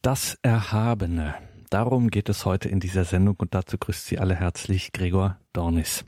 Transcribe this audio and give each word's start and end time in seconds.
Das 0.00 0.38
Erhabene. 0.42 1.34
Darum 1.70 2.08
geht 2.08 2.28
es 2.28 2.44
heute 2.44 2.68
in 2.68 2.78
dieser 2.78 3.04
Sendung 3.04 3.34
und 3.38 3.52
dazu 3.52 3.78
grüßt 3.78 4.06
Sie 4.06 4.18
alle 4.18 4.36
herzlich 4.36 4.92
Gregor 4.92 5.40
Dornis. 5.52 6.04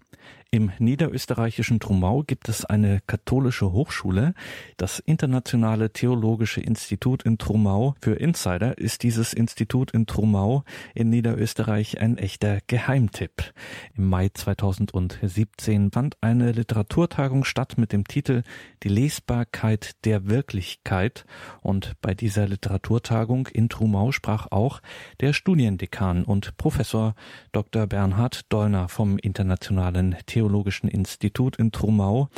Im 0.52 0.72
niederösterreichischen 0.80 1.78
Trumau 1.78 2.24
gibt 2.24 2.48
es 2.48 2.64
eine 2.64 3.00
katholische 3.06 3.70
Hochschule. 3.70 4.34
Das 4.78 4.98
Internationale 4.98 5.92
Theologische 5.92 6.60
Institut 6.60 7.22
in 7.22 7.38
Trumau. 7.38 7.94
Für 8.02 8.14
Insider 8.14 8.76
ist 8.76 9.04
dieses 9.04 9.32
Institut 9.32 9.92
in 9.92 10.06
Trumau 10.06 10.64
in 10.92 11.08
Niederösterreich 11.08 12.00
ein 12.00 12.18
echter 12.18 12.58
Geheimtipp. 12.66 13.52
Im 13.96 14.08
Mai 14.08 14.28
2017 14.34 15.92
fand 15.92 16.16
eine 16.20 16.50
Literaturtagung 16.50 17.44
statt 17.44 17.78
mit 17.78 17.92
dem 17.92 18.02
Titel 18.02 18.42
Die 18.82 18.88
Lesbarkeit 18.88 20.04
der 20.04 20.26
Wirklichkeit. 20.26 21.26
Und 21.60 21.92
bei 22.02 22.12
dieser 22.12 22.48
Literaturtagung 22.48 23.46
in 23.46 23.68
Trumau 23.68 24.10
sprach 24.10 24.48
auch 24.50 24.80
der 25.20 25.32
Studiendekan 25.32 26.24
und 26.24 26.56
Professor 26.56 27.14
Dr. 27.52 27.86
Bernhard 27.86 28.52
Dollner 28.52 28.88
vom 28.88 29.16
Internationalen 29.16 30.16
Theologischen 30.26 30.39
Theologischen 30.40 30.88
Institut 30.88 31.56
in 31.56 31.70
Trumau. 31.70 32.30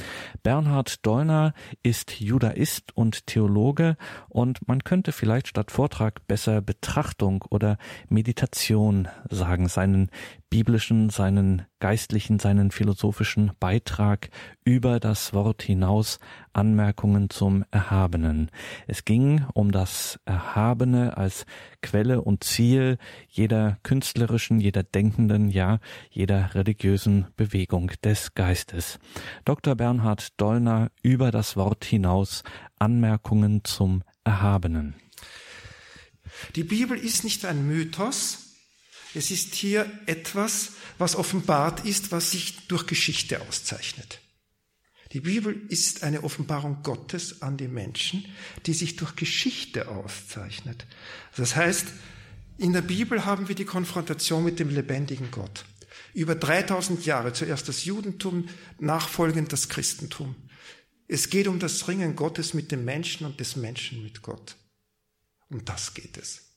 Bernhard 0.43 1.07
Dollner 1.07 1.55
ist 1.85 2.21
Judaist 2.21 2.97
und 2.97 3.29
Theologe 3.29 3.97
und 4.29 4.67
man 4.67 4.83
könnte 4.83 5.13
vielleicht 5.13 5.47
statt 5.47 5.71
Vortrag 5.71 6.27
besser 6.27 6.61
Betrachtung 6.61 7.45
oder 7.49 7.79
Meditation 8.09 9.07
sagen. 9.31 9.69
Seinen 9.69 10.11
biblischen, 10.53 11.09
seinen 11.09 11.63
geistlichen, 11.81 12.39
seinen 12.39 12.73
philosophischen 12.73 13.53
Beitrag 13.59 14.29
über 14.65 15.01
das 15.01 15.33
Wort 15.33 15.63
hinaus 15.63 16.19
Anmerkungen 16.53 17.31
zum 17.31 17.65
Erhabenen. 17.71 18.51
Es 18.87 19.07
ging 19.07 19.47
um 19.55 19.73
das 19.73 20.21
Erhabene 20.27 21.17
als 21.17 21.47
Quelle 21.81 22.21
und 22.21 22.45
Ziel 22.45 22.99
jeder 23.31 23.79
künstlerischen, 23.83 24.61
jeder 24.61 24.83
denkenden, 24.83 25.49
ja, 25.49 25.79
jeder 26.11 26.55
religiösen 26.55 27.29
Bewegung 27.35 27.91
des 28.05 28.35
Geistes. 28.35 28.99
Dr. 29.47 29.75
Bernhard 29.75 30.39
Dollner 30.39 30.91
über 31.03 31.31
das 31.31 31.57
Wort 31.57 31.83
hinaus 31.83 32.43
Anmerkungen 32.79 33.65
zum 33.65 34.03
Erhabenen. 34.23 34.97
Die 36.57 36.65
Bibel 36.65 36.99
ist 36.99 37.25
nicht 37.25 37.47
ein 37.47 37.67
Mythos, 37.67 38.42
es 39.15 39.31
ist 39.31 39.55
hier 39.55 39.91
etwas, 40.07 40.73
was 40.99 41.17
offenbart 41.17 41.85
ist, 41.85 42.13
was 42.13 42.31
sich 42.31 42.67
durch 42.69 42.87
Geschichte 42.87 43.41
auszeichnet. 43.43 44.21
Die 45.13 45.21
Bibel 45.21 45.61
ist 45.69 46.05
eine 46.05 46.25
Offenbarung 46.25 46.83
Gottes 46.83 47.43
an 47.43 47.59
die 47.59 47.69
Menschen, 47.69 48.25
die 48.65 48.73
sich 48.73 48.97
durch 48.97 49.15
Geschichte 49.15 49.89
auszeichnet. 49.89 50.87
Das 51.37 51.55
heißt, 51.55 51.87
in 52.57 52.73
der 52.73 52.81
Bibel 52.81 53.25
haben 53.25 53.49
wir 53.49 53.55
die 53.55 53.67
Konfrontation 53.67 54.43
mit 54.45 54.59
dem 54.59 54.71
lebendigen 54.71 55.31
Gott. 55.31 55.67
Über 56.15 56.35
3000 56.35 57.05
Jahre, 57.05 57.33
zuerst 57.33 57.69
das 57.69 57.85
Judentum, 57.85 58.49
nachfolgend 58.79 59.53
das 59.53 59.69
Christentum. 59.69 60.35
Es 61.09 61.29
geht 61.29 61.47
um 61.47 61.59
das 61.59 61.89
Ringen 61.89 62.17
Gottes 62.17 62.55
mit 62.55 62.73
dem 62.73 62.85
Menschen 62.85 63.27
und 63.27 63.39
des 63.41 63.57
Menschen 63.57 64.03
mit 64.03 64.23
Gott. 64.23 64.57
Um 65.51 65.63
das 65.65 65.93
geht 65.93 66.17
es. 66.17 66.52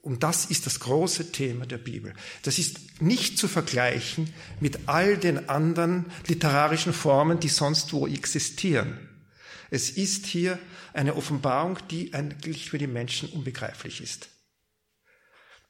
Und 0.00 0.22
das 0.22 0.46
ist 0.46 0.66
das 0.66 0.80
große 0.80 1.30
Thema 1.32 1.66
der 1.66 1.78
Bibel. 1.78 2.14
Das 2.42 2.58
ist 2.58 3.00
nicht 3.00 3.38
zu 3.38 3.46
vergleichen 3.46 4.32
mit 4.60 4.88
all 4.88 5.16
den 5.16 5.48
anderen 5.48 6.06
literarischen 6.26 6.92
Formen, 6.92 7.38
die 7.38 7.48
sonst 7.48 7.92
wo 7.92 8.06
existieren. 8.06 9.08
Es 9.70 9.90
ist 9.90 10.26
hier 10.26 10.58
eine 10.92 11.14
Offenbarung, 11.14 11.78
die 11.90 12.12
eigentlich 12.14 12.70
für 12.70 12.78
die 12.78 12.86
Menschen 12.86 13.28
unbegreiflich 13.30 14.00
ist. 14.00 14.28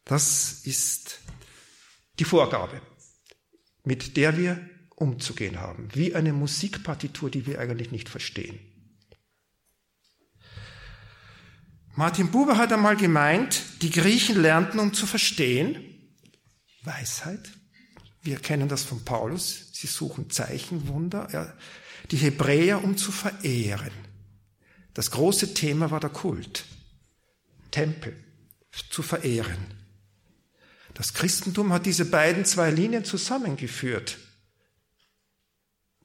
Das 0.04 0.62
ist 0.64 1.20
die 2.18 2.24
Vorgabe, 2.24 2.80
mit 3.84 4.16
der 4.16 4.36
wir 4.36 4.68
umzugehen 4.96 5.60
haben, 5.60 5.88
wie 5.94 6.14
eine 6.14 6.32
Musikpartitur, 6.32 7.30
die 7.30 7.46
wir 7.46 7.60
eigentlich 7.60 7.90
nicht 7.92 8.08
verstehen. 8.08 8.58
Martin 11.94 12.30
Buber 12.30 12.56
hat 12.56 12.72
einmal 12.72 12.96
gemeint, 12.96 13.62
die 13.82 13.90
Griechen 13.90 14.40
lernten, 14.40 14.78
um 14.78 14.94
zu 14.94 15.06
verstehen, 15.06 15.76
Weisheit. 16.84 17.52
Wir 18.22 18.38
kennen 18.38 18.68
das 18.68 18.82
von 18.82 19.04
Paulus. 19.04 19.70
Sie 19.72 19.86
suchen 19.86 20.30
Zeichen, 20.30 20.88
Wunder. 20.88 21.54
Die 22.10 22.16
Hebräer, 22.16 22.82
um 22.82 22.96
zu 22.96 23.12
verehren. 23.12 23.92
Das 24.94 25.10
große 25.10 25.54
Thema 25.54 25.90
war 25.90 26.00
der 26.00 26.10
Kult. 26.10 26.64
Tempel 27.70 28.16
zu 28.90 29.02
verehren. 29.02 29.66
Das 30.94 31.14
Christentum 31.14 31.72
hat 31.72 31.86
diese 31.86 32.04
beiden 32.04 32.44
zwei 32.44 32.70
Linien 32.70 33.04
zusammengeführt. 33.04 34.18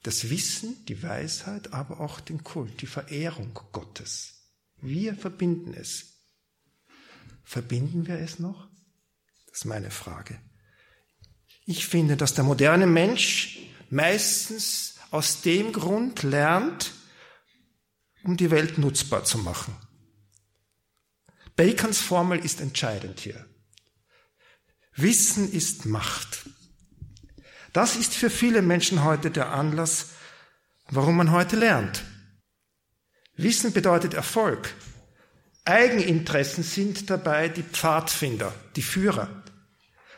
Das 0.04 0.30
Wissen, 0.30 0.86
die 0.86 1.02
Weisheit, 1.04 1.74
aber 1.74 2.00
auch 2.00 2.20
den 2.20 2.44
Kult, 2.44 2.82
die 2.82 2.88
Verehrung 2.88 3.54
Gottes. 3.72 4.37
Wir 4.80 5.16
verbinden 5.16 5.74
es. 5.74 6.18
Verbinden 7.44 8.08
wir 8.08 8.20
es 8.20 8.40
noch? 8.40 8.68
Das 9.48 9.60
ist 9.60 9.66
meine 9.66 9.92
Frage. 9.92 10.40
Ich 11.66 11.88
finde, 11.88 12.18
dass 12.18 12.34
der 12.34 12.44
moderne 12.44 12.88
Mensch 12.88 13.60
meistens 13.90 14.96
aus 15.12 15.42
dem 15.42 15.74
Grund 15.74 16.24
lernt, 16.24 16.94
um 18.24 18.38
die 18.38 18.52
Welt 18.52 18.78
nutzbar 18.78 19.24
zu 19.24 19.38
machen. 19.38 19.76
Bacons 21.56 22.00
Formel 22.00 22.40
ist 22.40 22.62
entscheidend 22.62 23.20
hier. 23.20 23.46
Wissen 24.96 25.52
ist 25.52 25.86
Macht. 25.86 26.50
Das 27.74 27.96
ist 27.96 28.14
für 28.14 28.30
viele 28.30 28.62
Menschen 28.62 29.04
heute 29.04 29.32
der 29.32 29.52
Anlass, 29.52 30.10
warum 30.90 31.18
man 31.18 31.32
heute 31.32 31.56
lernt. 31.56 32.04
Wissen 33.38 33.72
bedeutet 33.72 34.14
Erfolg. 34.16 34.74
Eigeninteressen 35.64 36.64
sind 36.64 37.10
dabei 37.10 37.50
die 37.50 37.64
Pfadfinder, 37.64 38.54
die 38.76 38.82
Führer, 38.82 39.30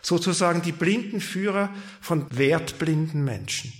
sozusagen 0.01 0.61
die 0.61 0.71
blinden 0.71 1.19
Führer 1.21 1.73
von 2.01 2.25
wertblinden 2.37 3.23
Menschen. 3.23 3.73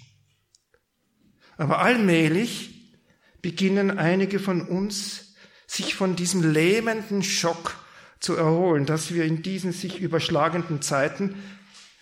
Aber 1.58 1.80
allmählich 1.80 2.94
beginnen 3.42 3.98
einige 3.98 4.40
von 4.40 4.62
uns 4.62 5.36
sich 5.68 5.96
von 5.96 6.16
diesem 6.16 6.52
lähmenden 6.52 7.24
Schock 7.24 7.78
zu 8.20 8.36
erholen, 8.36 8.86
dass 8.86 9.14
wir 9.14 9.24
in 9.24 9.44
diesen 9.44 9.72
sich 9.72 10.00
überschlagenden 10.00 10.82
Zeiten 10.82 11.36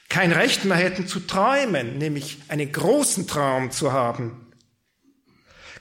kein 0.09 0.31
Recht 0.31 0.65
mehr 0.65 0.77
hätten 0.77 1.05
zu 1.07 1.19
träumen, 1.19 1.97
nämlich 1.97 2.39
einen 2.47 2.71
großen 2.71 3.27
Traum 3.27 3.71
zu 3.71 3.91
haben, 3.91 4.46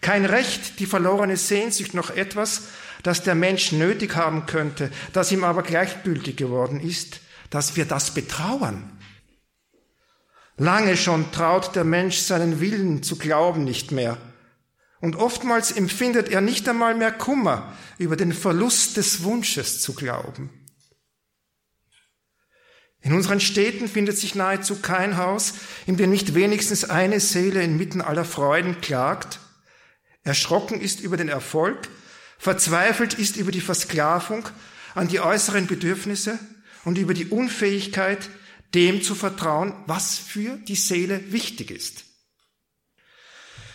kein 0.06 0.24
Recht, 0.24 0.78
die 0.78 0.86
verlorene 0.86 1.36
Sehnsucht 1.36 1.92
noch 1.92 2.10
etwas, 2.10 2.68
das 3.02 3.24
der 3.24 3.34
Mensch 3.34 3.72
nötig 3.72 4.14
haben 4.14 4.46
könnte, 4.46 4.92
das 5.12 5.32
ihm 5.32 5.42
aber 5.42 5.64
gleichgültig 5.64 6.36
geworden 6.36 6.78
ist, 6.78 7.18
dass 7.50 7.74
wir 7.74 7.86
das 7.86 8.14
betrauern. 8.14 8.96
Lange 10.58 10.96
schon 10.96 11.32
traut 11.32 11.74
der 11.74 11.82
Mensch 11.82 12.18
seinen 12.18 12.60
Willen 12.60 13.02
zu 13.02 13.18
glauben 13.18 13.64
nicht 13.64 13.90
mehr. 13.90 14.16
Und 15.00 15.16
oftmals 15.16 15.72
empfindet 15.72 16.28
er 16.28 16.40
nicht 16.40 16.68
einmal 16.68 16.94
mehr 16.94 17.10
Kummer 17.10 17.76
über 17.98 18.14
den 18.14 18.32
Verlust 18.32 18.96
des 18.96 19.24
Wunsches 19.24 19.82
zu 19.82 19.92
glauben. 19.92 20.50
In 23.00 23.12
unseren 23.12 23.40
Städten 23.40 23.88
findet 23.88 24.18
sich 24.18 24.36
nahezu 24.36 24.80
kein 24.80 25.16
Haus, 25.16 25.54
in 25.84 25.96
dem 25.96 26.10
nicht 26.10 26.36
wenigstens 26.36 26.88
eine 26.88 27.18
Seele 27.18 27.60
inmitten 27.64 28.00
aller 28.00 28.24
Freuden 28.24 28.80
klagt, 28.80 29.40
erschrocken 30.26 30.80
ist 30.80 31.00
über 31.00 31.16
den 31.16 31.28
Erfolg, 31.28 31.88
verzweifelt 32.38 33.14
ist 33.14 33.36
über 33.36 33.52
die 33.52 33.60
Versklavung 33.60 34.48
an 34.94 35.08
die 35.08 35.20
äußeren 35.20 35.66
Bedürfnisse 35.66 36.38
und 36.84 36.98
über 36.98 37.14
die 37.14 37.26
Unfähigkeit, 37.26 38.28
dem 38.74 39.02
zu 39.02 39.14
vertrauen, 39.14 39.74
was 39.86 40.18
für 40.18 40.56
die 40.56 40.76
Seele 40.76 41.32
wichtig 41.32 41.70
ist. 41.70 42.04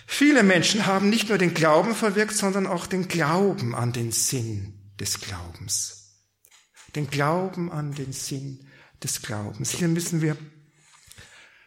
Viele 0.06 0.44
Menschen 0.44 0.86
haben 0.86 1.09
nicht 1.09 1.30
nur 1.30 1.38
den 1.38 1.53
Glauben 1.53 1.95
verwirkt, 1.95 2.36
sondern 2.36 2.68
auch 2.68 2.86
den 2.86 3.07
Glauben 3.07 3.74
an 3.74 3.94
den 3.94 4.12
Sinn 4.12 4.94
des 5.00 5.21
Glaubens. 5.21 6.18
Den 6.95 7.09
Glauben 7.09 7.71
an 7.71 7.94
den 7.94 8.12
Sinn 8.12 8.68
des 9.01 9.21
Glaubens. 9.21 9.71
Hier 9.71 9.88
müssen 9.88 10.21
wir 10.21 10.36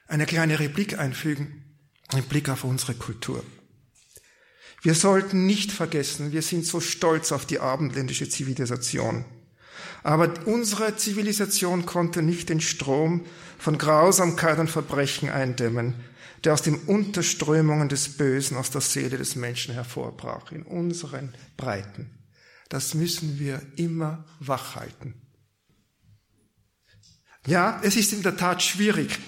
eine 0.06 0.26
kleine 0.26 0.58
Replik 0.60 0.98
einfügen, 0.98 1.78
einen 2.08 2.26
Blick 2.26 2.50
auf 2.50 2.64
unsere 2.64 2.94
Kultur. 2.94 3.42
Wir 4.84 4.94
sollten 4.94 5.46
nicht 5.46 5.72
vergessen, 5.72 6.32
wir 6.32 6.42
sind 6.42 6.66
so 6.66 6.78
stolz 6.78 7.32
auf 7.32 7.46
die 7.46 7.58
abendländische 7.58 8.28
Zivilisation. 8.28 9.24
Aber 10.02 10.30
unsere 10.44 10.94
Zivilisation 10.96 11.86
konnte 11.86 12.20
nicht 12.20 12.50
den 12.50 12.60
Strom 12.60 13.24
von 13.58 13.78
Grausamkeit 13.78 14.58
und 14.58 14.68
Verbrechen 14.68 15.30
eindämmen, 15.30 15.94
der 16.44 16.52
aus 16.52 16.60
den 16.60 16.74
Unterströmungen 16.74 17.88
des 17.88 18.18
Bösen 18.18 18.58
aus 18.58 18.70
der 18.70 18.82
Seele 18.82 19.16
des 19.16 19.36
Menschen 19.36 19.72
hervorbrach, 19.72 20.52
in 20.52 20.62
unseren 20.62 21.34
Breiten. 21.56 22.10
das 22.68 22.92
müssen 22.92 23.38
wir 23.38 23.62
immer 23.76 24.26
wachhalten. 24.38 25.14
Ja, 27.46 27.80
es 27.82 27.96
ist 27.96 28.12
in 28.12 28.22
der 28.22 28.36
Tat 28.36 28.62
schwierig, 28.62 29.18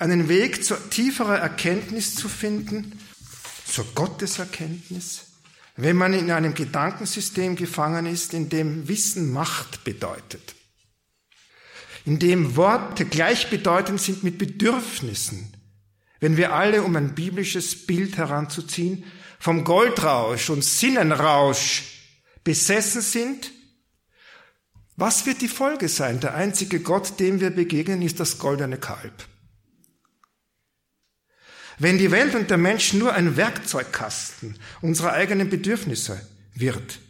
einen 0.00 0.28
Weg 0.28 0.64
zur 0.64 0.90
tieferer 0.90 1.38
Erkenntnis 1.38 2.16
zu 2.16 2.28
finden, 2.28 2.98
zur 3.66 3.84
Gotteserkenntnis, 3.94 5.26
wenn 5.76 5.96
man 5.96 6.14
in 6.14 6.30
einem 6.30 6.54
Gedankensystem 6.54 7.56
gefangen 7.56 8.06
ist, 8.06 8.32
in 8.34 8.48
dem 8.48 8.88
Wissen 8.88 9.32
Macht 9.32 9.84
bedeutet, 9.84 10.54
in 12.04 12.18
dem 12.18 12.56
Worte 12.56 13.04
gleichbedeutend 13.04 14.00
sind 14.00 14.22
mit 14.22 14.38
Bedürfnissen, 14.38 15.52
wenn 16.20 16.36
wir 16.36 16.54
alle, 16.54 16.82
um 16.82 16.96
ein 16.96 17.14
biblisches 17.14 17.86
Bild 17.86 18.16
heranzuziehen, 18.16 19.04
vom 19.38 19.64
Goldrausch 19.64 20.48
und 20.48 20.64
Sinnenrausch 20.64 21.82
besessen 22.42 23.02
sind 23.02 23.50
was 24.96 25.26
wird 25.26 25.42
die 25.42 25.48
Folge 25.48 25.88
sein? 25.88 26.20
Der 26.20 26.34
einzige 26.34 26.80
Gott, 26.80 27.20
dem 27.20 27.40
wir 27.40 27.50
begegnen, 27.50 28.00
ist 28.00 28.18
das 28.18 28.38
goldene 28.38 28.78
Kalb. 28.78 29.26
Wenn 31.78 31.98
die 31.98 32.10
Welt 32.10 32.34
und 32.34 32.50
der 32.50 32.56
Mensch 32.56 32.94
nur 32.94 33.12
ein 33.12 33.36
Werkzeugkasten 33.36 34.58
unserer 34.80 35.12
eigenen 35.12 35.50
Bedürfnisse 35.50 36.26
wird, 36.54 37.00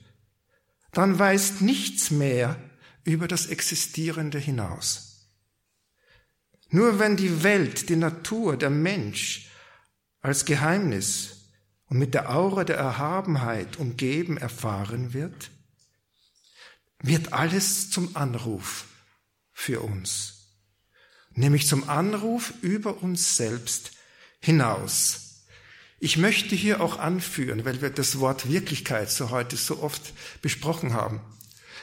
dann 0.92 1.18
weist 1.18 1.60
nichts 1.62 2.10
mehr 2.10 2.56
über 3.04 3.28
das 3.28 3.46
Existierende 3.46 4.38
hinaus. 4.38 5.28
Nur 6.68 6.98
wenn 6.98 7.16
die 7.16 7.44
Welt, 7.44 7.88
die 7.88 7.96
Natur, 7.96 8.56
der 8.56 8.70
Mensch 8.70 9.48
als 10.20 10.44
Geheimnis 10.44 11.50
und 11.86 11.98
mit 11.98 12.14
der 12.14 12.34
Aura 12.34 12.64
der 12.64 12.76
Erhabenheit 12.76 13.76
umgeben 13.76 14.36
erfahren 14.36 15.12
wird, 15.12 15.50
wird 17.00 17.32
alles 17.32 17.90
zum 17.90 18.16
Anruf 18.16 18.86
für 19.52 19.80
uns, 19.80 20.48
nämlich 21.34 21.68
zum 21.68 21.88
Anruf 21.88 22.52
über 22.62 23.02
uns 23.02 23.36
selbst 23.36 23.92
hinaus. 24.40 25.46
Ich 25.98 26.16
möchte 26.18 26.54
hier 26.54 26.80
auch 26.80 26.98
anführen, 26.98 27.64
weil 27.64 27.80
wir 27.80 27.90
das 27.90 28.20
Wort 28.20 28.50
Wirklichkeit 28.50 29.10
so 29.10 29.30
heute 29.30 29.56
so 29.56 29.82
oft 29.82 30.12
besprochen 30.42 30.92
haben. 30.92 31.20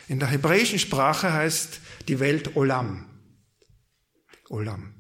In 0.08 0.20
der 0.20 0.30
hebräischen 0.30 0.80
Sprache 0.80 1.34
heißt 1.34 1.80
die 2.08 2.20
Welt 2.20 2.56
Olam. 2.56 3.10
Olam. 4.50 4.94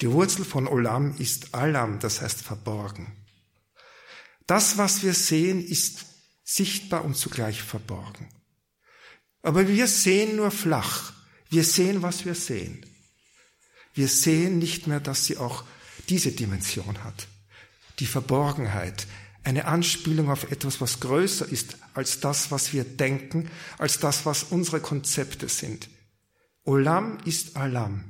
Die 0.00 0.10
Wurzel 0.10 0.44
von 0.44 0.66
Olam 0.66 1.16
ist 1.18 1.54
Alam, 1.54 1.98
das 1.98 2.22
heißt 2.22 2.40
verborgen. 2.42 3.16
Das, 4.46 4.78
was 4.78 5.02
wir 5.02 5.14
sehen, 5.14 5.64
ist 5.64 6.06
sichtbar 6.42 7.04
und 7.04 7.16
zugleich 7.16 7.62
verborgen. 7.62 8.28
Aber 9.42 9.68
wir 9.68 9.86
sehen 9.86 10.36
nur 10.36 10.50
flach. 10.50 11.12
Wir 11.50 11.64
sehen, 11.64 12.02
was 12.02 12.24
wir 12.24 12.34
sehen. 12.34 12.86
Wir 13.94 14.08
sehen 14.08 14.58
nicht 14.58 14.86
mehr, 14.86 15.00
dass 15.00 15.26
sie 15.26 15.36
auch 15.36 15.64
diese 16.12 16.32
Dimension 16.32 17.02
hat. 17.04 17.26
Die 17.98 18.04
Verborgenheit, 18.04 19.06
eine 19.44 19.64
Anspielung 19.64 20.28
auf 20.28 20.52
etwas, 20.52 20.82
was 20.82 21.00
größer 21.00 21.50
ist 21.50 21.78
als 21.94 22.20
das, 22.20 22.50
was 22.50 22.74
wir 22.74 22.84
denken, 22.84 23.48
als 23.78 23.98
das, 23.98 24.26
was 24.26 24.42
unsere 24.44 24.80
Konzepte 24.80 25.48
sind. 25.48 25.88
Olam 26.64 27.16
ist 27.24 27.56
Alam. 27.56 28.04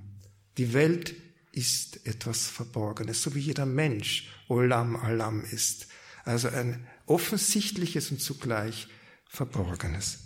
Die 0.58 0.72
Welt 0.72 1.14
ist 1.52 2.04
etwas 2.04 2.48
Verborgenes, 2.48 3.22
so 3.22 3.36
wie 3.36 3.40
jeder 3.40 3.66
Mensch 3.66 4.28
Olam 4.48 4.96
Alam 4.96 5.44
ist. 5.44 5.86
Also 6.24 6.48
ein 6.48 6.84
offensichtliches 7.06 8.10
und 8.10 8.20
zugleich 8.20 8.88
Verborgenes. 9.28 10.18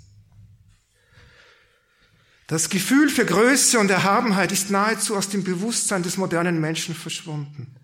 Das 2.46 2.68
Gefühl 2.68 3.08
für 3.08 3.24
Größe 3.24 3.78
und 3.78 3.90
Erhabenheit 3.90 4.52
ist 4.52 4.70
nahezu 4.70 5.16
aus 5.16 5.28
dem 5.28 5.42
Bewusstsein 5.42 6.04
des 6.04 6.16
modernen 6.16 6.60
Menschen 6.60 6.94
verschwunden. 6.94 7.74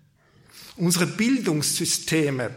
Unsere 0.77 1.05
Bildungssysteme 1.05 2.49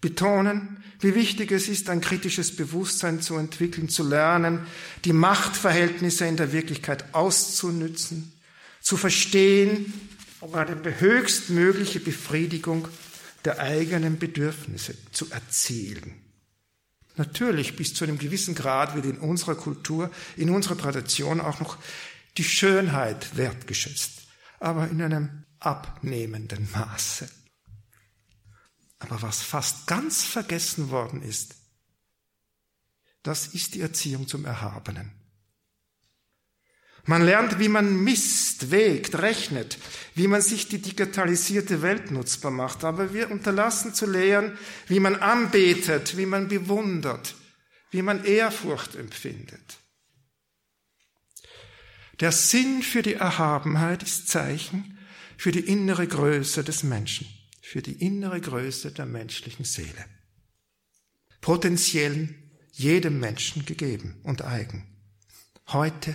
betonen, 0.00 0.82
wie 1.00 1.16
wichtig 1.16 1.50
es 1.50 1.68
ist, 1.68 1.90
ein 1.90 2.00
kritisches 2.00 2.54
Bewusstsein 2.54 3.20
zu 3.20 3.36
entwickeln, 3.36 3.88
zu 3.88 4.08
lernen, 4.08 4.66
die 5.04 5.12
Machtverhältnisse 5.12 6.24
in 6.26 6.36
der 6.36 6.52
Wirklichkeit 6.52 7.12
auszunützen, 7.14 8.32
zu 8.80 8.96
verstehen, 8.96 9.92
um 10.40 10.54
eine 10.54 11.00
höchstmögliche 11.00 11.98
Befriedigung 11.98 12.86
der 13.44 13.58
eigenen 13.58 14.18
Bedürfnisse 14.18 14.94
zu 15.10 15.28
erzielen. 15.30 16.27
Natürlich 17.18 17.74
bis 17.74 17.94
zu 17.94 18.04
einem 18.04 18.16
gewissen 18.16 18.54
Grad 18.54 18.94
wird 18.94 19.04
in 19.04 19.18
unserer 19.18 19.56
Kultur, 19.56 20.10
in 20.36 20.50
unserer 20.50 20.78
Tradition 20.78 21.40
auch 21.40 21.58
noch 21.58 21.76
die 22.36 22.44
Schönheit 22.44 23.36
wertgeschätzt, 23.36 24.28
aber 24.60 24.88
in 24.88 25.02
einem 25.02 25.44
abnehmenden 25.58 26.70
Maße. 26.70 27.28
Aber 29.00 29.20
was 29.20 29.42
fast 29.42 29.88
ganz 29.88 30.24
vergessen 30.24 30.90
worden 30.90 31.22
ist, 31.22 31.56
das 33.24 33.48
ist 33.48 33.74
die 33.74 33.80
Erziehung 33.80 34.28
zum 34.28 34.44
Erhabenen. 34.44 35.17
Man 37.08 37.24
lernt, 37.24 37.58
wie 37.58 37.70
man 37.70 38.04
misst, 38.04 38.70
wägt, 38.70 39.14
rechnet, 39.14 39.78
wie 40.14 40.26
man 40.26 40.42
sich 40.42 40.68
die 40.68 40.82
digitalisierte 40.82 41.80
Welt 41.80 42.10
nutzbar 42.10 42.50
macht. 42.50 42.84
Aber 42.84 43.14
wir 43.14 43.30
unterlassen 43.30 43.94
zu 43.94 44.04
lehren, 44.04 44.58
wie 44.88 45.00
man 45.00 45.16
anbetet, 45.16 46.18
wie 46.18 46.26
man 46.26 46.48
bewundert, 46.48 47.34
wie 47.90 48.02
man 48.02 48.24
Ehrfurcht 48.24 48.94
empfindet. 48.94 49.78
Der 52.20 52.30
Sinn 52.30 52.82
für 52.82 53.00
die 53.00 53.14
Erhabenheit 53.14 54.02
ist 54.02 54.28
Zeichen 54.28 54.98
für 55.38 55.50
die 55.50 55.66
innere 55.66 56.06
Größe 56.06 56.62
des 56.62 56.82
Menschen, 56.82 57.26
für 57.62 57.80
die 57.80 58.04
innere 58.04 58.38
Größe 58.38 58.92
der 58.92 59.06
menschlichen 59.06 59.64
Seele. 59.64 60.04
Potenziell 61.40 62.34
jedem 62.72 63.18
Menschen 63.18 63.64
gegeben 63.64 64.20
und 64.24 64.42
eigen. 64.42 64.86
Heute 65.68 66.14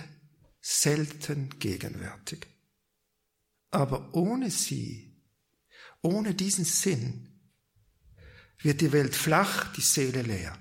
selten 0.64 1.60
gegenwärtig. 1.60 2.48
Aber 3.70 4.14
ohne 4.16 4.50
sie, 4.50 5.14
ohne 6.02 6.34
diesen 6.34 6.64
Sinn, 6.64 7.28
wird 8.60 8.80
die 8.80 8.94
Welt 8.94 9.14
flach, 9.14 9.74
die 9.74 9.82
Seele 9.82 10.22
leer. 10.22 10.58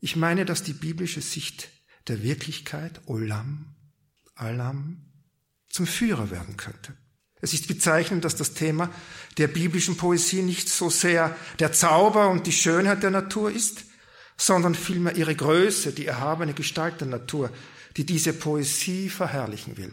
Ich 0.00 0.16
meine, 0.16 0.46
dass 0.46 0.62
die 0.62 0.72
biblische 0.72 1.20
Sicht 1.20 1.68
der 2.08 2.22
Wirklichkeit, 2.22 3.02
Olam, 3.06 3.76
Alam, 4.34 5.12
zum 5.68 5.86
Führer 5.86 6.30
werden 6.30 6.56
könnte. 6.56 6.96
Es 7.42 7.52
ist 7.52 7.68
bezeichnend, 7.68 8.24
dass 8.24 8.36
das 8.36 8.54
Thema 8.54 8.90
der 9.36 9.48
biblischen 9.48 9.96
Poesie 9.96 10.42
nicht 10.42 10.68
so 10.68 10.88
sehr 10.88 11.36
der 11.58 11.72
Zauber 11.72 12.30
und 12.30 12.46
die 12.46 12.52
Schönheit 12.52 13.02
der 13.02 13.10
Natur 13.10 13.50
ist, 13.50 13.84
sondern 14.36 14.74
vielmehr 14.74 15.16
ihre 15.16 15.34
Größe, 15.34 15.92
die 15.92 16.06
erhabene 16.06 16.54
Gestalt 16.54 17.00
der 17.00 17.08
Natur, 17.08 17.50
die 17.96 18.06
diese 18.06 18.32
Poesie 18.32 19.08
verherrlichen 19.08 19.76
will. 19.76 19.92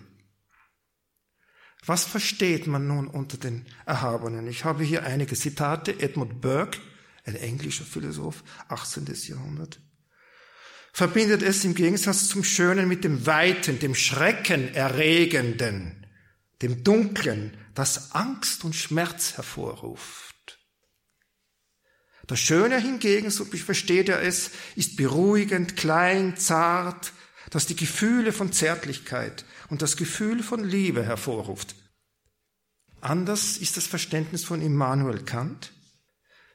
Was 1.86 2.06
versteht 2.06 2.68
man 2.68 2.88
nun 2.88 3.08
unter 3.08 3.38
den 3.38 3.66
Erhabenen? 3.86 4.48
Ich 4.48 4.66
habe 4.66 4.84
hier 4.84 5.04
einige 5.04 5.36
Zitate. 5.36 6.00
Edmund 6.00 6.42
Burke, 6.42 6.80
ein 7.26 7.36
englischer 7.36 7.86
Philosoph, 7.86 8.44
18. 8.68 9.06
Jahrhundert, 9.28 9.80
verbindet 10.92 11.42
es 11.42 11.64
im 11.64 11.76
Gegensatz 11.76 12.28
zum 12.28 12.44
Schönen 12.44 12.88
mit 12.88 13.04
dem 13.04 13.26
Weiten, 13.26 13.80
dem 13.80 13.96
Schreckenerregenden, 13.96 16.06
dem 16.62 16.84
Dunklen, 16.84 17.58
das 17.74 18.14
Angst 18.14 18.66
und 18.66 18.76
Schmerz 18.76 19.38
hervorruft. 19.38 20.36
Das 22.28 22.40
Schöne 22.40 22.80
hingegen, 22.80 23.32
so 23.32 23.46
versteht 23.46 24.10
er 24.10 24.22
es, 24.22 24.52
ist 24.76 24.98
beruhigend, 24.98 25.78
klein, 25.78 26.38
zart, 26.38 27.14
das 27.50 27.66
die 27.66 27.76
Gefühle 27.76 28.32
von 28.32 28.52
Zärtlichkeit 28.52 29.46
und 29.70 29.82
das 29.82 29.98
Gefühl 29.98 30.44
von 30.44 30.64
Liebe 30.64 31.04
hervorruft. 31.04 31.76
Anders 33.02 33.58
ist 33.58 33.78
das 33.78 33.88
Verständnis 33.88 34.44
von 34.44 34.62
Immanuel 34.62 35.24
Kant. 35.24 35.72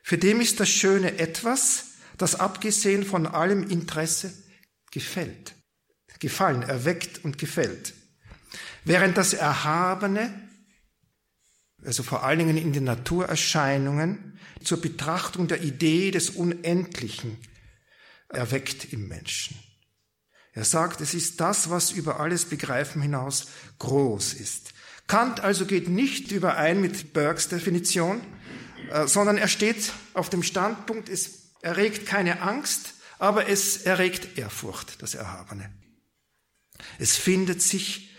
Für 0.03 0.19
dem 0.19 0.41
ist 0.41 0.61
das 0.61 0.69
Schöne 0.69 1.19
etwas, 1.19 1.95
das 2.19 2.35
abgesehen 2.35 3.05
von 3.05 3.27
allem 3.27 3.69
Interesse 3.71 4.33
gefällt, 4.91 5.55
gefallen, 6.21 6.63
erweckt 6.63 7.25
und 7.25 7.39
gefällt. 7.39 7.95
Während 8.85 9.17
das 9.17 9.33
Erhabene, 9.33 10.49
also 11.85 12.03
vor 12.03 12.23
allen 12.23 12.39
Dingen 12.39 12.59
in 12.59 12.73
den 12.73 12.85
Naturerscheinungen, 12.85 14.39
zur 14.63 14.81
Betrachtung 14.81 15.49
der 15.49 15.63
Idee 15.63 16.11
des 16.11 16.31
Unendlichen 16.31 17.39
erweckt 18.29 18.93
im 18.93 19.09
Menschen. 19.09 19.59
Er 20.55 20.65
sagt, 20.65 21.01
es 21.01 21.15
ist 21.15 21.41
das, 21.41 21.69
was 21.69 21.91
über 21.91 22.21
alles 22.21 22.45
Begreifen 22.45 23.03
hinaus 23.03 23.49
groß 23.81 24.35
ist. 24.35 24.73
Kant 25.09 25.41
also 25.41 25.67
geht 25.67 25.89
nicht 25.89 26.31
überein 26.31 26.81
mit 26.81 27.13
Burkes 27.13 27.49
Definition, 27.49 28.21
äh, 28.91 29.07
sondern 29.07 29.37
er 29.37 29.49
steht 29.49 29.93
auf 30.15 30.31
dem 30.31 30.43
Standpunkt, 30.43 31.09
es 31.09 31.51
erregt 31.61 32.07
keine 32.07 32.41
Angst, 32.41 32.95
aber 33.19 33.49
es 33.49 33.79
erregt 33.79 34.39
Ehrfurcht, 34.39 35.03
das 35.03 35.15
Erhabene. 35.15 35.71
Es 36.99 37.17
findet 37.17 37.61
sich 37.61 38.11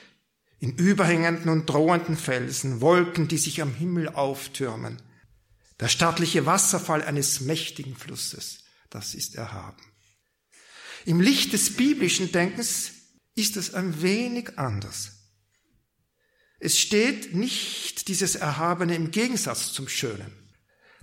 in 0.59 0.75
überhängenden 0.75 1.49
und 1.49 1.67
drohenden 1.67 2.17
Felsen, 2.17 2.81
Wolken, 2.81 3.27
die 3.27 3.37
sich 3.37 3.61
am 3.61 3.73
Himmel 3.73 4.09
auftürmen. 4.09 5.01
Der 5.79 5.87
stattliche 5.87 6.45
Wasserfall 6.45 7.03
eines 7.03 7.41
mächtigen 7.41 7.95
Flusses, 7.95 8.63
das 8.89 9.13
ist 9.13 9.35
erhaben. 9.35 9.81
Im 11.05 11.21
Licht 11.21 11.53
des 11.53 11.75
biblischen 11.75 12.31
Denkens 12.31 12.91
ist 13.35 13.57
es 13.57 13.73
ein 13.73 14.01
wenig 14.01 14.57
anders. 14.57 15.11
Es 16.59 16.79
steht 16.79 17.35
nicht 17.35 18.07
dieses 18.07 18.35
Erhabene 18.35 18.95
im 18.95 19.11
Gegensatz 19.11 19.71
zum 19.71 19.87
Schönen. 19.87 20.31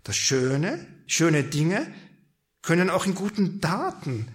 Das 0.03 0.17
Schöne, 0.17 0.87
schöne 1.07 1.45
Dinge 1.45 1.93
können 2.63 2.91
auch 2.91 3.07
in 3.07 3.15
guten 3.15 3.61
Taten 3.61 4.27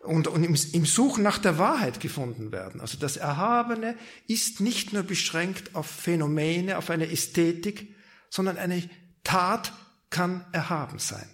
und, 0.00 0.28
und 0.28 0.44
im, 0.44 0.54
im 0.72 0.86
Suchen 0.86 1.22
nach 1.22 1.38
der 1.38 1.56
Wahrheit 1.56 2.00
gefunden 2.00 2.52
werden. 2.52 2.80
Also 2.82 2.98
das 2.98 3.16
Erhabene 3.16 3.96
ist 4.26 4.60
nicht 4.60 4.92
nur 4.92 5.02
beschränkt 5.02 5.74
auf 5.74 5.86
Phänomene, 5.86 6.76
auf 6.76 6.90
eine 6.90 7.10
Ästhetik, 7.10 7.94
sondern 8.28 8.58
eine 8.58 8.88
Tat 9.24 9.72
kann 10.10 10.44
erhaben 10.52 10.98
sein. 10.98 11.28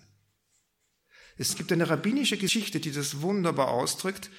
Es 1.43 1.57
gibt 1.57 1.73
eine 1.73 1.91
rabbinische 1.91 2.37
Geschichte, 2.37 2.79
die 2.79 2.93
das 2.93 3.21
wunderbar 3.21 3.69
ausdrückt. 3.69 4.31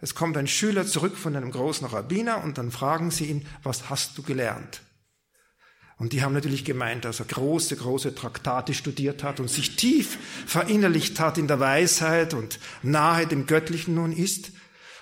Es 0.00 0.16
kommt 0.16 0.36
ein 0.36 0.48
Schüler 0.48 0.84
zurück 0.84 1.16
von 1.16 1.36
einem 1.36 1.52
großen 1.52 1.86
Rabbiner 1.86 2.42
und 2.42 2.58
dann 2.58 2.72
fragen 2.72 3.12
sie 3.12 3.26
ihn, 3.26 3.46
was 3.62 3.90
hast 3.90 4.18
du 4.18 4.22
gelernt? 4.22 4.82
Und 5.98 6.12
die 6.12 6.22
haben 6.22 6.34
natürlich 6.34 6.64
gemeint, 6.64 7.04
dass 7.04 7.20
er 7.20 7.26
große, 7.26 7.76
große 7.76 8.12
Traktate 8.14 8.74
studiert 8.74 9.22
hat 9.22 9.38
und 9.38 9.48
sich 9.48 9.76
tief 9.76 10.18
verinnerlicht 10.46 11.20
hat 11.20 11.38
in 11.38 11.46
der 11.46 11.60
Weisheit 11.60 12.34
und 12.34 12.58
nahe 12.82 13.28
dem 13.28 13.46
Göttlichen 13.46 13.94
nun 13.94 14.12
ist. 14.12 14.50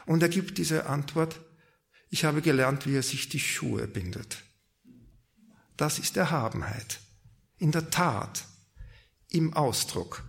Und 0.04 0.22
er 0.22 0.28
gibt 0.28 0.58
diese 0.58 0.86
Antwort, 0.86 1.40
ich 2.10 2.26
habe 2.26 2.42
gelernt, 2.42 2.86
wie 2.86 2.96
er 2.96 3.02
sich 3.02 3.30
die 3.30 3.40
Schuhe 3.40 3.86
bindet. 3.86 4.42
Das 5.78 5.98
ist 5.98 6.18
Erhabenheit. 6.18 7.00
In 7.56 7.72
der 7.72 7.88
Tat, 7.88 8.44
im 9.30 9.54
Ausdruck. 9.54 10.22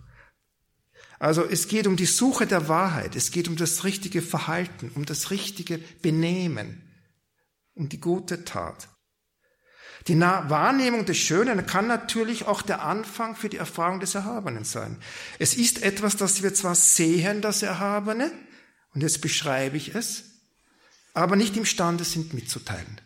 Also 1.19 1.43
es 1.43 1.67
geht 1.67 1.87
um 1.87 1.95
die 1.95 2.05
Suche 2.05 2.45
der 2.45 2.67
Wahrheit, 2.67 3.15
es 3.15 3.31
geht 3.31 3.47
um 3.47 3.55
das 3.55 3.83
richtige 3.83 4.21
Verhalten, 4.21 4.91
um 4.95 5.05
das 5.05 5.31
richtige 5.31 5.79
Benehmen, 6.01 6.83
um 7.73 7.89
die 7.89 7.99
gute 7.99 8.45
Tat. 8.45 8.89
Die 10.07 10.19
Wahrnehmung 10.19 11.05
des 11.05 11.17
Schönen 11.17 11.65
kann 11.65 11.87
natürlich 11.87 12.45
auch 12.45 12.61
der 12.61 12.83
Anfang 12.83 13.35
für 13.35 13.49
die 13.49 13.57
Erfahrung 13.57 13.99
des 13.99 14.15
Erhabenen 14.15 14.63
sein. 14.63 14.97
Es 15.37 15.55
ist 15.55 15.83
etwas, 15.83 16.15
das 16.15 16.43
wir 16.43 16.53
zwar 16.53 16.75
sehen, 16.75 17.41
das 17.41 17.61
Erhabene, 17.61 18.31
und 18.93 19.01
jetzt 19.01 19.21
beschreibe 19.21 19.75
ich 19.75 19.95
es, 19.95 20.23
aber 21.13 21.35
nicht 21.35 21.57
imstande 21.57 22.03
sind 22.03 22.33
mitzuteilen. 22.33 23.01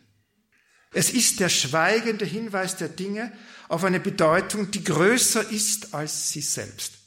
Es 0.92 1.10
ist 1.10 1.40
der 1.40 1.48
schweigende 1.48 2.24
Hinweis 2.24 2.76
der 2.76 2.88
Dinge 2.88 3.32
auf 3.68 3.84
eine 3.84 3.98
Bedeutung, 3.98 4.70
die 4.70 4.84
größer 4.84 5.50
ist 5.50 5.94
als 5.94 6.30
sie 6.30 6.42
selbst. 6.42 7.01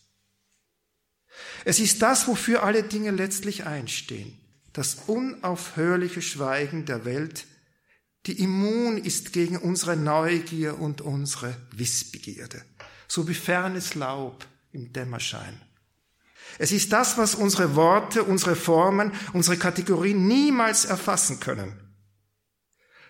Es 1.64 1.80
ist 1.80 2.02
das, 2.02 2.28
wofür 2.28 2.64
alle 2.64 2.84
Dinge 2.84 3.12
letztlich 3.12 3.66
einstehen. 3.66 4.38
Das 4.74 4.96
unaufhörliche 5.08 6.22
Schweigen 6.22 6.86
der 6.86 7.06
Welt, 7.06 7.46
die 8.26 8.42
immun 8.42 8.98
ist 8.98 9.34
gegen 9.34 9.58
unsere 9.58 9.96
Neugier 9.96 10.80
und 10.80 11.02
unsere 11.02 11.56
Wissbegierde. 11.72 12.64
So 13.08 13.28
wie 13.28 13.34
fernes 13.34 13.96
Laub 13.96 14.46
im 14.72 14.92
Dämmerschein. 14.92 15.62
Es 16.58 16.72
ist 16.72 16.92
das, 16.94 17.18
was 17.18 17.36
unsere 17.36 17.76
Worte, 17.76 18.24
unsere 18.24 18.56
Formen, 18.56 19.12
unsere 19.34 19.58
Kategorien 19.58 20.28
niemals 20.28 20.86
erfassen 20.86 21.40
können. 21.40 21.80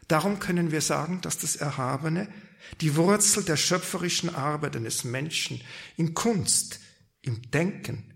Darum 0.08 0.40
können 0.40 0.72
wir 0.72 0.82
sagen, 0.82 1.22
dass 1.22 1.38
das 1.38 1.56
Erhabene 1.56 2.28
die 2.82 2.96
Wurzel 2.96 3.44
der 3.44 3.58
schöpferischen 3.58 4.34
Arbeit 4.34 4.76
eines 4.76 5.04
Menschen 5.04 5.62
in 5.98 6.14
Kunst, 6.14 6.80
im 7.22 7.50
Denken, 7.52 8.15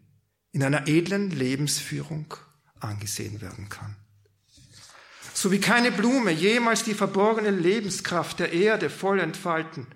in 0.51 0.63
einer 0.63 0.87
edlen 0.87 1.29
Lebensführung 1.29 2.33
angesehen 2.79 3.41
werden 3.41 3.69
kann. 3.69 3.95
So 5.33 5.51
wie 5.51 5.59
keine 5.59 5.91
Blume 5.91 6.31
jemals 6.31 6.83
die 6.83 6.93
verborgene 6.93 7.51
Lebenskraft 7.51 8.39
der 8.39 8.51
Erde 8.51 8.89
voll 8.89 9.19
entfalten 9.19 9.87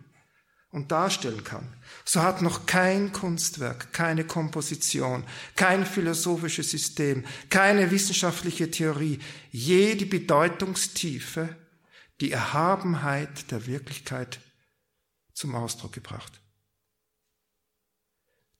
und 0.69 0.91
darstellen 0.91 1.43
kann, 1.43 1.67
so 2.05 2.21
hat 2.21 2.41
noch 2.41 2.65
kein 2.65 3.11
Kunstwerk, 3.11 3.93
keine 3.93 4.25
Komposition, 4.25 5.25
kein 5.55 5.85
philosophisches 5.85 6.71
System, 6.71 7.25
keine 7.49 7.91
wissenschaftliche 7.91 8.71
Theorie 8.71 9.19
je 9.51 9.95
die 9.95 10.05
Bedeutungstiefe, 10.05 11.55
die 12.21 12.31
Erhabenheit 12.31 13.51
der 13.51 13.65
Wirklichkeit 13.65 14.39
zum 15.33 15.55
Ausdruck 15.55 15.93
gebracht 15.93 16.42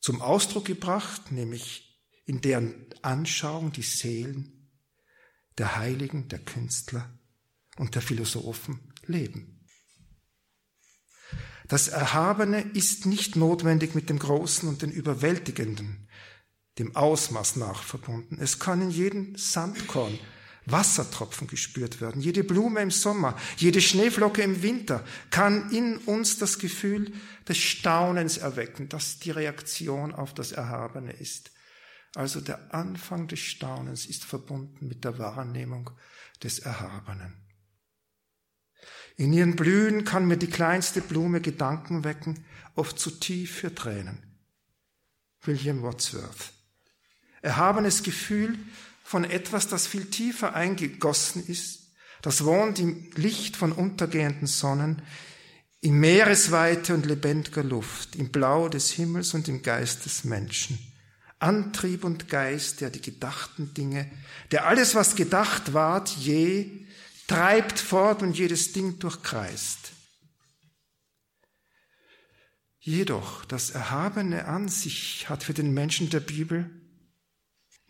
zum 0.04 0.22
Ausdruck 0.22 0.66
gebracht, 0.66 1.32
nämlich 1.32 1.98
in 2.26 2.42
deren 2.42 2.88
Anschauung 3.02 3.72
die 3.72 3.84
Seelen 3.84 4.70
der 5.58 5.78
Heiligen, 5.78 6.28
der 6.28 6.40
Künstler 6.40 7.18
und 7.78 7.96
der 7.96 8.02
Philosophen 8.02 8.94
leben. 9.06 9.66
Das 11.70 11.88
Erhabene 11.88 12.62
ist 12.74 13.06
nicht 13.06 13.38
notwendig 13.38 13.96
mit 13.96 14.10
dem 14.10 14.20
Großen 14.20 14.68
und 14.68 14.82
dem 14.82 14.92
Überwältigenden, 14.92 16.10
dem 16.80 16.98
Ausmaß 16.98 17.56
nach 17.56 17.82
verbunden. 17.82 18.40
Es 18.42 18.60
kann 18.60 18.82
in 18.82 18.92
jedem 18.92 19.38
Sandkorn 19.38 20.20
Wassertropfen 20.66 21.48
gespürt 21.48 22.02
werden. 22.02 22.22
Jede 22.22 22.44
Blume 22.44 22.82
im 22.82 22.92
Sommer, 22.92 23.38
jede 23.58 23.82
Schneeflocke 23.82 24.42
im 24.42 24.64
Winter 24.64 25.04
kann 25.30 25.72
in 25.72 25.98
uns 25.98 26.38
das 26.38 26.60
Gefühl 26.60 27.12
des 27.48 27.58
Staunens 27.58 28.38
erwecken, 28.38 28.90
das 28.90 29.20
die 29.20 29.32
Reaktion 29.32 30.14
auf 30.14 30.34
das 30.34 30.52
Erhabene 30.52 31.12
ist. 31.12 31.52
Also 32.16 32.42
der 32.42 32.74
Anfang 32.74 33.28
des 33.28 33.40
Staunens 33.40 34.06
ist 34.06 34.24
verbunden 34.24 34.88
mit 34.88 35.04
der 35.04 35.18
Wahrnehmung 35.18 35.90
des 36.44 36.60
Erhabenen. 36.60 37.34
In 39.16 39.34
ihren 39.34 39.56
Blühen 39.56 40.06
kann 40.06 40.26
mir 40.26 40.38
die 40.38 40.50
kleinste 40.50 41.02
Blume 41.02 41.42
Gedanken 41.42 42.04
wecken, 42.04 42.46
oft 42.76 43.00
zu 43.00 43.12
tief 43.12 43.56
für 43.58 43.74
Tränen. 43.74 44.24
William 45.42 45.82
Wordsworth. 45.82 46.52
Erhabenes 47.42 48.04
Gefühl 48.04 48.58
von 49.04 49.26
etwas, 49.26 49.68
das 49.68 49.86
viel 49.86 50.06
tiefer 50.06 50.56
eingegossen 50.56 51.46
ist. 51.46 51.92
Das 52.22 52.46
wohnt 52.46 52.80
im 52.80 53.12
Licht 53.16 53.58
von 53.58 53.74
untergehenden 53.74 54.48
Sonnen, 54.48 55.02
in 55.82 56.00
Meeresweite 56.00 56.94
und 56.94 57.06
lebendiger 57.06 57.64
Luft, 57.64 58.16
im 58.16 58.32
Blau 58.32 58.70
des 58.70 58.92
Himmels 58.92 59.34
und 59.34 59.50
im 59.50 59.62
Geist 59.62 60.06
des 60.06 60.24
Menschen. 60.24 60.80
Antrieb 61.40 62.06
und 62.06 62.30
Geist, 62.30 62.80
der 62.80 62.90
die 62.90 63.02
gedachten 63.02 63.74
Dinge, 63.74 64.10
der 64.52 64.66
alles, 64.66 64.96
was 64.96 65.16
gedacht 65.16 65.74
ward, 65.74 66.10
je, 66.10 66.86
treibt 67.28 67.80
fort 67.80 68.22
und 68.22 68.38
jedes 68.38 68.72
Ding 68.72 69.00
durchkreist. 69.00 69.92
Jedoch 72.80 73.44
das 73.44 73.72
Erhabene 73.72 74.46
an 74.46 74.70
sich 74.70 75.28
hat 75.28 75.44
für 75.44 75.54
den 75.54 75.74
Menschen 75.74 76.10
der 76.10 76.22
Bibel 76.22 76.70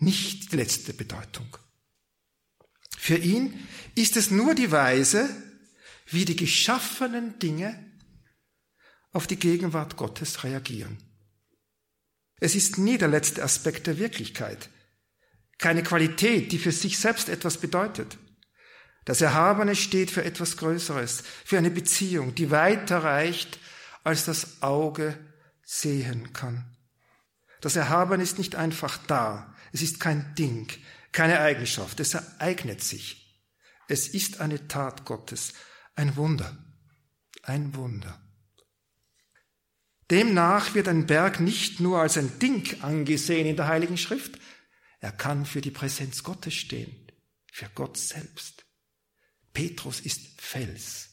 nicht 0.03 0.51
die 0.51 0.57
letzte 0.57 0.93
Bedeutung. 0.93 1.57
Für 2.97 3.17
ihn 3.17 3.67
ist 3.95 4.17
es 4.17 4.31
nur 4.31 4.55
die 4.55 4.71
Weise, 4.71 5.29
wie 6.07 6.25
die 6.25 6.35
geschaffenen 6.35 7.39
Dinge 7.39 7.91
auf 9.11 9.27
die 9.27 9.37
Gegenwart 9.37 9.97
Gottes 9.97 10.43
reagieren. 10.43 10.97
Es 12.39 12.55
ist 12.55 12.77
nie 12.77 12.97
der 12.97 13.07
letzte 13.07 13.43
Aspekt 13.43 13.87
der 13.87 13.97
Wirklichkeit, 13.97 14.69
keine 15.57 15.83
Qualität, 15.83 16.51
die 16.51 16.59
für 16.59 16.71
sich 16.71 16.97
selbst 16.97 17.29
etwas 17.29 17.57
bedeutet. 17.57 18.17
Das 19.05 19.21
Erhabene 19.21 19.75
steht 19.75 20.11
für 20.11 20.23
etwas 20.23 20.57
Größeres, 20.57 21.23
für 21.45 21.57
eine 21.57 21.71
Beziehung, 21.71 22.35
die 22.35 22.51
weiter 22.51 23.03
reicht, 23.03 23.59
als 24.03 24.25
das 24.25 24.61
Auge 24.61 25.17
sehen 25.63 26.33
kann. 26.33 26.65
Das 27.61 27.75
Erhabene 27.75 28.23
ist 28.23 28.37
nicht 28.37 28.55
einfach 28.55 28.97
da, 29.07 29.52
es 29.73 29.81
ist 29.81 29.99
kein 29.99 30.35
Ding, 30.35 30.71
keine 31.11 31.39
Eigenschaft. 31.39 31.99
Es 31.99 32.13
ereignet 32.13 32.83
sich. 32.83 33.43
Es 33.89 34.07
ist 34.07 34.39
eine 34.39 34.67
Tat 34.67 35.03
Gottes. 35.03 35.53
Ein 35.95 36.15
Wunder. 36.15 36.57
Ein 37.41 37.75
Wunder. 37.75 38.21
Demnach 40.11 40.75
wird 40.75 40.87
ein 40.87 41.07
Berg 41.07 41.39
nicht 41.39 41.79
nur 41.79 41.99
als 41.99 42.17
ein 42.17 42.37
Ding 42.37 42.81
angesehen 42.83 43.47
in 43.47 43.55
der 43.55 43.67
Heiligen 43.67 43.97
Schrift. 43.97 44.39
Er 44.99 45.11
kann 45.11 45.45
für 45.45 45.59
die 45.59 45.71
Präsenz 45.71 46.23
Gottes 46.23 46.53
stehen. 46.53 47.11
Für 47.51 47.69
Gott 47.73 47.97
selbst. 47.97 48.65
Petrus 49.53 49.99
ist 50.01 50.39
Fels. 50.39 51.09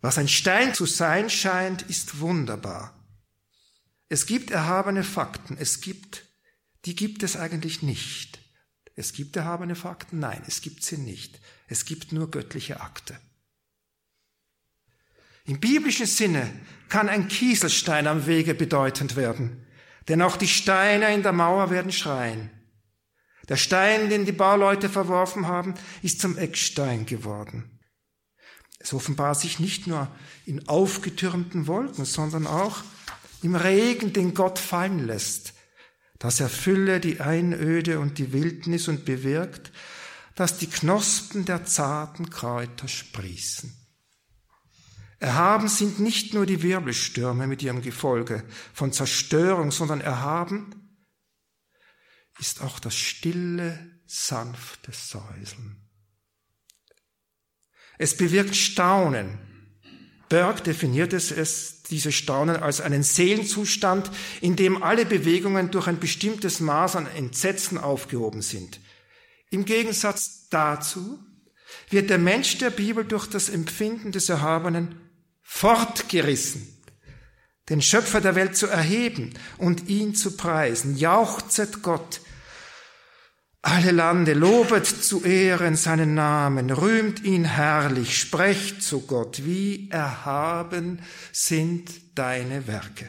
Was 0.00 0.16
ein 0.16 0.28
Stein 0.28 0.74
zu 0.74 0.86
sein 0.86 1.28
scheint, 1.28 1.82
ist 1.82 2.20
wunderbar. 2.20 2.99
Es 4.10 4.26
gibt 4.26 4.50
erhabene 4.50 5.04
Fakten, 5.04 5.56
es 5.56 5.80
gibt, 5.80 6.26
die 6.84 6.96
gibt 6.96 7.22
es 7.22 7.36
eigentlich 7.36 7.80
nicht. 7.80 8.40
Es 8.96 9.12
gibt 9.12 9.36
erhabene 9.36 9.76
Fakten? 9.76 10.18
Nein, 10.18 10.42
es 10.48 10.62
gibt 10.62 10.82
sie 10.82 10.98
nicht. 10.98 11.40
Es 11.68 11.84
gibt 11.84 12.10
nur 12.10 12.28
göttliche 12.28 12.80
Akte. 12.80 13.18
Im 15.44 15.60
biblischen 15.60 16.06
Sinne 16.06 16.52
kann 16.88 17.08
ein 17.08 17.28
Kieselstein 17.28 18.08
am 18.08 18.26
Wege 18.26 18.54
bedeutend 18.54 19.14
werden, 19.14 19.64
denn 20.08 20.22
auch 20.22 20.36
die 20.36 20.48
Steine 20.48 21.14
in 21.14 21.22
der 21.22 21.32
Mauer 21.32 21.70
werden 21.70 21.92
schreien. 21.92 22.50
Der 23.48 23.56
Stein, 23.56 24.10
den 24.10 24.26
die 24.26 24.32
Bauleute 24.32 24.88
verworfen 24.88 25.46
haben, 25.46 25.74
ist 26.02 26.20
zum 26.20 26.36
Eckstein 26.36 27.06
geworden. 27.06 27.78
Es 28.80 28.92
offenbart 28.92 29.38
sich 29.38 29.60
nicht 29.60 29.86
nur 29.86 30.10
in 30.46 30.68
aufgetürmten 30.68 31.68
Wolken, 31.68 32.04
sondern 32.04 32.48
auch 32.48 32.82
im 33.42 33.56
Regen, 33.56 34.12
den 34.12 34.34
Gott 34.34 34.58
fallen 34.58 35.06
lässt. 35.06 35.54
Das 36.18 36.40
erfülle 36.40 37.00
die 37.00 37.20
Einöde 37.20 37.98
und 37.98 38.18
die 38.18 38.32
Wildnis 38.32 38.88
und 38.88 39.04
bewirkt, 39.04 39.72
dass 40.34 40.58
die 40.58 40.68
Knospen 40.68 41.44
der 41.44 41.64
zarten 41.64 42.30
Kräuter 42.30 42.88
sprießen. 42.88 43.74
Erhaben 45.18 45.68
sind 45.68 46.00
nicht 46.00 46.32
nur 46.32 46.46
die 46.46 46.62
Wirbelstürme 46.62 47.46
mit 47.46 47.62
ihrem 47.62 47.82
Gefolge 47.82 48.42
von 48.72 48.92
Zerstörung, 48.92 49.70
sondern 49.70 50.00
erhaben 50.00 50.74
ist 52.38 52.62
auch 52.62 52.80
das 52.80 52.96
stille, 52.96 54.00
sanfte 54.06 54.92
Säuseln. 54.92 55.76
Es 57.98 58.16
bewirkt 58.16 58.56
Staunen. 58.56 59.38
Berg 60.30 60.64
definiert 60.64 61.12
es, 61.12 61.30
es, 61.30 61.79
diese 61.90 62.12
Staunen 62.12 62.56
als 62.56 62.80
einen 62.80 63.02
Seelenzustand, 63.02 64.10
in 64.40 64.56
dem 64.56 64.82
alle 64.82 65.04
Bewegungen 65.04 65.70
durch 65.70 65.86
ein 65.86 65.98
bestimmtes 65.98 66.60
Maß 66.60 66.96
an 66.96 67.06
Entsetzen 67.06 67.78
aufgehoben 67.78 68.42
sind. 68.42 68.80
Im 69.50 69.64
Gegensatz 69.64 70.48
dazu 70.50 71.18
wird 71.88 72.10
der 72.10 72.18
Mensch 72.18 72.58
der 72.58 72.70
Bibel 72.70 73.04
durch 73.04 73.26
das 73.26 73.48
Empfinden 73.48 74.12
des 74.12 74.28
Erhabenen 74.28 75.00
fortgerissen, 75.42 76.68
den 77.68 77.82
Schöpfer 77.82 78.20
der 78.20 78.34
Welt 78.36 78.56
zu 78.56 78.66
erheben 78.66 79.34
und 79.58 79.88
ihn 79.88 80.14
zu 80.14 80.36
preisen. 80.36 80.96
Jauchzet 80.96 81.82
Gott, 81.82 82.20
alle 83.62 83.90
Lande, 83.90 84.32
lobet 84.32 84.86
zu 84.86 85.22
Ehren 85.24 85.76
seinen 85.76 86.14
Namen, 86.14 86.70
rühmt 86.70 87.22
ihn 87.24 87.44
herrlich, 87.44 88.18
sprecht 88.18 88.82
zu 88.82 89.02
Gott, 89.02 89.44
wie 89.44 89.90
erhaben 89.90 91.02
sind 91.32 91.90
deine 92.14 92.66
Werke. 92.66 93.08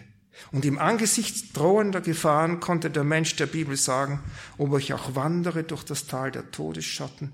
Und 0.51 0.65
im 0.65 0.77
Angesicht 0.77 1.55
drohender 1.55 2.01
Gefahren 2.01 2.60
konnte 2.60 2.89
der 2.89 3.05
Mensch 3.05 3.38
der 3.38 3.46
Bibel 3.46 3.77
sagen, 3.77 4.22
ob 4.58 4.77
ich 4.77 4.93
auch 4.93 5.15
wandere 5.15 5.63
durch 5.63 5.84
das 5.84 6.08
Tal 6.08 6.31
der 6.31 6.51
Todesschatten, 6.51 7.31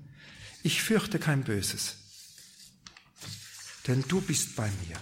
ich 0.62 0.82
fürchte 0.82 1.18
kein 1.18 1.42
Böses, 1.42 1.96
denn 3.86 4.04
du 4.06 4.20
bist 4.20 4.54
bei 4.54 4.68
mir. 4.86 4.96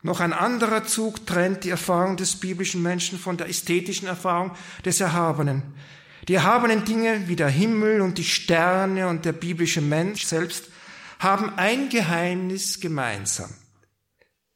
Noch 0.00 0.20
ein 0.20 0.32
anderer 0.32 0.84
Zug 0.84 1.26
trennt 1.26 1.64
die 1.64 1.70
Erfahrung 1.70 2.16
des 2.16 2.36
biblischen 2.36 2.82
Menschen 2.82 3.18
von 3.18 3.36
der 3.36 3.48
ästhetischen 3.48 4.06
Erfahrung 4.06 4.52
des 4.84 5.00
Erhabenen. 5.00 5.74
Die 6.26 6.34
erhabenen 6.34 6.84
Dinge 6.84 7.28
wie 7.28 7.36
der 7.36 7.48
Himmel 7.48 8.00
und 8.00 8.18
die 8.18 8.24
Sterne 8.24 9.08
und 9.08 9.24
der 9.24 9.32
biblische 9.32 9.80
Mensch 9.80 10.24
selbst 10.24 10.64
haben 11.18 11.56
ein 11.56 11.88
Geheimnis 11.88 12.80
gemeinsam. 12.80 13.54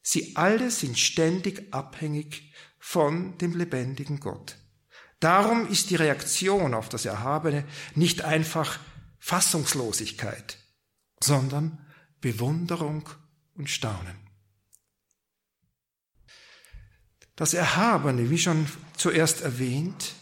Sie 0.02 0.34
alle 0.36 0.70
sind 0.70 0.98
ständig 0.98 1.72
abhängig 1.72 2.52
von 2.78 3.38
dem 3.38 3.56
lebendigen 3.56 4.18
Gott. 4.18 4.56
Darum 5.20 5.68
ist 5.68 5.90
die 5.90 5.96
Reaktion 5.96 6.74
auf 6.74 6.88
das 6.88 7.04
Erhabene 7.04 7.64
nicht 7.94 8.22
einfach 8.22 8.80
Fassungslosigkeit, 9.20 10.58
sondern 11.22 11.78
Bewunderung 12.20 13.08
und 13.54 13.70
Staunen. 13.70 14.16
Das 17.36 17.54
Erhabene, 17.54 18.30
wie 18.30 18.38
schon 18.38 18.66
zuerst 18.96 19.42
erwähnt, 19.42 20.14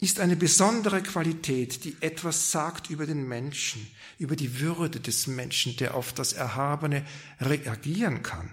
ist 0.00 0.18
eine 0.18 0.36
besondere 0.36 1.02
Qualität, 1.02 1.84
die 1.84 1.96
etwas 2.00 2.50
sagt 2.50 2.88
über 2.90 3.06
den 3.06 3.28
Menschen, 3.28 3.86
über 4.18 4.34
die 4.34 4.60
Würde 4.60 4.98
des 4.98 5.26
Menschen, 5.26 5.76
der 5.76 5.94
auf 5.94 6.12
das 6.12 6.32
Erhabene 6.32 7.06
reagieren 7.38 8.22
kann. 8.22 8.50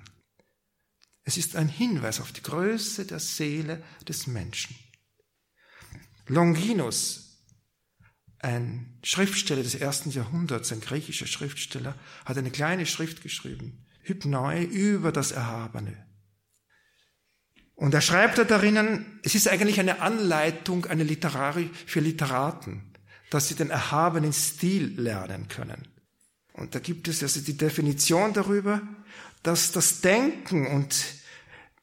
Es 1.23 1.37
ist 1.37 1.55
ein 1.55 1.69
Hinweis 1.69 2.19
auf 2.21 2.31
die 2.31 2.43
Größe 2.43 3.05
der 3.05 3.19
Seele 3.19 3.83
des 4.07 4.27
Menschen. 4.27 4.75
Longinus, 6.27 7.43
ein 8.39 8.99
Schriftsteller 9.03 9.63
des 9.63 9.75
ersten 9.75 10.09
Jahrhunderts, 10.11 10.71
ein 10.71 10.81
griechischer 10.81 11.27
Schriftsteller, 11.27 11.95
hat 12.25 12.37
eine 12.37 12.51
kleine 12.51 12.85
Schrift 12.85 13.21
geschrieben, 13.21 13.85
Hypnoi, 14.03 14.63
über 14.63 15.11
das 15.11 15.31
Erhabene. 15.31 16.06
Und 17.77 17.93
er 17.93 18.01
schreibt 18.01 18.39
da 18.39 18.43
darinnen, 18.43 19.19
es 19.23 19.35
ist 19.35 19.47
eigentlich 19.47 19.79
eine 19.79 20.01
Anleitung 20.01 20.87
eine 20.87 21.03
Literari 21.03 21.69
für 21.85 21.99
Literaten, 21.99 22.81
dass 23.29 23.47
sie 23.47 23.55
den 23.55 23.69
erhabenen 23.69 24.33
Stil 24.33 24.99
lernen 24.99 25.47
können. 25.47 25.87
Und 26.53 26.73
da 26.73 26.79
gibt 26.79 27.07
es 27.07 27.21
also 27.21 27.39
die 27.39 27.55
Definition 27.55 28.33
darüber, 28.33 28.81
dass 29.43 29.71
das 29.71 30.01
Denken 30.01 30.65
und 30.65 31.05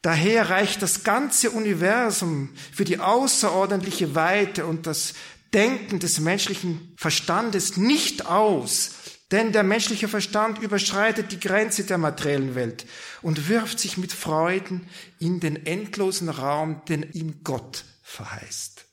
daher 0.02 0.50
reicht 0.50 0.82
das 0.82 1.04
ganze 1.04 1.52
Universum 1.52 2.50
für 2.72 2.84
die 2.84 2.98
außerordentliche 2.98 4.16
Weite 4.16 4.66
und 4.66 4.88
das 4.88 5.14
Denken 5.54 6.00
des 6.00 6.18
menschlichen 6.18 6.92
Verstandes 6.96 7.76
nicht 7.76 8.26
aus, 8.26 8.90
denn 9.34 9.50
der 9.50 9.64
menschliche 9.64 10.06
Verstand 10.06 10.60
überschreitet 10.60 11.32
die 11.32 11.40
Grenze 11.40 11.82
der 11.82 11.98
materiellen 11.98 12.54
Welt 12.54 12.86
und 13.20 13.48
wirft 13.48 13.80
sich 13.80 13.96
mit 13.96 14.12
Freuden 14.12 14.88
in 15.18 15.40
den 15.40 15.66
endlosen 15.66 16.28
Raum, 16.28 16.84
den 16.84 17.02
ihm 17.14 17.42
Gott 17.42 17.84
verheißt. 18.04 18.86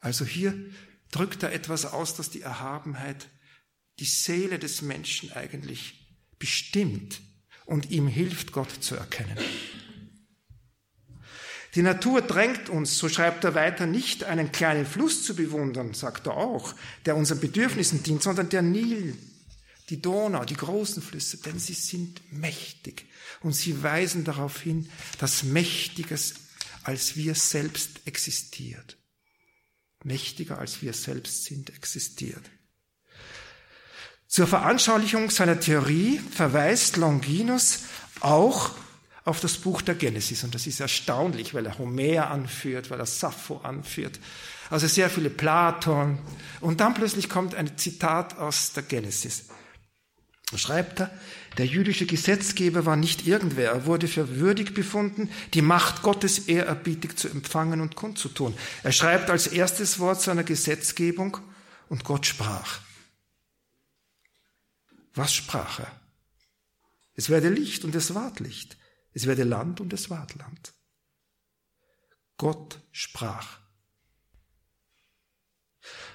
Also 0.00 0.24
hier 0.24 0.52
drückt 1.12 1.44
er 1.44 1.52
etwas 1.52 1.86
aus, 1.86 2.16
dass 2.16 2.30
die 2.30 2.42
Erhabenheit 2.42 3.28
die 4.00 4.04
Seele 4.04 4.58
des 4.58 4.82
Menschen 4.82 5.30
eigentlich 5.32 6.18
bestimmt 6.40 7.20
und 7.66 7.92
ihm 7.92 8.08
hilft, 8.08 8.50
Gott 8.50 8.82
zu 8.82 8.96
erkennen. 8.96 9.38
Die 11.74 11.82
Natur 11.82 12.22
drängt 12.22 12.68
uns, 12.68 12.98
so 12.98 13.08
schreibt 13.08 13.44
er 13.44 13.54
weiter, 13.54 13.86
nicht 13.86 14.24
einen 14.24 14.52
kleinen 14.52 14.86
Fluss 14.86 15.24
zu 15.24 15.36
bewundern, 15.36 15.92
sagt 15.94 16.26
er 16.26 16.36
auch, 16.36 16.74
der 17.04 17.16
unseren 17.16 17.40
Bedürfnissen 17.40 18.02
dient, 18.02 18.22
sondern 18.22 18.48
der 18.48 18.62
Nil, 18.62 19.16
die 19.90 20.00
Donau, 20.00 20.44
die 20.44 20.56
großen 20.56 21.02
Flüsse, 21.02 21.38
denn 21.38 21.58
sie 21.58 21.74
sind 21.74 22.20
mächtig 22.32 23.06
und 23.40 23.52
sie 23.52 23.82
weisen 23.82 24.24
darauf 24.24 24.60
hin, 24.60 24.88
dass 25.18 25.42
Mächtiges 25.42 26.34
als 26.84 27.16
wir 27.16 27.34
selbst 27.34 28.00
existiert. 28.06 28.96
Mächtiger 30.04 30.58
als 30.58 30.80
wir 30.80 30.94
selbst 30.94 31.44
sind, 31.44 31.70
existiert. 31.70 32.50
Zur 34.26 34.46
Veranschaulichung 34.46 35.30
seiner 35.30 35.58
Theorie 35.58 36.18
verweist 36.18 36.96
Longinus 36.96 37.80
auch 38.20 38.74
auf 39.28 39.40
das 39.40 39.58
Buch 39.58 39.82
der 39.82 39.94
Genesis. 39.94 40.42
Und 40.42 40.54
das 40.54 40.66
ist 40.66 40.80
erstaunlich, 40.80 41.54
weil 41.54 41.66
er 41.66 41.78
Homer 41.78 42.30
anführt, 42.30 42.90
weil 42.90 42.98
er 42.98 43.06
Sappho 43.06 43.58
anführt. 43.58 44.18
Also 44.70 44.86
sehr 44.86 45.10
viele 45.10 45.30
Platon. 45.30 46.18
Und 46.60 46.80
dann 46.80 46.94
plötzlich 46.94 47.28
kommt 47.28 47.54
ein 47.54 47.76
Zitat 47.76 48.38
aus 48.38 48.72
der 48.72 48.84
Genesis. 48.84 49.44
Da 50.50 50.56
schreibt 50.56 51.00
er, 51.00 51.10
der 51.58 51.66
jüdische 51.66 52.06
Gesetzgeber 52.06 52.86
war 52.86 52.96
nicht 52.96 53.26
irgendwer. 53.26 53.72
Er 53.72 53.84
wurde 53.84 54.08
für 54.08 54.36
würdig 54.36 54.72
befunden, 54.72 55.28
die 55.52 55.60
Macht 55.60 56.02
Gottes 56.02 56.48
ehrerbietig 56.48 57.16
zu 57.16 57.28
empfangen 57.28 57.82
und 57.82 57.96
kundzutun. 57.96 58.54
Er 58.82 58.92
schreibt 58.92 59.28
als 59.28 59.46
erstes 59.46 59.98
Wort 59.98 60.22
seiner 60.22 60.44
Gesetzgebung, 60.44 61.36
und 61.90 62.04
Gott 62.04 62.26
sprach. 62.26 62.80
Was 65.14 65.34
sprach 65.34 65.80
er? 65.80 66.00
Es 67.14 67.30
werde 67.30 67.48
Licht 67.48 67.84
und 67.84 67.94
es 67.94 68.14
ward 68.14 68.40
Licht. 68.40 68.77
Es 69.18 69.26
werde 69.26 69.42
Land 69.42 69.80
und 69.80 69.92
es 69.92 70.10
ward 70.10 70.36
Land. 70.36 70.72
Gott 72.36 72.80
sprach. 72.92 73.58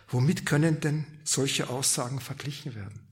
Womit 0.07 0.45
können 0.45 0.79
denn 0.79 1.05
solche 1.25 1.67
Aussagen 1.67 2.21
verglichen 2.21 2.75
werden? 2.75 3.05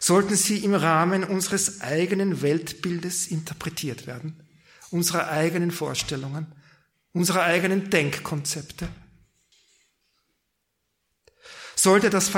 Sollten 0.00 0.34
sie 0.34 0.64
im 0.64 0.74
Rahmen 0.74 1.22
unseres 1.22 1.82
eigenen 1.82 2.42
Weltbildes 2.42 3.28
interpretiert 3.28 4.08
werden, 4.08 4.44
unserer 4.90 5.28
eigenen 5.28 5.70
Vorstellungen, 5.70 6.52
unserer 7.12 7.44
eigenen 7.44 7.90
Denkkonzepte? 7.90 8.88
Sollte 11.76 12.10
das 12.10 12.28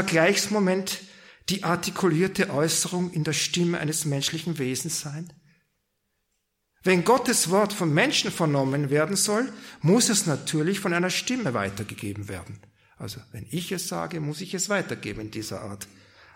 Wenn 6.83 7.05
Gottes 7.05 7.51
Wort 7.51 7.73
von 7.73 7.93
Menschen 7.93 8.31
vernommen 8.31 8.89
werden 8.89 9.17
soll, 9.17 9.53
muss 9.83 10.09
es 10.09 10.27
natürlich 10.27 10.81
von 10.81 10.95
einer 10.95 11.11
Stimme 11.11 11.53
weitergegeben 11.53 12.29
werden. 12.29 12.59
Also 12.97 13.21
wenn 13.33 13.47
ich 13.51 13.73
es 13.73 13.89
sage, 13.89 14.21
muss 14.21 14.41
ich 14.41 14.55
es 14.55 14.69
weitergeben 14.69 15.23
in 15.23 15.31
dieser 15.31 15.63
Art. 15.63 15.89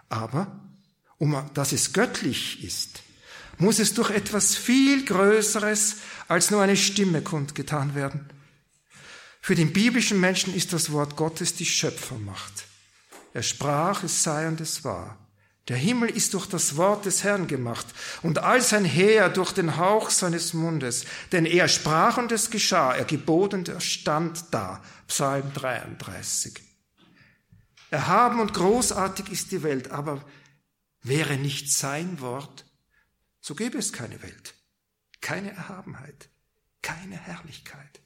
Aber 0.09 0.61
um 1.18 1.50
dass 1.55 1.72
es 1.72 1.92
göttlich 1.92 2.62
ist, 2.62 3.03
muss 3.59 3.79
es 3.79 3.94
durch 3.94 4.11
etwas 4.11 4.57
viel 4.57 5.05
Größeres 5.05 5.96
als 6.29 6.50
nur 6.50 6.62
eine 6.62 6.77
Stimme 6.77 7.22
kundgetan 7.22 7.94
werden. 7.94 8.29
Für 9.40 9.55
den 9.55 9.72
biblischen 9.72 10.20
Menschen 10.20 10.55
ist 10.55 10.72
das 10.72 10.90
Wort 10.90 11.16
Gottes 11.16 11.55
die 11.55 11.66
Schöpfermacht. 11.66 12.66
Er 13.35 13.42
sprach, 13.42 14.05
es 14.05 14.23
sei 14.23 14.49
und 14.49 14.61
es 14.61 14.85
war. 14.85 15.18
Der 15.68 15.77
Himmel 15.77 16.11
ist 16.11 16.35
durch 16.35 16.47
das 16.47 16.77
Wort 16.77 17.05
des 17.05 17.25
Herrn 17.25 17.47
gemacht 17.47 17.87
und 18.23 18.38
all 18.38 18.62
sein 18.62 18.85
Heer 18.85 19.29
durch 19.29 19.53
den 19.53 19.77
Hauch 19.77 20.11
seines 20.11 20.55
Mundes. 20.55 21.05
Denn 21.33 21.44
er 21.44 21.68
sprach 21.68 22.16
und 22.16 22.31
es 22.33 22.51
geschah, 22.51 22.94
er 22.94 23.05
gebot 23.05 23.53
und 23.53 23.68
er 23.68 23.81
stand 23.81 24.44
da. 24.53 24.83
Psalm 25.09 25.53
33. 25.53 26.61
Erhaben 27.90 28.40
und 28.40 28.55
großartig 28.55 29.31
ist 29.31 29.53
die 29.53 29.62
Welt, 29.62 29.90
aber 29.90 30.25
wäre 31.03 31.37
nicht 31.37 31.73
sein 31.73 32.20
Wort, 32.20 32.66
so 33.40 33.55
gäbe 33.55 33.79
es 33.79 33.92
keine 33.92 34.23
Welt, 34.23 34.55
keine 35.20 35.51
Erhabenheit, 35.53 36.29
keine 36.83 37.16
Herrlichkeit. 37.16 38.01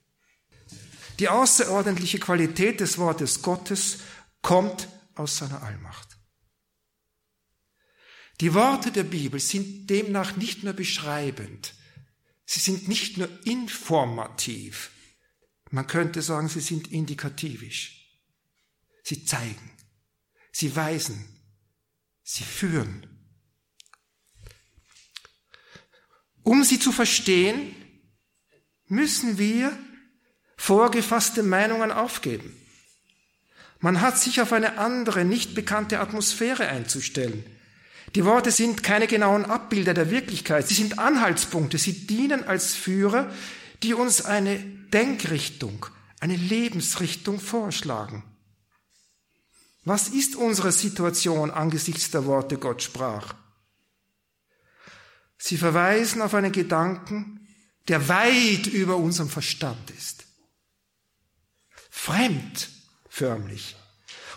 Die 1.18 1.28
außerordentliche 1.28 2.18
Qualität 2.18 2.80
des 2.80 2.98
Wortes 2.98 3.42
Gottes 3.42 3.98
kommt 4.42 4.88
aus 5.18 5.38
seiner 5.38 5.62
Allmacht. 5.62 6.16
Die 8.40 8.54
Worte 8.54 8.92
der 8.92 9.04
Bibel 9.04 9.40
sind 9.40 9.90
demnach 9.90 10.36
nicht 10.36 10.62
nur 10.62 10.72
beschreibend, 10.72 11.74
sie 12.44 12.60
sind 12.60 12.88
nicht 12.88 13.16
nur 13.16 13.28
informativ, 13.46 14.90
man 15.70 15.86
könnte 15.86 16.22
sagen, 16.22 16.48
sie 16.48 16.60
sind 16.60 16.88
indikativisch. 16.88 17.94
Sie 19.02 19.24
zeigen, 19.24 19.70
sie 20.52 20.74
weisen, 20.74 21.28
sie 22.22 22.44
führen. 22.44 23.06
Um 26.42 26.62
sie 26.64 26.78
zu 26.78 26.92
verstehen, 26.92 27.74
müssen 28.86 29.38
wir 29.38 29.76
vorgefasste 30.56 31.42
Meinungen 31.42 31.92
aufgeben. 31.92 32.54
Man 33.80 34.00
hat 34.00 34.18
sich 34.18 34.40
auf 34.40 34.52
eine 34.52 34.78
andere, 34.78 35.24
nicht 35.24 35.54
bekannte 35.54 36.00
Atmosphäre 36.00 36.68
einzustellen. 36.68 37.44
Die 38.14 38.24
Worte 38.24 38.50
sind 38.50 38.82
keine 38.82 39.06
genauen 39.06 39.44
Abbilder 39.44 39.94
der 39.94 40.10
Wirklichkeit, 40.10 40.66
sie 40.66 40.74
sind 40.74 40.98
Anhaltspunkte, 40.98 41.78
sie 41.78 42.06
dienen 42.06 42.44
als 42.44 42.74
Führer, 42.74 43.30
die 43.82 43.94
uns 43.94 44.24
eine 44.24 44.58
Denkrichtung, 44.58 45.86
eine 46.20 46.36
Lebensrichtung 46.36 47.38
vorschlagen. 47.38 48.24
Was 49.84 50.08
ist 50.08 50.36
unsere 50.36 50.72
Situation 50.72 51.50
angesichts 51.50 52.10
der 52.10 52.26
Worte 52.26 52.58
Gott 52.58 52.82
sprach? 52.82 53.34
Sie 55.38 55.56
verweisen 55.56 56.20
auf 56.20 56.34
einen 56.34 56.52
Gedanken, 56.52 57.46
der 57.86 58.08
weit 58.08 58.66
über 58.66 58.96
unserem 58.96 59.30
Verstand 59.30 59.90
ist. 59.92 60.24
Fremd 61.90 62.68
förmlich. 63.18 63.76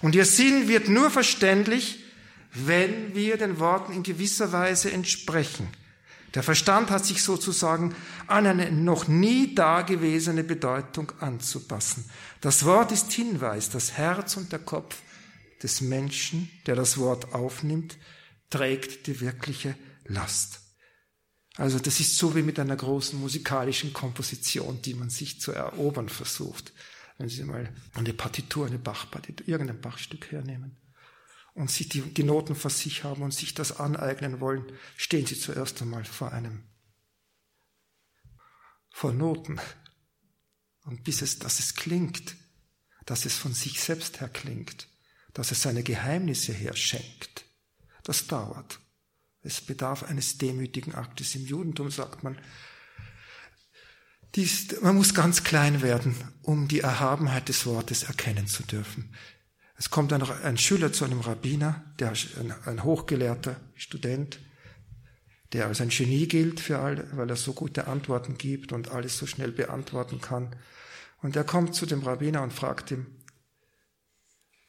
Und 0.01 0.15
ihr 0.15 0.25
Sinn 0.25 0.67
wird 0.67 0.89
nur 0.89 1.11
verständlich, 1.11 2.03
wenn 2.53 3.15
wir 3.15 3.37
den 3.37 3.59
Worten 3.59 3.93
in 3.93 4.03
gewisser 4.03 4.51
Weise 4.51 4.91
entsprechen. 4.91 5.67
Der 6.33 6.43
Verstand 6.43 6.89
hat 6.89 7.05
sich 7.05 7.21
sozusagen 7.23 7.93
an 8.27 8.47
eine 8.47 8.71
noch 8.71 9.07
nie 9.07 9.53
dagewesene 9.53 10.43
Bedeutung 10.43 11.11
anzupassen. 11.19 12.09
Das 12.39 12.65
Wort 12.65 12.91
ist 12.91 13.11
Hinweis, 13.11 13.69
das 13.69 13.93
Herz 13.93 14.37
und 14.37 14.51
der 14.51 14.59
Kopf 14.59 14.97
des 15.61 15.81
Menschen, 15.81 16.49
der 16.65 16.75
das 16.75 16.97
Wort 16.97 17.33
aufnimmt, 17.33 17.97
trägt 18.49 19.07
die 19.07 19.19
wirkliche 19.19 19.75
Last. 20.05 20.61
Also 21.57 21.79
das 21.79 21.99
ist 21.99 22.17
so 22.17 22.33
wie 22.33 22.43
mit 22.43 22.59
einer 22.59 22.77
großen 22.77 23.19
musikalischen 23.19 23.91
Komposition, 23.91 24.81
die 24.81 24.93
man 24.93 25.09
sich 25.09 25.39
zu 25.41 25.51
erobern 25.51 26.09
versucht. 26.09 26.71
Wenn 27.21 27.29
Sie 27.29 27.43
mal 27.43 27.71
eine 27.93 28.13
Partitur, 28.13 28.65
eine 28.65 28.79
Bachpartitur, 28.79 29.47
irgendein 29.47 29.79
Bachstück 29.79 30.31
hernehmen 30.31 30.75
und 31.53 31.69
sie 31.69 31.87
die, 31.87 32.01
die 32.01 32.23
Noten 32.23 32.55
vor 32.55 32.71
sich 32.71 33.03
haben 33.03 33.21
und 33.21 33.31
sich 33.31 33.53
das 33.53 33.79
aneignen 33.79 34.39
wollen, 34.39 34.65
stehen 34.97 35.27
sie 35.27 35.37
zuerst 35.37 35.79
einmal 35.83 36.03
vor 36.03 36.31
einem, 36.31 36.63
vor 38.89 39.13
Noten. 39.13 39.59
Und 40.85 41.03
bis 41.03 41.21
es, 41.21 41.37
dass 41.37 41.59
es 41.59 41.75
klingt, 41.75 42.37
dass 43.05 43.25
es 43.25 43.37
von 43.37 43.53
sich 43.53 43.79
selbst 43.79 44.19
her 44.19 44.29
klingt, 44.29 44.87
dass 45.33 45.51
es 45.51 45.61
seine 45.61 45.83
Geheimnisse 45.83 46.53
her 46.53 46.75
schenkt, 46.75 47.45
das 48.03 48.25
dauert. 48.25 48.79
Es 49.43 49.61
bedarf 49.61 50.01
eines 50.01 50.39
demütigen 50.39 50.95
Aktes. 50.95 51.35
Im 51.35 51.45
Judentum 51.45 51.91
sagt 51.91 52.23
man, 52.23 52.39
dies, 54.35 54.81
man 54.81 54.95
muss 54.95 55.13
ganz 55.13 55.43
klein 55.43 55.81
werden, 55.81 56.15
um 56.41 56.67
die 56.67 56.79
Erhabenheit 56.79 57.49
des 57.49 57.65
Wortes 57.65 58.03
erkennen 58.03 58.47
zu 58.47 58.63
dürfen. 58.63 59.13
Es 59.77 59.89
kommt 59.89 60.13
ein, 60.13 60.21
ein 60.21 60.57
Schüler 60.57 60.93
zu 60.93 61.05
einem 61.05 61.21
Rabbiner, 61.21 61.83
der 61.99 62.13
ein, 62.39 62.53
ein 62.65 62.83
hochgelehrter 62.83 63.59
Student, 63.75 64.39
der 65.53 65.67
als 65.67 65.81
ein 65.81 65.89
Genie 65.89 66.27
gilt 66.27 66.59
für 66.59 66.79
alle, 66.79 67.07
weil 67.13 67.29
er 67.29 67.35
so 67.35 67.53
gute 67.53 67.87
Antworten 67.87 68.37
gibt 68.37 68.71
und 68.71 68.89
alles 68.89 69.17
so 69.17 69.25
schnell 69.25 69.51
beantworten 69.51 70.21
kann. 70.21 70.55
Und 71.21 71.35
er 71.35 71.43
kommt 71.43 71.75
zu 71.75 71.85
dem 71.85 72.01
Rabbiner 72.03 72.41
und 72.41 72.53
fragt 72.53 72.91
ihm, 72.91 73.07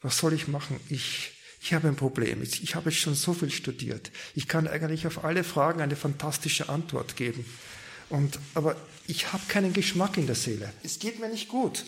was 0.01 0.17
soll 0.17 0.33
ich 0.33 0.47
machen? 0.47 0.79
Ich, 0.89 1.31
ich 1.61 1.73
habe 1.73 1.87
ein 1.87 1.95
Problem. 1.95 2.41
Ich 2.41 2.75
habe 2.75 2.91
schon 2.91 3.15
so 3.15 3.33
viel 3.33 3.51
studiert. 3.51 4.11
Ich 4.35 4.47
kann 4.49 4.67
eigentlich 4.67 5.07
auf 5.07 5.23
alle 5.23 5.45
Fragen 5.45 5.81
eine 5.81 5.95
fantastische 5.95 6.67
Antwort 6.67 7.15
geben. 7.15 7.45
Und, 8.13 8.37
aber 8.53 8.75
ich 9.07 9.33
habe 9.33 9.41
keinen 9.47 9.73
Geschmack 9.73 10.17
in 10.17 10.27
der 10.27 10.35
Seele. 10.35 10.71
Es 10.83 10.99
geht 10.99 11.19
mir 11.19 11.29
nicht 11.29 11.47
gut. 11.47 11.83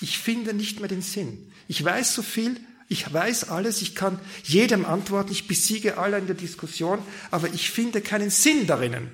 Ich 0.00 0.18
finde 0.18 0.54
nicht 0.54 0.78
mehr 0.78 0.88
den 0.88 1.02
Sinn. 1.02 1.52
Ich 1.66 1.84
weiß 1.84 2.14
so 2.14 2.22
viel, 2.22 2.60
ich 2.88 3.12
weiß 3.12 3.48
alles, 3.48 3.82
ich 3.82 3.96
kann 3.96 4.20
jedem 4.44 4.84
antworten, 4.84 5.32
ich 5.32 5.48
besiege 5.48 5.98
alle 5.98 6.16
in 6.16 6.28
der 6.28 6.36
Diskussion, 6.36 7.00
aber 7.32 7.52
ich 7.52 7.72
finde 7.72 8.02
keinen 8.02 8.30
Sinn 8.30 8.68
darin. 8.68 9.10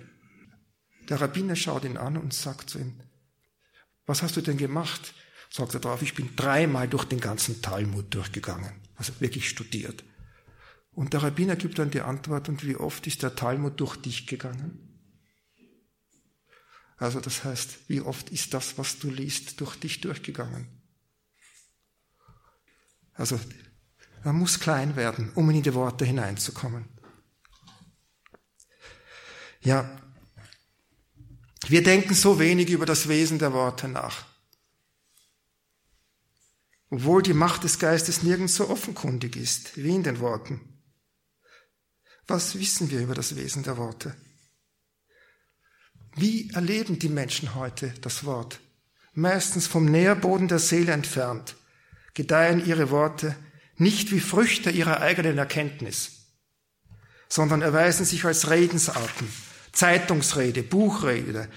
Der 1.08 1.18
Rabbiner 1.18 1.56
schaut 1.56 1.86
ihn 1.86 1.96
an 1.96 2.18
und 2.18 2.34
sagt 2.34 2.68
zu 2.68 2.78
ihm, 2.78 2.92
was 4.04 4.20
hast 4.20 4.36
du 4.36 4.42
denn 4.42 4.58
gemacht? 4.58 5.14
Sagt 5.48 5.72
er 5.72 5.80
drauf, 5.80 6.02
ich 6.02 6.12
bin 6.12 6.36
dreimal 6.36 6.88
durch 6.88 7.06
den 7.06 7.20
ganzen 7.20 7.62
Talmud 7.62 8.12
durchgegangen, 8.12 8.74
also 8.96 9.14
wirklich 9.18 9.48
studiert. 9.48 10.04
Und 10.92 11.14
der 11.14 11.22
Rabbiner 11.22 11.56
gibt 11.56 11.78
dann 11.78 11.90
die 11.90 12.02
Antwort, 12.02 12.50
und 12.50 12.66
wie 12.66 12.76
oft 12.76 13.06
ist 13.06 13.22
der 13.22 13.34
Talmud 13.34 13.80
durch 13.80 13.96
dich 13.96 14.26
gegangen? 14.26 14.83
Also 17.04 17.20
das 17.20 17.44
heißt, 17.44 17.90
wie 17.90 18.00
oft 18.00 18.30
ist 18.30 18.54
das, 18.54 18.78
was 18.78 18.98
du 18.98 19.10
liest, 19.10 19.60
durch 19.60 19.76
dich 19.76 20.00
durchgegangen? 20.00 20.66
Also 23.12 23.38
man 24.24 24.36
muss 24.36 24.58
klein 24.58 24.96
werden, 24.96 25.30
um 25.34 25.50
in 25.50 25.62
die 25.62 25.74
Worte 25.74 26.06
hineinzukommen. 26.06 26.88
Ja, 29.60 30.00
wir 31.68 31.82
denken 31.82 32.14
so 32.14 32.38
wenig 32.38 32.70
über 32.70 32.86
das 32.86 33.06
Wesen 33.06 33.38
der 33.38 33.52
Worte 33.52 33.86
nach. 33.86 34.24
Obwohl 36.88 37.22
die 37.22 37.34
Macht 37.34 37.64
des 37.64 37.78
Geistes 37.78 38.22
nirgends 38.22 38.54
so 38.54 38.70
offenkundig 38.70 39.36
ist 39.36 39.76
wie 39.76 39.94
in 39.94 40.04
den 40.04 40.20
Worten. 40.20 40.82
Was 42.26 42.58
wissen 42.58 42.90
wir 42.90 43.02
über 43.02 43.14
das 43.14 43.36
Wesen 43.36 43.62
der 43.62 43.76
Worte? 43.76 44.16
Wie 46.16 46.50
erleben 46.50 46.98
die 46.98 47.08
Menschen 47.08 47.54
heute 47.54 47.92
das 48.00 48.24
Wort? 48.24 48.60
Meistens 49.14 49.66
vom 49.66 49.84
Nährboden 49.84 50.48
der 50.48 50.58
Seele 50.58 50.92
entfernt, 50.92 51.56
gedeihen 52.14 52.64
ihre 52.64 52.90
Worte 52.90 53.36
nicht 53.76 54.12
wie 54.12 54.20
Früchte 54.20 54.70
ihrer 54.70 55.00
eigenen 55.00 55.38
Erkenntnis, 55.38 56.26
sondern 57.28 57.62
erweisen 57.62 58.06
sich 58.06 58.24
als 58.24 58.50
Redensarten, 58.50 59.28
Zeitungsrede, 59.72 60.62
Buchrede, 60.62 61.48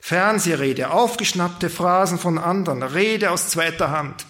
Fernsehrede, 0.00 0.90
aufgeschnappte 0.90 1.70
Phrasen 1.70 2.18
von 2.18 2.36
anderen, 2.38 2.82
Rede 2.82 3.30
aus 3.30 3.48
zweiter 3.48 3.90
Hand. 3.90 4.26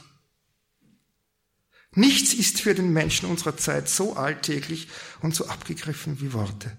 Nichts 1.95 2.35
ist 2.35 2.61
für 2.61 2.75
den 2.75 2.92
Menschen 2.92 3.29
unserer 3.29 3.57
Zeit 3.57 3.88
so 3.88 4.14
alltäglich 4.14 4.88
und 5.21 5.35
so 5.35 5.47
abgegriffen 5.49 6.21
wie 6.21 6.33
Worte. 6.33 6.77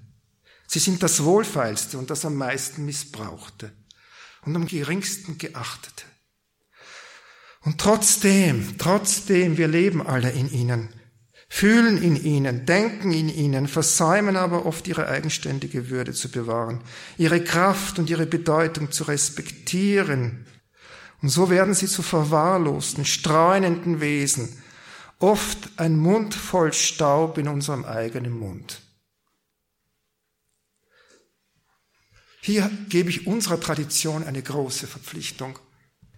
Sie 0.74 0.80
sind 0.80 1.04
das 1.04 1.24
Wohlfeilste 1.24 2.00
und 2.00 2.10
das 2.10 2.26
am 2.26 2.34
meisten 2.34 2.84
Missbrauchte 2.84 3.72
und 4.44 4.56
am 4.56 4.66
geringsten 4.66 5.38
Geachtete. 5.38 6.04
Und 7.62 7.80
trotzdem, 7.80 8.80
trotzdem, 8.80 9.58
wir 9.58 9.68
leben 9.68 10.02
alle 10.02 10.32
in 10.32 10.52
ihnen, 10.52 10.90
fühlen 11.48 12.02
in 12.02 12.16
ihnen, 12.16 12.66
denken 12.66 13.12
in 13.12 13.30
ihnen, 13.30 13.68
versäumen 13.68 14.36
aber 14.36 14.66
oft 14.66 14.88
ihre 14.88 15.08
eigenständige 15.08 15.92
Würde 15.92 16.12
zu 16.12 16.32
bewahren, 16.32 16.82
ihre 17.20 17.44
Kraft 17.44 18.00
und 18.00 18.10
ihre 18.10 18.26
Bedeutung 18.26 18.92
zu 18.92 19.04
respektieren. 19.04 20.48
Und 21.22 21.30
so 21.30 21.52
werden 21.52 21.76
sie 21.76 21.86
zu 21.86 22.02
verwahrlosten, 22.02 23.06
streunenden 23.06 24.02
Wesen, 24.02 24.50
oft 25.20 25.70
ein 25.78 25.98
Mund 25.98 26.34
voll 26.34 26.74
Staub 26.74 27.38
in 27.38 27.48
unserem 27.48 27.86
eigenen 27.86 28.32
Mund. 28.32 28.83
Hier 32.46 32.70
gebe 32.90 33.10
ich 33.10 33.26
unserer 33.26 33.58
Tradition 33.58 34.22
eine 34.22 34.44
große 34.44 34.86
Verpflichtung. 34.86 35.58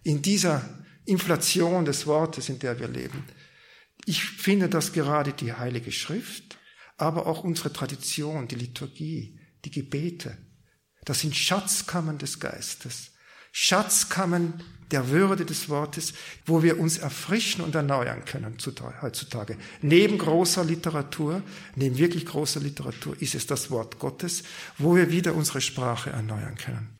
In 0.01 0.23
dieser 0.23 0.83
Inflation 1.05 1.85
des 1.85 2.07
Wortes, 2.07 2.49
in 2.49 2.57
der 2.57 2.79
wir 2.79 2.87
leben. 2.87 3.23
Ich 4.05 4.25
finde, 4.25 4.67
dass 4.67 4.91
gerade 4.91 5.33
die 5.33 5.53
Heilige 5.53 5.91
Schrift, 5.91 6.57
aber 6.97 7.27
auch 7.27 7.43
unsere 7.43 7.71
Tradition, 7.71 8.47
die 8.47 8.55
Liturgie, 8.55 9.39
die 9.65 9.69
Gebete, 9.69 10.35
das 11.03 11.19
sind 11.19 11.35
Schatzkammern 11.35 12.17
des 12.17 12.39
Geistes, 12.39 13.11
Schatzkammern 13.51 14.63
der 14.91 15.09
Würde 15.09 15.45
des 15.45 15.69
Wortes, 15.69 16.13
wo 16.45 16.61
wir 16.61 16.79
uns 16.79 16.97
erfrischen 16.97 17.63
und 17.63 17.75
erneuern 17.75 18.23
können 18.25 18.57
heutzutage. 19.01 19.57
Neben 19.81 20.17
großer 20.17 20.63
Literatur, 20.63 21.41
neben 21.75 21.97
wirklich 21.97 22.25
großer 22.25 22.59
Literatur 22.59 23.19
ist 23.19 23.35
es 23.35 23.47
das 23.47 23.71
Wort 23.71 23.99
Gottes, 23.99 24.43
wo 24.77 24.95
wir 24.95 25.11
wieder 25.11 25.33
unsere 25.33 25.61
Sprache 25.61 26.11
erneuern 26.11 26.55
können. 26.55 26.97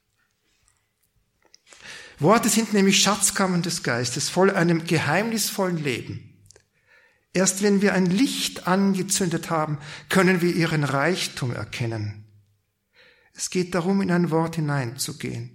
Worte 2.17 2.49
sind 2.49 2.73
nämlich 2.73 3.01
Schatzkammern 3.01 3.61
des 3.61 3.83
Geistes, 3.83 4.29
voll 4.29 4.49
einem 4.49 4.85
geheimnisvollen 4.85 5.77
Leben. 5.77 6.31
Erst 7.33 7.61
wenn 7.61 7.81
wir 7.81 7.93
ein 7.93 8.05
Licht 8.05 8.65
angezündet 8.65 9.49
haben, 9.49 9.77
können 10.07 10.41
wir 10.41 10.55
ihren 10.55 10.85
Reichtum 10.85 11.51
erkennen. 11.51 12.23
Es 13.33 13.49
geht 13.49 13.75
darum, 13.75 14.01
in 14.01 14.11
ein 14.11 14.31
Wort 14.31 14.55
hineinzugehen 14.55 15.54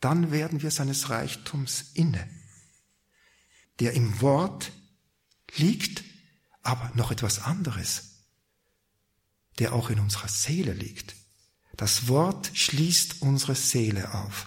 dann 0.00 0.30
werden 0.30 0.62
wir 0.62 0.70
seines 0.70 1.08
Reichtums 1.10 1.92
inne, 1.94 2.28
der 3.80 3.94
im 3.94 4.20
Wort 4.20 4.72
liegt, 5.56 6.04
aber 6.62 6.90
noch 6.94 7.10
etwas 7.10 7.40
anderes, 7.40 8.24
der 9.58 9.72
auch 9.72 9.90
in 9.90 10.00
unserer 10.00 10.28
Seele 10.28 10.72
liegt. 10.72 11.14
Das 11.76 12.08
Wort 12.08 12.50
schließt 12.54 13.22
unsere 13.22 13.54
Seele 13.54 14.14
auf. 14.14 14.46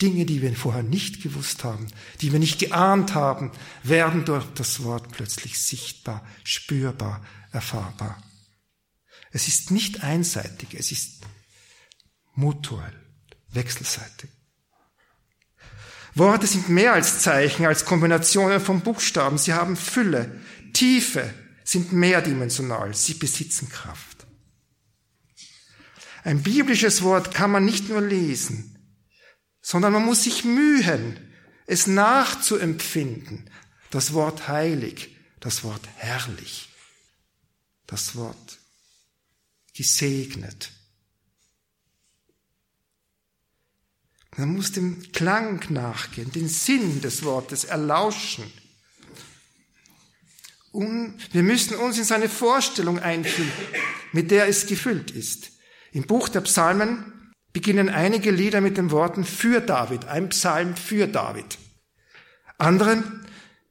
Dinge, 0.00 0.24
die 0.24 0.40
wir 0.40 0.54
vorher 0.56 0.82
nicht 0.82 1.22
gewusst 1.22 1.62
haben, 1.62 1.88
die 2.20 2.32
wir 2.32 2.38
nicht 2.38 2.58
geahnt 2.58 3.14
haben, 3.14 3.52
werden 3.82 4.24
durch 4.24 4.46
das 4.54 4.82
Wort 4.82 5.12
plötzlich 5.12 5.58
sichtbar, 5.58 6.26
spürbar, 6.42 7.24
erfahrbar. 7.52 8.22
Es 9.30 9.46
ist 9.46 9.70
nicht 9.70 10.02
einseitig, 10.02 10.74
es 10.74 10.90
ist 10.90 11.22
mutuell, 12.34 12.94
wechselseitig. 13.48 14.30
Worte 16.14 16.46
sind 16.46 16.68
mehr 16.68 16.92
als 16.92 17.20
Zeichen, 17.20 17.66
als 17.66 17.84
Kombinationen 17.84 18.60
von 18.60 18.80
Buchstaben. 18.80 19.38
Sie 19.38 19.54
haben 19.54 19.76
Fülle, 19.76 20.40
Tiefe, 20.72 21.32
sind 21.64 21.92
mehrdimensional. 21.92 22.94
Sie 22.94 23.14
besitzen 23.14 23.68
Kraft. 23.68 24.26
Ein 26.24 26.42
biblisches 26.42 27.02
Wort 27.02 27.32
kann 27.32 27.50
man 27.50 27.64
nicht 27.64 27.88
nur 27.88 28.00
lesen, 28.00 28.78
sondern 29.62 29.92
man 29.92 30.04
muss 30.04 30.24
sich 30.24 30.44
mühen, 30.44 31.18
es 31.66 31.86
nachzuempfinden. 31.86 33.48
Das 33.90 34.12
Wort 34.12 34.48
heilig, 34.48 35.16
das 35.40 35.64
Wort 35.64 35.88
herrlich, 35.96 36.68
das 37.86 38.16
Wort 38.16 38.58
gesegnet. 39.74 40.70
Man 44.40 44.54
muss 44.54 44.72
dem 44.72 45.12
Klang 45.12 45.60
nachgehen, 45.68 46.32
den 46.32 46.48
Sinn 46.48 47.02
des 47.02 47.24
Wortes 47.24 47.64
erlauschen. 47.64 48.50
Und 50.72 51.18
wir 51.32 51.42
müssen 51.42 51.76
uns 51.76 51.98
in 51.98 52.04
seine 52.04 52.30
Vorstellung 52.30 52.98
einfühlen, 52.98 53.52
mit 54.12 54.30
der 54.30 54.48
es 54.48 54.66
gefüllt 54.66 55.10
ist. 55.10 55.50
Im 55.92 56.06
Buch 56.06 56.30
der 56.30 56.40
Psalmen 56.40 57.34
beginnen 57.52 57.90
einige 57.90 58.30
Lieder 58.30 58.62
mit 58.62 58.78
den 58.78 58.90
Worten 58.90 59.26
für 59.26 59.60
David, 59.60 60.06
ein 60.06 60.30
Psalm 60.30 60.74
für 60.74 61.06
David. 61.06 61.58
Andere 62.56 63.02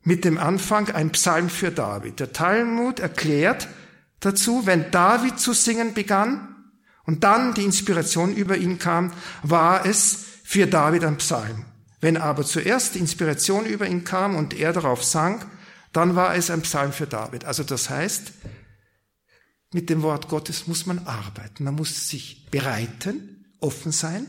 mit 0.04 0.24
dem 0.24 0.38
Anfang 0.38 0.92
ein 0.92 1.12
Psalm 1.14 1.50
für 1.50 1.72
David. 1.72 2.20
Der 2.20 2.32
Talmud 2.32 3.00
erklärt 3.00 3.68
dazu, 4.20 4.68
wenn 4.68 4.92
David 4.92 5.40
zu 5.40 5.54
singen 5.54 5.96
begann 5.96 6.72
und 7.06 7.24
dann 7.24 7.56
die 7.56 7.64
Inspiration 7.64 8.36
über 8.36 8.56
ihn 8.56 8.78
kam, 8.78 9.12
war 9.42 9.88
es 9.88 10.29
für 10.50 10.66
David 10.66 11.04
ein 11.04 11.18
Psalm. 11.18 11.64
Wenn 12.02 12.18
aber 12.18 12.44
zuerst 12.44 12.96
die 12.96 13.00
Inspiration 13.00 13.68
über 13.68 13.88
ihn 13.88 14.04
kam 14.04 14.36
und 14.36 14.56
er 14.56 14.74
darauf 14.74 15.04
sang, 15.04 15.46
dann 15.94 16.16
war 16.16 16.34
es 16.34 16.50
ein 16.50 16.64
Psalm 16.64 16.92
für 16.92 17.06
David. 17.06 17.46
Also 17.46 17.64
das 17.64 17.92
heißt, 17.92 18.32
mit 19.74 19.92
dem 19.92 20.02
Wort 20.02 20.28
Gottes 20.28 20.66
muss 20.66 20.88
man 20.88 21.06
arbeiten. 21.06 21.66
Man 21.66 21.76
muss 21.76 22.10
sich 22.10 22.48
bereiten, 22.50 23.46
offen 23.60 23.92
sein, 23.92 24.26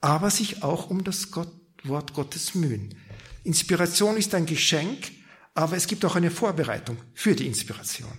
aber 0.00 0.30
sich 0.30 0.62
auch 0.62 0.88
um 0.88 1.02
das 1.02 1.32
Gott, 1.32 1.52
Wort 1.82 2.14
Gottes 2.14 2.54
mühen. 2.54 2.94
Inspiration 3.42 4.16
ist 4.16 4.36
ein 4.36 4.46
Geschenk, 4.46 5.10
aber 5.54 5.76
es 5.76 5.88
gibt 5.88 6.04
auch 6.04 6.14
eine 6.14 6.30
Vorbereitung 6.30 6.96
für 7.12 7.34
die 7.34 7.48
Inspiration. 7.48 8.16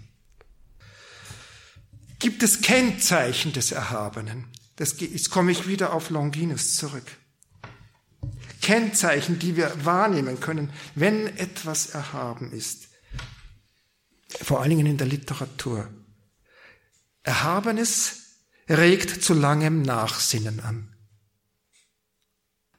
Gibt 2.20 2.44
es 2.44 2.60
Kennzeichen 2.60 3.54
des 3.54 3.72
Erhabenen? 3.72 4.48
Das, 4.76 5.00
jetzt 5.00 5.30
komme 5.30 5.54
ich 5.54 5.66
wieder 5.66 5.94
auf 5.94 6.10
Longinus 6.10 6.76
zurück. 6.76 7.06
Kennzeichen, 8.68 9.40
die 9.40 9.56
wir 9.56 9.86
wahrnehmen 9.86 10.42
können, 10.42 10.74
wenn 10.94 11.38
etwas 11.38 11.92
erhaben 11.92 12.52
ist. 12.52 12.90
Vor 14.42 14.60
allen 14.60 14.72
Dingen 14.72 14.88
in 14.88 14.98
der 14.98 15.08
Literatur. 15.08 15.88
Erhabenes 17.24 18.42
regt 18.68 19.24
zu 19.24 19.34
langem 19.34 19.84
Nachsinnen 19.84 20.60
an. 20.60 20.94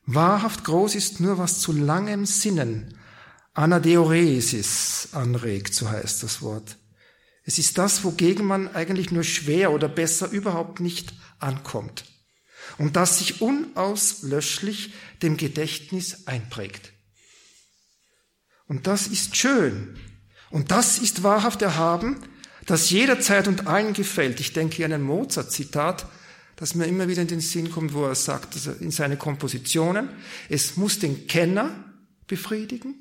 Wahrhaft 0.05 0.65
groß 0.65 0.95
ist 0.95 1.21
nur, 1.21 1.39
was 1.39 1.61
zu 1.61 1.73
langem 1.73 2.27
Sinnen, 2.27 2.99
Anadeoresis 3.55 5.09
anregt, 5.13 5.73
so 5.73 5.89
heißt 5.89 6.23
das 6.23 6.43
Wort. 6.43 6.77
Es 7.45 7.59
ist 7.59 7.79
das, 7.79 8.05
wogegen 8.05 8.45
man 8.45 8.69
eigentlich 8.75 9.11
nur 9.11 9.25
schwer 9.25 9.73
oder 9.73 9.89
besser 9.89 10.29
überhaupt 10.29 10.81
nicht 10.81 11.15
ankommt 11.39 12.05
und 12.77 12.97
das 12.97 13.19
sich 13.19 13.41
unauslöschlich 13.41 14.93
dem 15.23 15.37
Gedächtnis 15.37 16.27
einprägt. 16.27 16.93
Und 18.67 18.87
das 18.87 19.07
ist 19.07 19.37
schön. 19.37 19.97
Und 20.51 20.71
das 20.71 20.99
ist 20.99 21.23
wahrhaft 21.23 21.63
erhaben, 21.63 22.17
das 22.67 22.91
jederzeit 22.91 23.49
und 23.49 23.67
allen 23.67 23.95
gefällt. 23.95 24.41
Ich 24.41 24.53
denke 24.53 24.85
an 24.85 24.93
ein 24.93 25.03
Mozart-Zitat, 25.03 26.07
das 26.57 26.75
mir 26.75 26.87
immer 26.87 27.09
wieder 27.09 27.23
in 27.23 27.29
den 27.29 27.41
Sinn 27.41 27.71
kommt, 27.71 27.95
wo 27.95 28.05
er 28.05 28.15
sagt, 28.15 28.57
in 28.81 28.91
seine 28.91 29.17
Kompositionen, 29.17 30.11
es 30.49 30.77
muss 30.77 30.99
den 30.99 31.27
Kenner 31.27 31.71
befriedigen, 32.27 32.95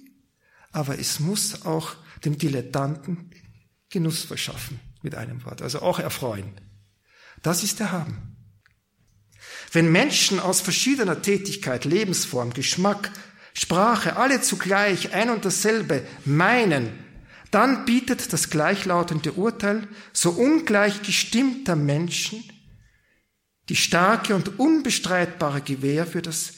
aber 0.71 0.99
es 0.99 1.19
muss 1.19 1.65
auch 1.65 1.95
dem 2.23 2.37
Dilettanten 2.37 3.31
Genuss 3.89 4.23
verschaffen, 4.23 4.79
mit 5.01 5.15
einem 5.15 5.43
Wort, 5.43 5.61
also 5.61 5.81
auch 5.81 5.99
erfreuen. 5.99 6.51
Das 7.41 7.63
ist 7.63 7.79
Erhaben. 7.79 8.26
Wenn 9.71 9.91
Menschen 9.91 10.39
aus 10.39 10.61
verschiedener 10.61 11.21
Tätigkeit, 11.21 11.85
Lebensform, 11.85 12.53
Geschmack, 12.53 13.11
Sprache 13.53 14.17
alle 14.17 14.41
zugleich 14.41 15.13
ein 15.13 15.29
und 15.29 15.43
dasselbe 15.43 16.03
meinen, 16.25 16.89
dann 17.51 17.85
bietet 17.85 18.33
das 18.33 18.49
gleichlautende 18.49 19.33
Urteil 19.33 19.87
so 20.13 20.31
ungleich 20.31 21.01
gestimmter 21.01 21.75
Menschen 21.75 22.43
die 23.69 23.75
starke 23.75 24.35
und 24.35 24.59
unbestreitbare 24.59 25.61
Gewähr 25.61 26.07
für 26.07 26.21
das 26.21 26.53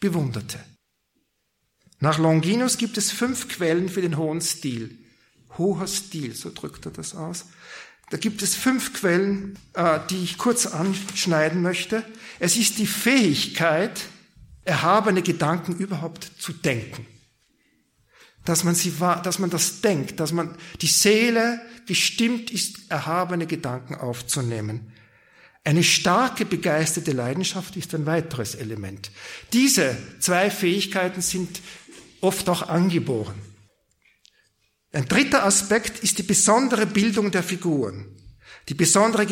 Bewunderte. 0.00 0.60
Nach 2.00 2.18
Longinus 2.18 2.78
gibt 2.78 2.98
es 2.98 3.10
fünf 3.10 3.48
Quellen 3.48 3.88
für 3.88 4.02
den 4.02 4.16
hohen 4.16 4.40
Stil. 4.40 4.98
Hoher 5.56 5.86
Stil, 5.86 6.34
so 6.34 6.52
drückt 6.52 6.84
er 6.86 6.92
das 6.92 7.14
aus. 7.14 7.46
Da 8.10 8.18
gibt 8.18 8.42
es 8.42 8.54
fünf 8.54 8.92
Quellen, 8.92 9.58
äh, 9.72 9.98
die 10.10 10.22
ich 10.22 10.36
kurz 10.36 10.66
anschneiden 10.66 11.62
möchte. 11.62 12.04
Es 12.38 12.56
ist 12.56 12.78
die 12.78 12.86
Fähigkeit, 12.86 14.00
erhabene 14.64 15.22
Gedanken 15.22 15.76
überhaupt 15.76 16.30
zu 16.38 16.52
denken. 16.52 17.06
Dass 18.44 18.64
man, 18.64 18.74
sie, 18.74 18.92
dass 19.22 19.38
man 19.38 19.50
das 19.50 19.80
denkt, 19.80 20.20
dass 20.20 20.32
man 20.32 20.56
die 20.80 20.86
Seele 20.86 21.60
gestimmt 21.86 22.50
ist, 22.50 22.90
erhabene 22.90 23.46
Gedanken 23.46 23.94
aufzunehmen. 23.94 24.92
Eine 25.64 25.82
starke 25.82 26.44
begeisterte 26.44 27.12
Leidenschaft 27.12 27.76
ist 27.76 27.94
ein 27.94 28.04
weiteres 28.04 28.54
Element. 28.54 29.10
Diese 29.54 29.96
zwei 30.20 30.50
Fähigkeiten 30.50 31.22
sind 31.22 31.62
oft 32.20 32.48
auch 32.50 32.68
angeboren. 32.68 33.34
Ein 34.92 35.08
dritter 35.08 35.44
Aspekt 35.44 36.04
ist 36.04 36.18
die 36.18 36.22
besondere 36.22 36.86
Bildung 36.86 37.30
der 37.30 37.42
Figuren, 37.42 38.06
die 38.68 38.74
besondere 38.74 39.26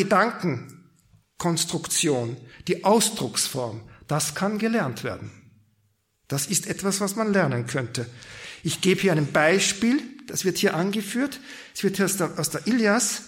Gedankenkonstruktion, 1.43 2.37
die 2.69 2.85
Ausdrucksform. 2.85 3.83
Das 4.07 4.35
kann 4.35 4.59
gelernt 4.59 5.05
werden. 5.05 5.31
Das 6.29 6.47
ist 6.47 6.67
etwas, 6.67 7.01
was 7.01 7.17
man 7.17 7.33
lernen 7.33 7.67
könnte. 7.67 8.07
Ich 8.63 8.81
gebe 8.81 9.01
hier 9.01 9.13
ein 9.13 9.33
Beispiel, 9.33 10.01
das 10.29 10.45
wird 10.45 10.59
hier 10.59 10.75
angeführt. 10.75 11.41
Es 11.75 11.83
wird 11.83 11.97
hier 11.97 12.05
aus 12.05 12.17
der, 12.17 12.39
aus 12.39 12.51
der 12.51 12.67
Ilias, 12.67 13.23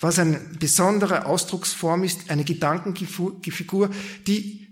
was 0.00 0.18
eine 0.18 0.38
besondere 0.58 1.26
Ausdrucksform 1.26 2.04
ist, 2.04 2.30
eine 2.30 2.44
Gedankenfigur, 2.44 3.90
die 4.26 4.68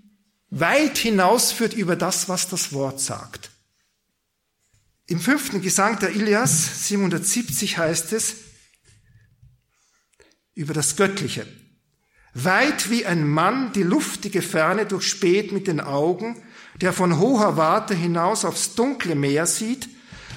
weit 0.50 0.98
hinausführt 0.98 1.74
über 1.74 1.96
das, 1.96 2.28
was 2.28 2.48
das 2.48 2.72
Wort 2.72 3.00
sagt. 3.00 3.50
Im 5.06 5.20
fünften 5.20 5.60
Gesang 5.60 5.98
der 5.98 6.10
Ilias, 6.10 6.88
770 6.88 7.76
heißt 7.76 8.12
es, 8.12 8.36
über 10.54 10.72
das 10.72 10.96
Göttliche. 10.96 11.46
Weit 12.34 12.90
wie 12.90 13.06
ein 13.06 13.26
Mann 13.26 13.72
die 13.72 13.84
luftige 13.84 14.42
Ferne 14.42 14.86
durchspäht 14.86 15.52
mit 15.52 15.68
den 15.68 15.80
Augen, 15.80 16.42
der 16.80 16.92
von 16.92 17.18
hoher 17.20 17.56
Warte 17.56 17.94
hinaus 17.94 18.44
aufs 18.44 18.74
dunkle 18.74 19.14
Meer 19.14 19.46
sieht, 19.46 19.88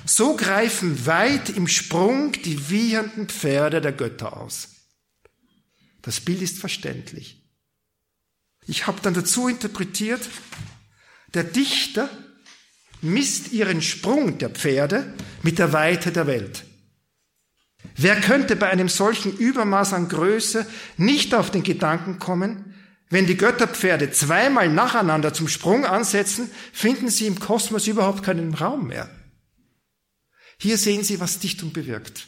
so 0.06 0.36
greifen 0.36 1.06
weit 1.08 1.50
im 1.50 1.68
Sprung 1.68 2.32
die 2.32 2.70
wiehenden 2.70 3.28
Pferde 3.28 3.82
der 3.82 3.92
Götter 3.92 4.38
aus. 4.38 4.70
Das 6.04 6.20
Bild 6.22 6.42
ist 6.42 6.60
verständlich. 6.60 7.44
Ich 8.68 8.86
habe 8.86 9.02
dann 9.02 9.14
dazu 9.14 9.48
interpretiert, 9.48 10.22
der 11.34 11.44
Dichter 11.44 12.10
misst 13.02 13.52
ihren 13.52 13.82
Sprung 13.82 14.38
der 14.38 14.50
Pferde 14.50 15.14
mit 15.42 15.60
der 15.60 15.74
Weite 15.74 16.12
der 16.12 16.28
Welt. 16.28 16.67
Wer 17.98 18.22
könnte 18.22 18.56
bei 18.56 18.70
einem 18.70 18.90
solchen 18.90 19.36
Übermaß 19.36 19.94
an 19.94 20.08
Größe 20.08 20.68
nicht 20.98 21.34
auf 21.34 21.50
den 21.50 21.64
Gedanken 21.64 22.20
kommen, 22.20 22.76
wenn 23.10 23.26
die 23.26 23.38
Götterpferde 23.38 24.12
zweimal 24.12 24.70
nacheinander 24.70 25.34
zum 25.34 25.48
Sprung 25.48 25.86
ansetzen, 25.86 26.50
finden 26.74 27.10
sie 27.10 27.26
im 27.26 27.40
Kosmos 27.40 27.88
überhaupt 27.88 28.24
keinen 28.24 28.54
Raum 28.54 28.88
mehr. 28.88 29.10
Hier 30.60 30.78
sehen 30.78 31.04
Sie, 31.04 31.20
was 31.20 31.40
Dichtung 31.40 31.72
bewirkt. 31.72 32.28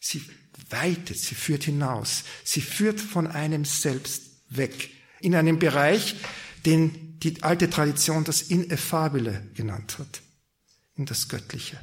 Sie 0.00 0.22
weitet, 0.70 1.18
sie 1.18 1.34
führt 1.34 1.64
hinaus, 1.64 2.24
sie 2.44 2.60
führt 2.60 3.00
von 3.00 3.26
einem 3.26 3.64
selbst 3.64 4.22
weg 4.48 4.90
in 5.20 5.34
einen 5.34 5.58
Bereich, 5.58 6.16
den 6.64 7.18
die 7.20 7.42
alte 7.42 7.68
Tradition 7.68 8.24
das 8.24 8.42
Ineffabile 8.42 9.46
genannt 9.54 9.98
hat, 9.98 10.22
in 10.94 11.06
das 11.06 11.28
Göttliche. 11.28 11.78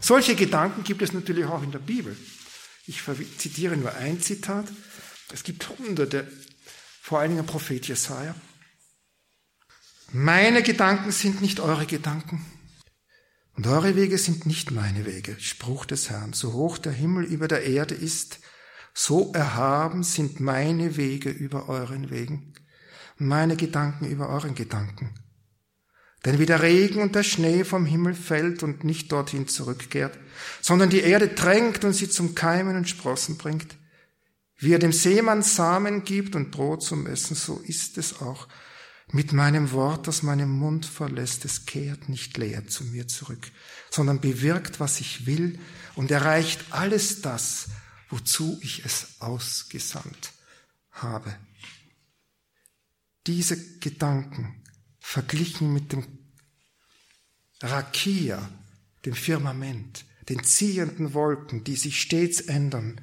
Solche 0.00 0.34
Gedanken 0.34 0.82
gibt 0.82 1.02
es 1.02 1.12
natürlich 1.12 1.44
auch 1.44 1.62
in 1.62 1.70
der 1.70 1.78
Bibel. 1.78 2.16
Ich 2.86 3.04
zitiere 3.38 3.76
nur 3.76 3.94
ein 3.94 4.20
Zitat. 4.20 4.66
Es 5.32 5.44
gibt 5.44 5.68
hunderte, 5.68 6.26
vor 7.02 7.20
allen 7.20 7.36
Dingen 7.36 7.46
Prophet 7.46 7.86
Jesaja. 7.86 8.34
Meine 10.12 10.62
Gedanken 10.62 11.12
sind 11.12 11.40
nicht 11.40 11.60
eure 11.60 11.86
Gedanken. 11.86 12.44
Und 13.54 13.66
eure 13.66 13.94
Wege 13.94 14.16
sind 14.16 14.46
nicht 14.46 14.70
meine 14.70 15.04
Wege. 15.04 15.36
Spruch 15.38 15.84
des 15.84 16.08
Herrn. 16.08 16.32
So 16.32 16.54
hoch 16.54 16.78
der 16.78 16.92
Himmel 16.92 17.24
über 17.24 17.46
der 17.46 17.64
Erde 17.64 17.94
ist, 17.94 18.40
so 18.94 19.32
erhaben 19.32 20.02
sind 20.02 20.40
meine 20.40 20.96
Wege 20.96 21.30
über 21.30 21.68
euren 21.68 22.10
Wegen, 22.10 22.54
meine 23.18 23.56
Gedanken 23.56 24.06
über 24.06 24.30
euren 24.30 24.54
Gedanken. 24.54 25.14
Denn 26.24 26.38
wie 26.38 26.46
der 26.46 26.62
Regen 26.62 27.00
und 27.00 27.14
der 27.14 27.22
Schnee 27.22 27.64
vom 27.64 27.86
Himmel 27.86 28.14
fällt 28.14 28.62
und 28.62 28.84
nicht 28.84 29.10
dorthin 29.10 29.48
zurückkehrt, 29.48 30.18
sondern 30.60 30.90
die 30.90 31.00
Erde 31.00 31.28
drängt 31.28 31.84
und 31.84 31.94
sie 31.94 32.10
zum 32.10 32.34
Keimen 32.34 32.76
und 32.76 32.88
Sprossen 32.88 33.38
bringt, 33.38 33.76
wie 34.58 34.74
er 34.74 34.78
dem 34.78 34.92
Seemann 34.92 35.42
Samen 35.42 36.04
gibt 36.04 36.36
und 36.36 36.50
Brot 36.50 36.82
zum 36.82 37.06
Essen, 37.06 37.34
so 37.34 37.58
ist 37.66 37.96
es 37.96 38.20
auch 38.20 38.48
mit 39.12 39.32
meinem 39.32 39.72
Wort, 39.72 40.06
das 40.06 40.22
meinem 40.22 40.50
Mund 40.50 40.84
verlässt. 40.84 41.46
Es 41.46 41.64
kehrt 41.64 42.08
nicht 42.10 42.36
leer 42.36 42.66
zu 42.68 42.84
mir 42.84 43.08
zurück, 43.08 43.50
sondern 43.90 44.20
bewirkt, 44.20 44.78
was 44.78 45.00
ich 45.00 45.26
will 45.26 45.58
und 45.94 46.10
erreicht 46.10 46.66
alles 46.70 47.22
das, 47.22 47.68
wozu 48.10 48.58
ich 48.62 48.84
es 48.84 49.20
ausgesandt 49.20 50.32
habe. 50.90 51.34
Diese 53.26 53.78
Gedanken 53.78 54.59
verglichen 55.00 55.72
mit 55.72 55.92
dem 55.92 56.06
Rakia, 57.60 58.48
dem 59.04 59.14
Firmament, 59.14 60.04
den 60.28 60.44
ziehenden 60.44 61.14
Wolken, 61.14 61.64
die 61.64 61.76
sich 61.76 62.00
stets 62.00 62.40
ändern, 62.40 63.00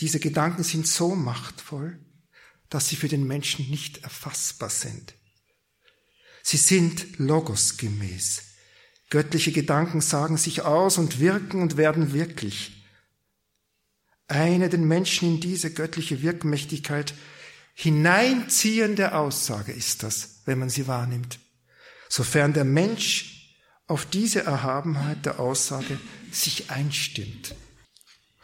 diese 0.00 0.20
Gedanken 0.20 0.62
sind 0.62 0.86
so 0.86 1.14
machtvoll, 1.14 1.98
dass 2.68 2.88
sie 2.88 2.96
für 2.96 3.08
den 3.08 3.26
Menschen 3.26 3.68
nicht 3.70 4.04
erfassbar 4.04 4.70
sind. 4.70 5.14
Sie 6.42 6.56
sind 6.56 7.18
logosgemäß. 7.18 8.42
Göttliche 9.10 9.52
Gedanken 9.52 10.00
sagen 10.00 10.36
sich 10.36 10.62
aus 10.62 10.98
und 10.98 11.18
wirken 11.18 11.62
und 11.62 11.76
werden 11.76 12.12
wirklich. 12.12 12.84
Eine 14.28 14.68
den 14.68 14.86
Menschen 14.86 15.28
in 15.28 15.40
diese 15.40 15.72
göttliche 15.72 16.22
Wirkmächtigkeit 16.22 17.14
hineinziehende 17.80 19.14
Aussage 19.14 19.70
ist 19.70 20.02
das, 20.02 20.40
wenn 20.46 20.58
man 20.58 20.68
sie 20.68 20.88
wahrnimmt. 20.88 21.38
Sofern 22.08 22.52
der 22.52 22.64
Mensch 22.64 23.54
auf 23.86 24.04
diese 24.04 24.42
Erhabenheit 24.42 25.24
der 25.24 25.38
Aussage 25.38 26.00
sich 26.32 26.72
einstimmt. 26.72 27.54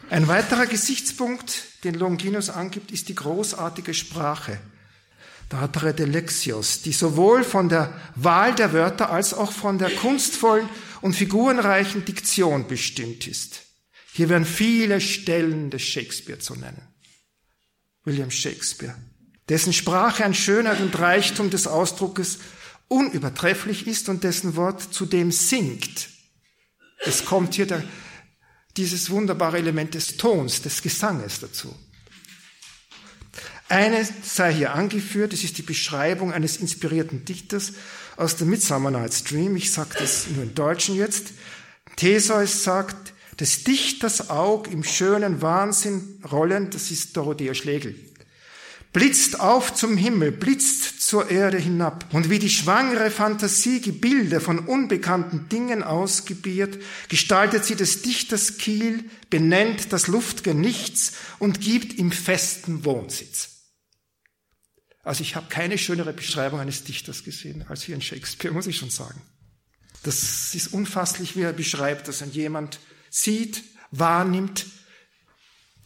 Ein 0.08 0.28
weiterer 0.28 0.66
Gesichtspunkt, 0.66 1.64
den 1.82 1.96
Longinus 1.96 2.48
angibt, 2.48 2.92
ist 2.92 3.08
die 3.08 3.16
großartige 3.16 3.92
Sprache. 3.92 4.60
Datre 5.48 5.92
de 5.94 6.06
Lexios, 6.06 6.82
die 6.82 6.92
sowohl 6.92 7.42
von 7.42 7.68
der 7.68 7.92
Wahl 8.14 8.54
der 8.54 8.72
Wörter 8.72 9.10
als 9.10 9.34
auch 9.34 9.50
von 9.50 9.78
der 9.78 9.90
kunstvollen 9.90 10.68
und 11.00 11.14
figurenreichen 11.14 12.04
Diktion 12.04 12.68
bestimmt 12.68 13.26
ist. 13.26 13.62
Hier 14.12 14.28
werden 14.28 14.44
viele 14.44 15.00
Stellen 15.00 15.70
des 15.70 15.82
Shakespeare 15.82 16.38
zu 16.38 16.54
nennen. 16.54 16.80
William 18.04 18.30
Shakespeare, 18.30 18.94
dessen 19.48 19.72
Sprache 19.72 20.24
an 20.24 20.34
Schönheit 20.34 20.80
und 20.80 20.98
Reichtum 20.98 21.50
des 21.50 21.66
Ausdruckes 21.66 22.38
unübertrefflich 22.88 23.86
ist 23.86 24.08
und 24.08 24.24
dessen 24.24 24.56
Wort 24.56 24.82
zudem 24.92 25.32
singt. 25.32 26.08
Es 27.04 27.24
kommt 27.24 27.54
hier 27.54 27.66
der 27.66 27.82
dieses 28.76 29.10
wunderbare 29.10 29.58
Element 29.58 29.94
des 29.94 30.16
Tons, 30.16 30.62
des 30.62 30.82
Gesanges 30.82 31.38
dazu. 31.38 31.72
Eine 33.68 34.04
sei 34.24 34.52
hier 34.52 34.74
angeführt, 34.74 35.32
es 35.32 35.44
ist 35.44 35.58
die 35.58 35.62
Beschreibung 35.62 36.32
eines 36.32 36.56
inspirierten 36.56 37.24
Dichters 37.24 37.74
aus 38.16 38.36
dem 38.36 38.50
Midsummer 38.50 38.90
Night's 38.90 39.22
Dream. 39.22 39.54
Ich 39.56 39.72
sage 39.72 39.90
das 39.98 40.26
nur 40.28 40.42
im 40.42 40.54
Deutschen 40.54 40.96
jetzt. 40.96 41.28
Theseus 41.96 42.64
sagt, 42.64 43.14
des 43.38 43.64
Dichters 43.64 44.28
Aug 44.28 44.68
im 44.70 44.84
schönen 44.84 45.40
Wahnsinn 45.40 46.20
rollend, 46.30 46.74
das 46.74 46.90
ist 46.90 47.16
Dorothea 47.16 47.54
Schlegel 47.54 48.13
blitzt 48.94 49.40
auf 49.40 49.74
zum 49.74 49.96
Himmel, 49.96 50.32
blitzt 50.32 51.02
zur 51.02 51.28
Erde 51.28 51.58
hinab. 51.58 52.06
Und 52.14 52.30
wie 52.30 52.38
die 52.38 52.48
schwangere 52.48 53.10
Fantasie 53.10 53.80
Gebilde 53.80 54.40
von 54.40 54.60
unbekannten 54.60 55.48
Dingen 55.48 55.82
ausgebiert, 55.82 56.80
gestaltet 57.08 57.64
sie 57.64 57.74
des 57.74 58.02
Dichters 58.02 58.56
Kiel, 58.56 59.10
benennt 59.28 59.92
das 59.92 60.06
luftige 60.06 60.54
Nichts 60.54 61.14
und 61.40 61.60
gibt 61.60 61.94
ihm 61.94 62.12
festen 62.12 62.84
Wohnsitz. 62.84 63.50
Also 65.02 65.22
ich 65.22 65.34
habe 65.34 65.48
keine 65.48 65.76
schönere 65.76 66.12
Beschreibung 66.12 66.60
eines 66.60 66.84
Dichters 66.84 67.24
gesehen 67.24 67.64
als 67.68 67.82
hier 67.82 67.96
in 67.96 68.00
Shakespeare, 68.00 68.54
muss 68.54 68.68
ich 68.68 68.76
schon 68.76 68.90
sagen. 68.90 69.20
Das 70.04 70.54
ist 70.54 70.72
unfasslich, 70.72 71.36
wie 71.36 71.42
er 71.42 71.52
beschreibt, 71.52 72.06
dass 72.06 72.22
ein 72.22 72.30
jemand 72.30 72.78
sieht, 73.10 73.64
wahrnimmt, 73.90 74.66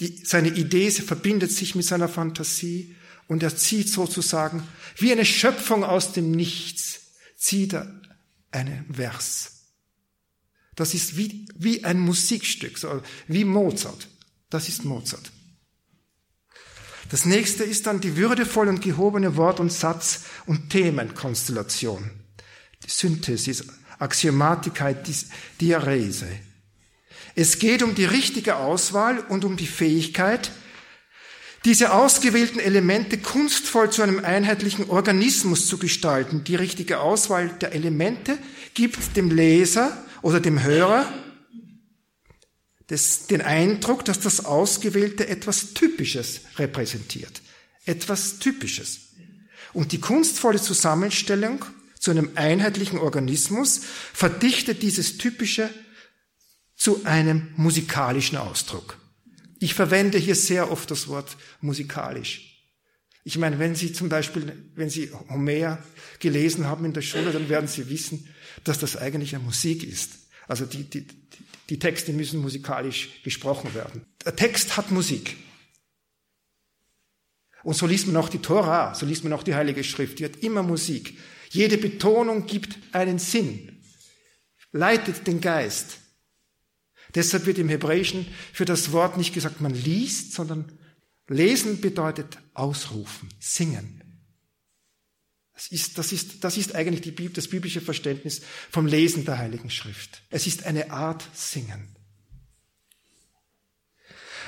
die, 0.00 0.24
seine 0.24 0.48
Idee 0.48 0.90
verbindet 0.90 1.50
sich 1.50 1.74
mit 1.74 1.86
seiner 1.86 2.08
Fantasie 2.08 2.94
und 3.28 3.42
er 3.42 3.56
zieht 3.56 3.88
sozusagen 3.88 4.66
wie 4.96 5.12
eine 5.12 5.24
Schöpfung 5.24 5.84
aus 5.84 6.12
dem 6.12 6.32
Nichts, 6.32 7.00
zieht 7.36 7.74
er 7.74 8.00
einen 8.50 8.92
Vers. 8.92 9.58
Das 10.74 10.94
ist 10.94 11.16
wie, 11.16 11.46
wie 11.54 11.84
ein 11.84 12.00
Musikstück, 12.00 12.78
so 12.78 13.02
wie 13.26 13.44
Mozart. 13.44 14.08
Das 14.50 14.68
ist 14.68 14.84
Mozart. 14.84 15.30
Das 17.10 17.24
nächste 17.24 17.64
ist 17.64 17.86
dann 17.86 18.00
die 18.00 18.16
würdevoll 18.16 18.68
und 18.68 18.82
gehobene 18.82 19.36
Wort- 19.36 19.60
und 19.60 19.72
Satz- 19.72 20.24
und 20.46 20.70
Themenkonstellation. 20.70 22.10
Die 22.84 22.90
Synthesis, 22.90 23.64
Axiomatika, 23.98 24.94
Diarese. 25.60 26.28
Es 27.34 27.58
geht 27.58 27.82
um 27.82 27.94
die 27.94 28.04
richtige 28.04 28.56
Auswahl 28.56 29.20
und 29.20 29.44
um 29.44 29.56
die 29.56 29.66
Fähigkeit, 29.66 30.50
diese 31.64 31.92
ausgewählten 31.92 32.60
Elemente 32.60 33.18
kunstvoll 33.18 33.90
zu 33.90 34.02
einem 34.02 34.24
einheitlichen 34.24 34.88
Organismus 34.90 35.66
zu 35.66 35.78
gestalten. 35.78 36.44
Die 36.44 36.54
richtige 36.54 37.00
Auswahl 37.00 37.48
der 37.48 37.72
Elemente 37.72 38.38
gibt 38.74 39.16
dem 39.16 39.30
Leser 39.30 40.04
oder 40.22 40.40
dem 40.40 40.62
Hörer 40.62 41.12
das, 42.86 43.26
den 43.26 43.42
Eindruck, 43.42 44.04
dass 44.04 44.20
das 44.20 44.44
Ausgewählte 44.44 45.28
etwas 45.28 45.74
Typisches 45.74 46.40
repräsentiert. 46.56 47.42
Etwas 47.84 48.38
Typisches. 48.38 49.00
Und 49.74 49.92
die 49.92 50.00
kunstvolle 50.00 50.60
Zusammenstellung 50.60 51.64
zu 51.98 52.10
einem 52.10 52.30
einheitlichen 52.34 52.98
Organismus 52.98 53.82
verdichtet 54.14 54.82
dieses 54.82 55.18
Typische 55.18 55.68
zu 56.76 57.04
einem 57.04 57.48
musikalischen 57.56 58.38
Ausdruck. 58.38 58.96
Ich 59.60 59.74
verwende 59.74 60.18
hier 60.18 60.34
sehr 60.34 60.70
oft 60.70 60.90
das 60.90 61.08
Wort 61.08 61.36
musikalisch. 61.60 62.48
Ich 63.24 63.36
meine, 63.36 63.58
wenn 63.58 63.74
Sie 63.74 63.92
zum 63.92 64.08
Beispiel, 64.08 64.70
wenn 64.74 64.88
Sie 64.88 65.10
Homer 65.28 65.82
gelesen 66.18 66.66
haben 66.66 66.84
in 66.84 66.92
der 66.92 67.02
Schule, 67.02 67.32
dann 67.32 67.48
werden 67.48 67.68
Sie 67.68 67.90
wissen, 67.90 68.28
dass 68.64 68.78
das 68.78 68.96
eigentlich 68.96 69.34
eine 69.34 69.44
Musik 69.44 69.82
ist. 69.82 70.12
Also 70.46 70.64
die, 70.64 70.84
die, 70.84 71.06
die 71.68 71.78
Texte 71.78 72.12
müssen 72.12 72.40
musikalisch 72.40 73.22
gesprochen 73.22 73.74
werden. 73.74 74.06
Der 74.24 74.34
Text 74.34 74.76
hat 74.76 74.90
Musik. 74.90 75.36
Und 77.64 77.74
so 77.74 77.86
liest 77.86 78.06
man 78.06 78.16
auch 78.16 78.28
die 78.28 78.38
Tora, 78.38 78.94
so 78.94 79.04
liest 79.04 79.24
man 79.24 79.32
auch 79.32 79.42
die 79.42 79.54
Heilige 79.54 79.84
Schrift. 79.84 80.20
Die 80.20 80.24
hat 80.24 80.36
immer 80.36 80.62
Musik. 80.62 81.18
Jede 81.50 81.76
Betonung 81.76 82.46
gibt 82.46 82.78
einen 82.92 83.18
Sinn, 83.18 83.82
leitet 84.72 85.26
den 85.26 85.40
Geist. 85.40 85.97
Deshalb 87.14 87.46
wird 87.46 87.58
im 87.58 87.68
Hebräischen 87.68 88.26
für 88.52 88.64
das 88.64 88.92
Wort 88.92 89.16
nicht 89.16 89.32
gesagt, 89.32 89.60
man 89.60 89.74
liest, 89.74 90.32
sondern 90.32 90.72
lesen 91.28 91.80
bedeutet 91.80 92.38
ausrufen, 92.54 93.28
singen. 93.38 94.02
Das 95.54 95.68
ist, 95.68 95.98
das 95.98 96.12
ist, 96.12 96.44
das 96.44 96.56
ist 96.56 96.74
eigentlich 96.74 97.00
die 97.00 97.32
das 97.32 97.48
biblische 97.48 97.80
Verständnis 97.80 98.42
vom 98.70 98.86
Lesen 98.86 99.24
der 99.24 99.38
Heiligen 99.38 99.70
Schrift. 99.70 100.22
Es 100.30 100.46
ist 100.46 100.64
eine 100.64 100.92
Art 100.92 101.24
Singen. 101.34 101.96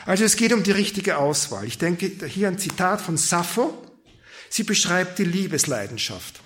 Also 0.06 0.24
es 0.24 0.36
geht 0.36 0.52
um 0.52 0.62
die 0.62 0.70
richtige 0.70 1.18
Auswahl. 1.18 1.66
Ich 1.66 1.78
denke 1.78 2.26
hier 2.26 2.48
ein 2.48 2.58
Zitat 2.58 3.00
von 3.00 3.16
Sappho. 3.16 3.86
Sie 4.48 4.62
beschreibt 4.62 5.18
die 5.18 5.24
Liebesleidenschaft 5.24 6.40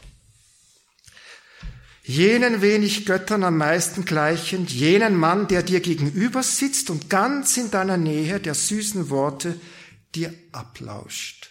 jenen 2.05 2.61
wenig 2.61 3.07
Göttern 3.07 3.43
am 3.45 3.57
meisten 3.57 4.05
gleichend, 4.05 4.71
jenen 4.71 5.17
Mann, 5.17 5.49
der 5.49 5.63
dir 5.63 5.81
gegenüber 5.81 6.43
sitzt 6.43 6.91
und 6.91 7.09
ganz 7.11 7.57
in 7.57 7.71
deiner 7.71 7.97
Nähe 7.97 8.39
der 8.41 8.55
süßen 8.55 9.09
Worte 9.11 9.59
dir 10.15 10.33
ablauscht. 10.53 11.51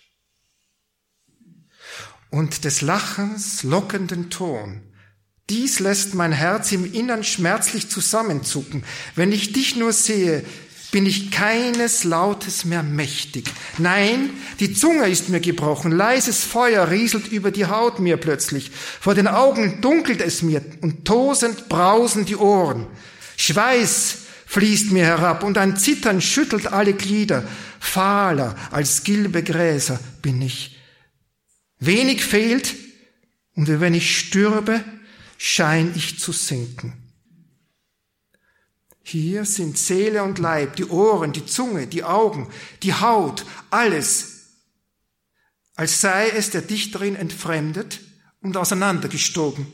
Und 2.29 2.65
des 2.65 2.81
Lachens 2.81 3.63
lockenden 3.63 4.29
Ton. 4.29 4.81
Dies 5.49 5.79
lässt 5.79 6.13
mein 6.13 6.31
Herz 6.31 6.71
im 6.71 6.91
Innern 6.93 7.23
schmerzlich 7.23 7.89
zusammenzucken. 7.89 8.83
Wenn 9.15 9.31
ich 9.31 9.51
dich 9.51 9.75
nur 9.75 9.91
sehe, 9.91 10.45
bin 10.93 11.07
ich 11.07 11.31
keines 11.31 12.03
Lautes 12.03 12.65
mehr 12.65 12.83
mächtig. 12.83 13.51
Nein, 13.79 14.29
die 14.59 14.75
Zunge 14.75 15.09
ist 15.09 15.27
mir 15.27 15.39
gebrochen, 15.39 15.91
leises 15.91 16.43
Feuer 16.43 16.91
rieselt 16.91 17.29
über 17.29 17.49
die 17.49 17.65
Haut 17.65 17.99
mir 17.99 18.17
plötzlich, 18.17 18.69
vor 19.01 19.15
den 19.15 19.27
Augen 19.27 19.81
dunkelt 19.81 20.21
es 20.21 20.43
mir 20.43 20.63
und 20.81 21.03
tosend 21.03 21.67
brausen 21.67 22.25
die 22.25 22.35
Ohren. 22.35 22.85
Schweiß 23.37 24.17
fließt 24.45 24.91
mir 24.91 25.05
herab 25.05 25.43
und 25.43 25.57
ein 25.57 25.77
Zittern 25.77 26.21
schüttelt 26.21 26.67
alle 26.67 26.93
Glieder. 26.93 27.43
Fahler 27.79 28.55
als 28.69 29.03
gilbe 29.03 29.41
Gräser 29.41 29.99
bin 30.21 30.43
ich. 30.43 30.77
Wenig 31.79 32.23
fehlt 32.23 32.75
und 33.55 33.67
wenn 33.81 33.95
ich 33.95 34.15
stürbe, 34.15 34.83
schein 35.39 35.91
ich 35.95 36.19
zu 36.19 36.31
sinken. 36.31 37.02
Hier 39.03 39.43
sind 39.43 39.77
Seele 39.77 40.23
und 40.23 40.39
Leib, 40.39 40.77
die 40.77 40.85
Ohren, 40.85 41.33
die 41.33 41.45
Zunge, 41.45 41.87
die 41.87 42.05
Augen, 42.05 42.49
die 42.81 42.93
Haut, 42.93 43.45
alles, 43.69 44.33
als 45.75 45.99
sei 45.99 46.29
es 46.29 46.51
der 46.51 46.61
Dichterin 46.61 47.15
entfremdet 47.15 47.99
und 48.41 48.55
auseinandergestoben. 48.55 49.67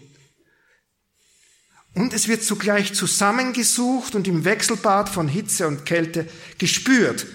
Und 1.93 2.13
es 2.13 2.27
wird 2.27 2.43
zugleich 2.43 2.93
zusammengesucht 2.93 4.15
und 4.15 4.27
im 4.27 4.45
Wechselbad 4.45 5.09
von 5.09 5.27
Hitze 5.27 5.67
und 5.67 5.86
Kälte 5.86 6.27
gespürt. 6.57 7.27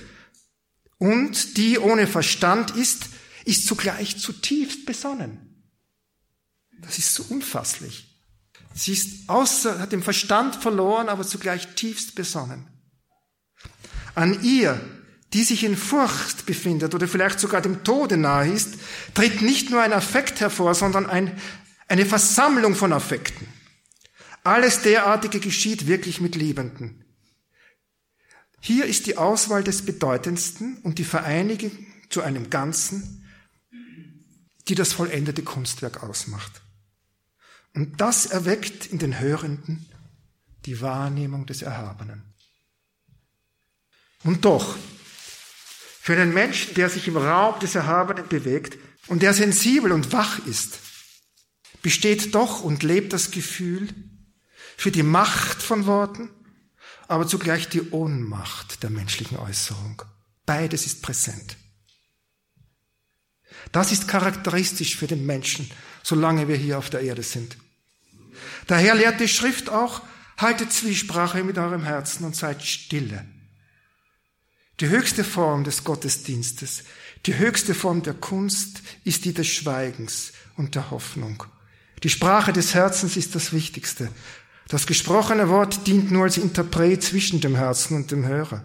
Und 0.98 1.56
die 1.56 1.78
ohne 1.78 2.06
Verstand 2.06 2.72
ist, 2.72 3.06
ist 3.44 3.66
zugleich 3.66 4.18
zutiefst 4.18 4.86
besonnen. 4.86 5.64
Das 6.80 6.98
ist 6.98 7.14
so 7.14 7.24
unfasslich. 7.28 8.13
Sie 8.74 8.92
ist 8.92 9.28
außer, 9.28 9.78
hat 9.78 9.92
den 9.92 10.02
Verstand 10.02 10.56
verloren, 10.56 11.08
aber 11.08 11.24
zugleich 11.24 11.74
tiefst 11.76 12.16
besonnen. 12.16 12.66
An 14.16 14.42
ihr, 14.42 14.80
die 15.32 15.44
sich 15.44 15.62
in 15.62 15.76
Furcht 15.76 16.44
befindet 16.44 16.94
oder 16.94 17.06
vielleicht 17.06 17.38
sogar 17.38 17.60
dem 17.60 17.84
Tode 17.84 18.16
nahe 18.16 18.50
ist, 18.50 18.74
tritt 19.14 19.42
nicht 19.42 19.70
nur 19.70 19.80
ein 19.80 19.92
Affekt 19.92 20.40
hervor, 20.40 20.74
sondern 20.74 21.06
ein, 21.06 21.40
eine 21.86 22.04
Versammlung 22.04 22.74
von 22.74 22.92
Affekten. 22.92 23.46
Alles 24.42 24.82
derartige 24.82 25.40
geschieht 25.40 25.86
wirklich 25.86 26.20
mit 26.20 26.34
Liebenden. 26.34 27.04
Hier 28.60 28.86
ist 28.86 29.06
die 29.06 29.18
Auswahl 29.18 29.62
des 29.62 29.84
Bedeutendsten 29.84 30.78
und 30.78 30.98
die 30.98 31.04
Vereinigung 31.04 31.70
zu 32.10 32.22
einem 32.22 32.50
Ganzen, 32.50 33.24
die 34.68 34.74
das 34.74 34.92
vollendete 34.92 35.42
Kunstwerk 35.42 36.02
ausmacht. 36.02 36.63
Und 37.74 38.00
das 38.00 38.26
erweckt 38.26 38.86
in 38.86 38.98
den 38.98 39.18
Hörenden 39.18 39.86
die 40.64 40.80
Wahrnehmung 40.80 41.46
des 41.46 41.62
Erhabenen. 41.62 42.22
Und 44.22 44.44
doch, 44.44 44.76
für 46.00 46.14
einen 46.14 46.32
Menschen, 46.32 46.74
der 46.74 46.88
sich 46.88 47.08
im 47.08 47.16
Raum 47.16 47.58
des 47.60 47.74
Erhabenen 47.74 48.28
bewegt 48.28 48.78
und 49.08 49.22
der 49.22 49.34
sensibel 49.34 49.92
und 49.92 50.12
wach 50.12 50.38
ist, 50.46 50.78
besteht 51.82 52.34
doch 52.34 52.62
und 52.62 52.82
lebt 52.82 53.12
das 53.12 53.30
Gefühl 53.30 53.88
für 54.76 54.90
die 54.90 55.02
Macht 55.02 55.62
von 55.62 55.86
Worten, 55.86 56.30
aber 57.08 57.26
zugleich 57.26 57.68
die 57.68 57.90
Ohnmacht 57.90 58.82
der 58.82 58.90
menschlichen 58.90 59.36
Äußerung. 59.36 60.02
Beides 60.46 60.86
ist 60.86 61.02
präsent. 61.02 61.56
Das 63.72 63.92
ist 63.92 64.08
charakteristisch 64.08 64.96
für 64.96 65.06
den 65.06 65.26
Menschen, 65.26 65.70
solange 66.02 66.48
wir 66.48 66.56
hier 66.56 66.78
auf 66.78 66.90
der 66.90 67.00
Erde 67.00 67.22
sind. 67.22 67.56
Daher 68.66 68.94
lehrt 68.94 69.20
die 69.20 69.28
Schrift 69.28 69.70
auch, 69.70 70.02
haltet 70.36 70.72
Zwiesprache 70.72 71.44
mit 71.44 71.58
eurem 71.58 71.84
Herzen 71.84 72.24
und 72.24 72.36
seid 72.36 72.62
stille. 72.62 73.24
Die 74.80 74.88
höchste 74.88 75.22
Form 75.22 75.64
des 75.64 75.84
Gottesdienstes, 75.84 76.84
die 77.26 77.38
höchste 77.38 77.74
Form 77.74 78.02
der 78.02 78.14
Kunst 78.14 78.82
ist 79.04 79.24
die 79.24 79.32
des 79.32 79.46
Schweigens 79.46 80.32
und 80.56 80.74
der 80.74 80.90
Hoffnung. 80.90 81.44
Die 82.02 82.10
Sprache 82.10 82.52
des 82.52 82.74
Herzens 82.74 83.16
ist 83.16 83.34
das 83.34 83.52
Wichtigste. 83.52 84.10
Das 84.68 84.86
gesprochene 84.86 85.48
Wort 85.48 85.86
dient 85.86 86.10
nur 86.10 86.24
als 86.24 86.36
Interpret 86.36 87.02
zwischen 87.02 87.40
dem 87.40 87.54
Herzen 87.54 87.96
und 87.96 88.10
dem 88.10 88.26
Hörer. 88.26 88.64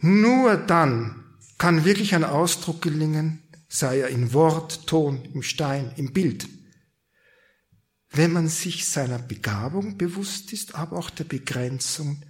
Nur 0.00 0.56
dann 0.56 1.24
kann 1.58 1.84
wirklich 1.84 2.14
ein 2.14 2.24
Ausdruck 2.24 2.82
gelingen, 2.82 3.42
sei 3.68 4.00
er 4.00 4.08
in 4.08 4.32
Wort, 4.32 4.86
Ton, 4.86 5.24
im 5.32 5.42
Stein, 5.42 5.92
im 5.96 6.12
Bild 6.12 6.48
wenn 8.12 8.32
man 8.32 8.48
sich 8.48 8.88
seiner 8.88 9.18
Begabung 9.18 9.96
bewusst 9.96 10.52
ist, 10.52 10.74
aber 10.74 10.96
auch 10.96 11.10
der 11.10 11.24
Begrenzung 11.24 12.22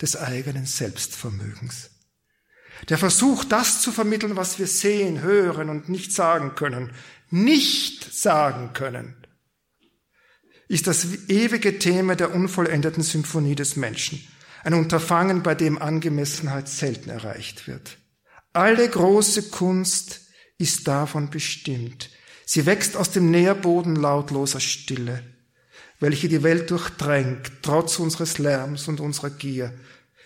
des 0.00 0.16
eigenen 0.16 0.66
Selbstvermögens. 0.66 1.90
Der 2.88 2.98
Versuch, 2.98 3.44
das 3.44 3.80
zu 3.80 3.92
vermitteln, 3.92 4.36
was 4.36 4.58
wir 4.58 4.66
sehen, 4.66 5.22
hören 5.22 5.68
und 5.68 5.88
nicht 5.88 6.12
sagen 6.12 6.54
können, 6.56 6.92
nicht 7.30 8.12
sagen 8.12 8.72
können, 8.72 9.16
ist 10.66 10.86
das 10.86 11.28
ewige 11.28 11.78
Thema 11.78 12.16
der 12.16 12.34
unvollendeten 12.34 13.02
Symphonie 13.02 13.54
des 13.54 13.76
Menschen. 13.76 14.26
Ein 14.64 14.74
Unterfangen, 14.74 15.42
bei 15.42 15.54
dem 15.54 15.80
Angemessenheit 15.80 16.68
selten 16.68 17.10
erreicht 17.10 17.68
wird. 17.68 17.98
Alle 18.52 18.88
große 18.88 19.50
Kunst 19.50 20.22
ist 20.58 20.88
davon 20.88 21.30
bestimmt, 21.30 22.10
Sie 22.46 22.66
wächst 22.66 22.96
aus 22.96 23.10
dem 23.10 23.30
Nährboden 23.30 23.96
lautloser 23.96 24.60
Stille, 24.60 25.22
welche 26.00 26.28
die 26.28 26.42
Welt 26.42 26.70
durchdrängt, 26.70 27.50
trotz 27.62 27.98
unseres 27.98 28.38
Lärms 28.38 28.88
und 28.88 29.00
unserer 29.00 29.30
Gier. 29.30 29.72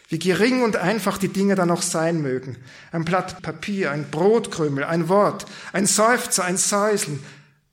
Wie 0.08 0.18
gering 0.18 0.62
und 0.62 0.76
einfach 0.76 1.18
die 1.18 1.28
Dinge 1.28 1.54
dann 1.54 1.70
auch 1.70 1.82
sein 1.82 2.22
mögen. 2.22 2.56
Ein 2.92 3.04
Blatt 3.04 3.42
Papier, 3.42 3.92
ein 3.92 4.10
Brotkrümel, 4.10 4.84
ein 4.84 5.08
Wort, 5.08 5.44
ein 5.72 5.86
Seufzer, 5.86 6.44
ein 6.44 6.56
Säuseln, 6.56 7.22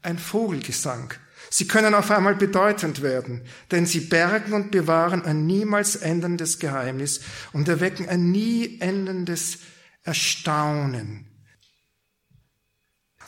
ein 0.02 0.20
Vogelgesang. 0.20 1.14
Sie 1.50 1.68
können 1.68 1.94
auf 1.94 2.12
einmal 2.12 2.36
bedeutend 2.36 3.02
werden, 3.02 3.42
denn 3.72 3.86
sie 3.86 4.02
bergen 4.02 4.52
und 4.52 4.72
bewahren 4.72 5.24
ein 5.24 5.46
niemals 5.46 5.96
endendes 5.96 6.60
Geheimnis 6.60 7.22
und 7.54 7.70
erwecken 7.70 8.10
ein 8.10 8.32
nie 8.32 8.82
endendes 8.82 9.60
Erstaunen. 10.04 11.26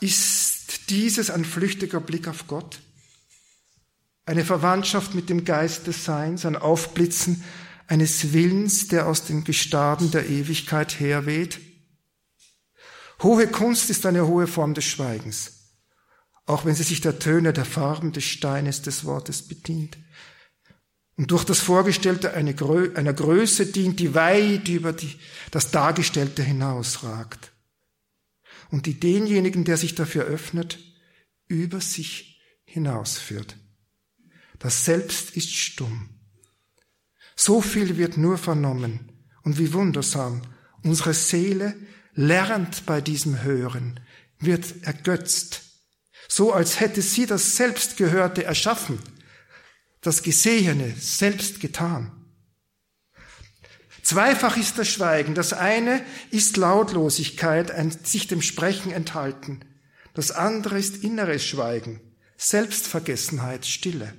Ist 0.01 0.56
dieses 0.89 1.29
ein 1.29 1.45
flüchtiger 1.45 1.99
Blick 1.99 2.27
auf 2.27 2.47
Gott? 2.47 2.79
Eine 4.25 4.43
Verwandtschaft 4.43 5.15
mit 5.15 5.29
dem 5.29 5.45
Geist 5.45 5.87
des 5.87 6.03
Seins, 6.03 6.45
ein 6.45 6.55
Aufblitzen 6.55 7.43
eines 7.87 8.33
Willens, 8.33 8.87
der 8.87 9.07
aus 9.07 9.23
den 9.23 9.43
Gestaden 9.43 10.11
der 10.11 10.27
Ewigkeit 10.27 10.99
herweht? 10.99 11.59
Hohe 13.23 13.47
Kunst 13.47 13.89
ist 13.89 14.05
eine 14.05 14.27
hohe 14.27 14.47
Form 14.47 14.73
des 14.73 14.85
Schweigens, 14.85 15.73
auch 16.45 16.65
wenn 16.65 16.75
sie 16.75 16.83
sich 16.83 17.01
der 17.01 17.19
Töne, 17.19 17.53
der 17.53 17.65
Farben, 17.65 18.11
des 18.11 18.25
Steines, 18.25 18.81
des 18.81 19.05
Wortes 19.05 19.41
bedient 19.47 19.97
und 21.17 21.31
durch 21.31 21.43
das 21.43 21.59
Vorgestellte 21.59 22.33
einer 22.33 22.53
Größe 22.53 23.65
dient, 23.65 23.99
die 23.99 24.13
weit 24.13 24.67
über 24.67 24.93
die, 24.93 25.17
das 25.49 25.71
Dargestellte 25.71 26.43
hinausragt 26.43 27.51
und 28.69 28.85
die 28.85 28.99
denjenigen, 28.99 29.63
der 29.63 29.77
sich 29.77 29.95
dafür 29.95 30.25
öffnet, 30.25 30.79
über 31.47 31.81
sich 31.81 32.41
hinausführt. 32.65 33.57
Das 34.59 34.85
Selbst 34.85 35.35
ist 35.37 35.53
stumm. 35.53 36.09
So 37.35 37.61
viel 37.61 37.97
wird 37.97 38.17
nur 38.17 38.37
vernommen 38.37 39.11
und 39.43 39.59
wie 39.59 39.73
wundersam 39.73 40.41
unsere 40.83 41.13
Seele 41.13 41.75
lernt 42.13 42.85
bei 42.85 42.99
diesem 42.99 43.43
Hören, 43.43 43.99
wird 44.39 44.83
ergötzt, 44.83 45.61
so 46.27 46.51
als 46.51 46.79
hätte 46.79 47.01
sie 47.01 47.25
das 47.25 47.55
Selbstgehörte 47.55 48.43
erschaffen 48.43 48.99
das 50.01 50.23
Gesehene 50.23 50.95
selbst 50.97 51.59
getan. 51.59 52.16
Zweifach 54.07 54.55
ist 54.55 54.77
das 54.77 54.87
Schweigen. 54.87 55.35
Das 55.35 55.51
eine 55.51 56.01
ist 56.31 56.55
Lautlosigkeit, 56.55 57.73
sich 58.07 58.25
dem 58.27 58.41
Sprechen 58.41 58.89
enthalten. 58.89 59.65
Das 60.13 60.31
andere 60.31 60.79
ist 60.79 61.03
inneres 61.03 61.43
Schweigen, 61.43 61.99
Selbstvergessenheit, 62.37 63.65
Stille. 63.65 64.13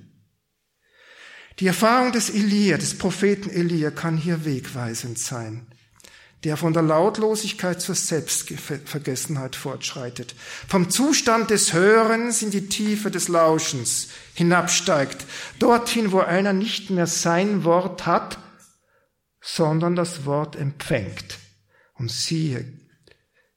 Die 1.57 1.65
Erfahrung 1.65 2.11
des 2.11 2.29
Elia, 2.29 2.77
des 2.77 2.99
Propheten 2.99 3.49
Elia, 3.49 3.89
kann 3.89 4.15
hier 4.15 4.45
wegweisend 4.45 5.17
sein 5.17 5.65
der 6.45 6.55
von 6.55 6.71
der 6.71 6.83
Lautlosigkeit 6.83 7.81
zur 7.81 7.95
Selbstvergessenheit 7.95 9.57
fortschreitet, 9.57 10.35
vom 10.69 10.89
Zustand 10.89 11.49
des 11.49 11.73
Hörens 11.73 12.41
in 12.41 12.49
die 12.49 12.69
Tiefe 12.69 13.11
des 13.11 13.27
Lauschens 13.27 14.07
hinabsteigt, 14.35 15.25
dorthin, 15.59 16.13
wo 16.13 16.19
einer 16.19 16.53
nicht 16.53 16.91
mehr 16.91 17.07
sein 17.07 17.65
Wort 17.65 18.05
hat, 18.05 18.37
sondern 19.55 19.95
das 19.95 20.25
Wort 20.25 20.55
empfängt. 20.55 21.39
Und 21.95 22.11
siehe, 22.11 22.65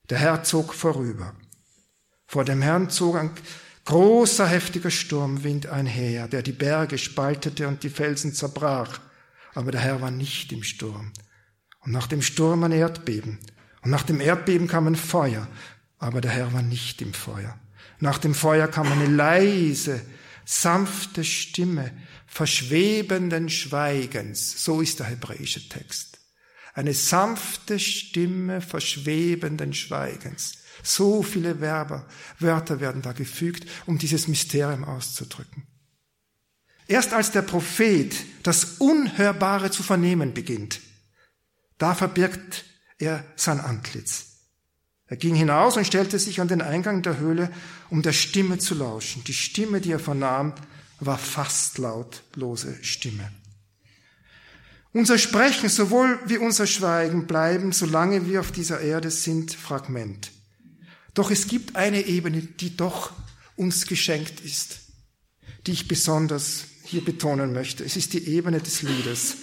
der 0.09 0.17
Herr 0.17 0.43
zog 0.43 0.73
vorüber. 0.73 1.33
Vor 2.27 2.45
dem 2.45 2.61
Herrn 2.61 2.89
zog 2.89 3.15
ein 3.15 3.31
großer, 3.85 4.47
heftiger 4.47 4.91
Sturmwind 4.91 5.67
einher, 5.67 6.27
der 6.27 6.41
die 6.41 6.51
Berge 6.51 6.97
spaltete 6.97 7.67
und 7.67 7.83
die 7.83 7.89
Felsen 7.89 8.33
zerbrach. 8.33 8.99
Aber 9.53 9.71
der 9.71 9.81
Herr 9.81 10.01
war 10.01 10.11
nicht 10.11 10.51
im 10.51 10.63
Sturm. 10.63 11.13
Und 11.81 11.91
nach 11.91 12.07
dem 12.07 12.21
Sturm 12.21 12.63
ein 12.63 12.71
Erdbeben. 12.71 13.39
Und 13.81 13.91
nach 13.91 14.03
dem 14.03 14.19
Erdbeben 14.19 14.67
kam 14.67 14.87
ein 14.87 14.95
Feuer. 14.95 15.47
Aber 15.99 16.21
der 16.21 16.31
Herr 16.31 16.53
war 16.53 16.63
nicht 16.63 17.01
im 17.01 17.13
Feuer. 17.13 17.57
Nach 17.99 18.17
dem 18.17 18.33
Feuer 18.33 18.67
kam 18.67 18.91
eine 18.91 19.05
leise, 19.07 20.01
sanfte 20.43 21.23
Stimme 21.23 21.91
verschwebenden 22.33 23.47
Schweigens. 23.47 24.63
So 24.63 24.81
ist 24.81 24.99
der 24.99 25.05
hebräische 25.05 25.69
Text. 25.69 26.17
Eine 26.73 26.95
sanfte 26.95 27.77
Stimme 27.77 28.59
verschwebenden 28.59 29.75
Schweigens. 29.75 30.57
So 30.81 31.21
viele 31.21 31.61
Werber, 31.61 32.07
Wörter 32.39 32.79
werden 32.79 33.03
da 33.03 33.11
gefügt, 33.11 33.69
um 33.85 33.99
dieses 33.99 34.27
Mysterium 34.27 34.83
auszudrücken. 34.83 35.67
Erst 36.87 37.13
als 37.13 37.29
der 37.29 37.43
Prophet 37.43 38.15
das 38.41 38.79
Unhörbare 38.79 39.69
zu 39.69 39.83
vernehmen 39.83 40.33
beginnt, 40.33 40.81
da 41.77 41.93
verbirgt 41.93 42.65
er 42.97 43.23
sein 43.35 43.59
Antlitz. 43.59 44.25
Er 45.05 45.17
ging 45.17 45.35
hinaus 45.35 45.77
und 45.77 45.85
stellte 45.85 46.17
sich 46.17 46.41
an 46.41 46.47
den 46.47 46.63
Eingang 46.63 47.03
der 47.03 47.19
Höhle, 47.19 47.51
um 47.91 48.01
der 48.01 48.13
Stimme 48.13 48.57
zu 48.57 48.73
lauschen. 48.73 49.23
Die 49.25 49.33
Stimme, 49.35 49.81
die 49.81 49.91
er 49.91 49.99
vernahm, 49.99 50.55
war 51.05 51.17
fast 51.17 51.77
lautlose 51.77 52.77
Stimme. 52.81 53.31
Unser 54.93 55.17
Sprechen 55.17 55.69
sowohl 55.69 56.19
wie 56.27 56.37
unser 56.37 56.67
Schweigen 56.67 57.25
bleiben, 57.25 57.71
solange 57.71 58.27
wir 58.27 58.41
auf 58.41 58.51
dieser 58.51 58.79
Erde 58.79 59.09
sind, 59.09 59.53
Fragment. 59.53 60.31
Doch 61.15 61.31
es 61.31 61.47
gibt 61.47 61.75
eine 61.75 62.05
Ebene, 62.05 62.41
die 62.41 62.77
doch 62.77 63.11
uns 63.55 63.87
geschenkt 63.87 64.41
ist, 64.41 64.79
die 65.65 65.71
ich 65.71 65.87
besonders 65.87 66.65
hier 66.83 67.03
betonen 67.03 67.53
möchte. 67.53 67.83
Es 67.83 67.95
ist 67.95 68.13
die 68.13 68.27
Ebene 68.27 68.59
des 68.59 68.83
Liedes. 68.83 69.37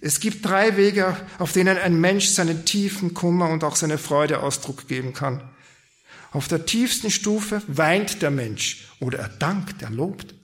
Es 0.00 0.18
gibt 0.18 0.44
drei 0.44 0.76
Wege, 0.76 1.16
auf 1.38 1.52
denen 1.52 1.78
ein 1.78 2.00
Mensch 2.00 2.26
seinen 2.26 2.64
tiefen 2.64 3.14
Kummer 3.14 3.50
und 3.50 3.62
auch 3.62 3.76
seine 3.76 3.98
Freude 3.98 4.42
Ausdruck 4.42 4.88
geben 4.88 5.12
kann. 5.12 5.48
Auf 6.32 6.48
der 6.48 6.66
tiefsten 6.66 7.10
Stufe 7.10 7.62
weint 7.68 8.20
der 8.20 8.32
Mensch 8.32 8.88
oder 8.98 9.20
er 9.20 9.28
dankt, 9.28 9.82
er 9.82 9.90
lobt. 9.90 10.34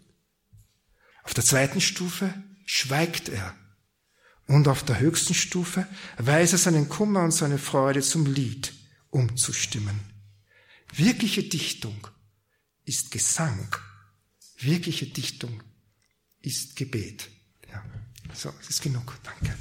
Auf 1.29 1.35
der 1.35 1.45
zweiten 1.45 1.83
Stufe 1.83 2.33
schweigt 2.64 3.29
er. 3.29 3.55
Und 4.47 4.66
auf 4.66 4.83
der 4.83 4.99
höchsten 4.99 5.35
Stufe 5.35 5.87
weiß 6.16 6.53
er 6.53 6.59
seinen 6.59 6.89
Kummer 6.89 7.22
und 7.22 7.33
seine 7.33 7.59
Freude 7.59 8.01
zum 8.01 8.24
Lied 8.24 8.72
umzustimmen. 9.11 10.01
Wirkliche 10.95 11.43
Dichtung 11.43 12.09
ist 12.87 13.11
Gesang. 13.11 13.68
Wirkliche 14.57 15.05
Dichtung 15.05 15.62
ist 16.41 16.76
Gebet. 16.76 17.29
Ja. 17.70 17.85
So, 18.33 18.51
es 18.62 18.70
ist 18.70 18.81
genug. 18.81 19.18
Danke. 19.22 19.55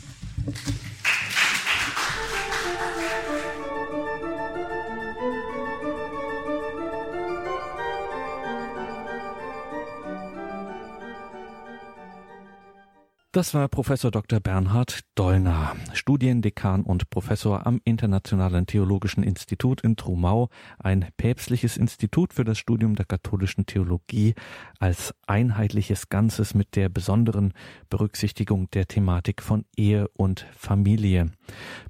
Das 13.38 13.54
war 13.54 13.68
Professor 13.68 14.10
Dr. 14.10 14.40
Bernhard 14.40 15.02
Dollner, 15.14 15.76
Studiendekan 15.94 16.82
und 16.82 17.12
Professor 17.12 17.68
am 17.68 17.80
Internationalen 17.84 18.66
Theologischen 18.66 19.22
Institut 19.22 19.82
in 19.82 19.96
Trumau, 19.96 20.50
ein 20.80 21.06
päpstliches 21.18 21.78
Institut 21.78 22.34
für 22.34 22.44
das 22.44 22.58
Studium 22.58 22.96
der 22.96 23.06
katholischen 23.06 23.68
Theologie 23.68 24.34
als 24.80 25.14
einheitliches 25.28 26.10
Ganzes 26.10 26.56
mit 26.56 26.76
der 26.76 26.90
besonderen 26.90 27.54
Berücksichtigung 27.92 28.72
der 28.72 28.88
Thematik 28.88 29.44
von 29.44 29.66
Ehe 29.76 30.08
und 30.16 30.48
Familie. 30.58 31.30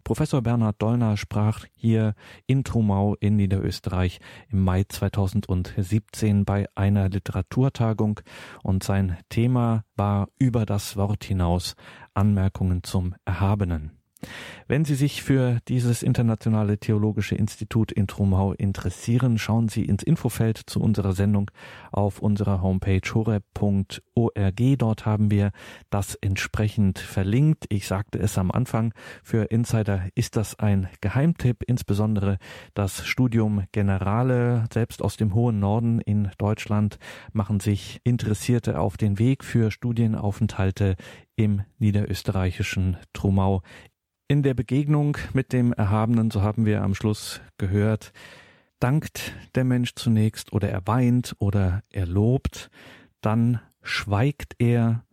Professor 0.03 0.41
Bernhard 0.41 0.81
Dollner 0.81 1.15
sprach 1.15 1.63
hier 1.75 2.13
in 2.45 2.65
Trumau 2.65 3.15
in 3.21 3.37
Niederösterreich 3.37 4.19
im 4.49 4.65
Mai 4.65 4.83
2017 4.83 6.43
bei 6.43 6.65
einer 6.75 7.07
Literaturtagung 7.07 8.19
und 8.63 8.83
sein 8.83 9.15
Thema 9.29 9.85
war 9.95 10.27
über 10.39 10.65
das 10.65 10.97
Wort 10.97 11.23
hinaus 11.23 11.36
hinaus 11.37 11.75
Anmerkungen 12.15 12.81
zum 12.81 13.13
Erhabenen. 13.23 13.96
Wenn 14.67 14.83
Sie 14.83 14.95
sich 14.95 15.23
für 15.23 15.59
dieses 15.67 16.03
Internationale 16.03 16.77
Theologische 16.77 17.35
Institut 17.35 17.91
in 17.91 18.07
Trumau 18.07 18.53
interessieren, 18.53 19.37
schauen 19.37 19.69
Sie 19.69 19.85
ins 19.85 20.03
Infofeld 20.03 20.57
zu 20.57 20.81
unserer 20.81 21.13
Sendung 21.13 21.51
auf 21.91 22.19
unserer 22.19 22.61
Homepage 22.61 23.01
horeb.org. 23.13 24.77
Dort 24.77 25.05
haben 25.05 25.31
wir 25.31 25.51
das 25.89 26.15
entsprechend 26.15 26.99
verlinkt. 26.99 27.65
Ich 27.69 27.87
sagte 27.87 28.19
es 28.19 28.37
am 28.37 28.51
Anfang, 28.51 28.93
für 29.23 29.45
Insider 29.45 30.07
ist 30.15 30.35
das 30.35 30.59
ein 30.59 30.87
Geheimtipp, 31.01 31.63
insbesondere 31.65 32.37
das 32.73 33.05
Studium 33.05 33.63
Generale, 33.71 34.65
selbst 34.73 35.01
aus 35.01 35.17
dem 35.17 35.33
hohen 35.33 35.59
Norden 35.59 36.01
in 36.01 36.29
Deutschland, 36.37 36.97
machen 37.31 37.59
sich 37.59 38.01
Interessierte 38.03 38.79
auf 38.79 38.97
den 38.97 39.19
Weg 39.19 39.43
für 39.43 39.71
Studienaufenthalte 39.71 40.95
im 41.35 41.61
niederösterreichischen 41.77 42.97
Trumau 43.13 43.61
in 44.27 44.43
der 44.43 44.53
Begegnung 44.53 45.17
mit 45.33 45.53
dem 45.53 45.73
Erhabenen, 45.73 46.31
so 46.31 46.41
haben 46.41 46.65
wir 46.65 46.81
am 46.83 46.95
Schluss 46.95 47.41
gehört, 47.57 48.11
dankt 48.79 49.33
der 49.55 49.63
Mensch 49.63 49.95
zunächst 49.95 50.51
oder 50.51 50.69
er 50.69 50.85
weint 50.85 51.35
oder 51.39 51.83
er 51.91 52.05
lobt, 52.05 52.69
dann 53.21 53.61
schweigt 53.81 54.55
er 54.59 55.05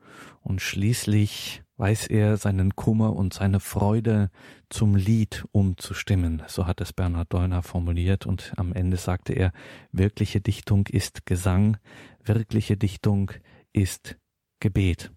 und 0.42 0.60
schließlich 0.60 1.62
weiß 1.76 2.06
er 2.06 2.36
seinen 2.36 2.76
Kummer 2.76 3.16
und 3.16 3.34
seine 3.34 3.60
Freude 3.60 4.30
zum 4.68 4.94
Lied 4.94 5.44
umzustimmen. 5.52 6.42
So 6.46 6.66
hat 6.66 6.80
es 6.80 6.92
Bernhard 6.92 7.32
Deuner 7.32 7.62
formuliert 7.62 8.26
und 8.26 8.52
am 8.56 8.72
Ende 8.72 8.96
sagte 8.96 9.32
er, 9.32 9.52
wirkliche 9.90 10.40
Dichtung 10.40 10.86
ist 10.86 11.26
Gesang, 11.26 11.78
wirkliche 12.22 12.76
Dichtung 12.76 13.32
ist 13.72 14.16
Gebet. 14.60 15.10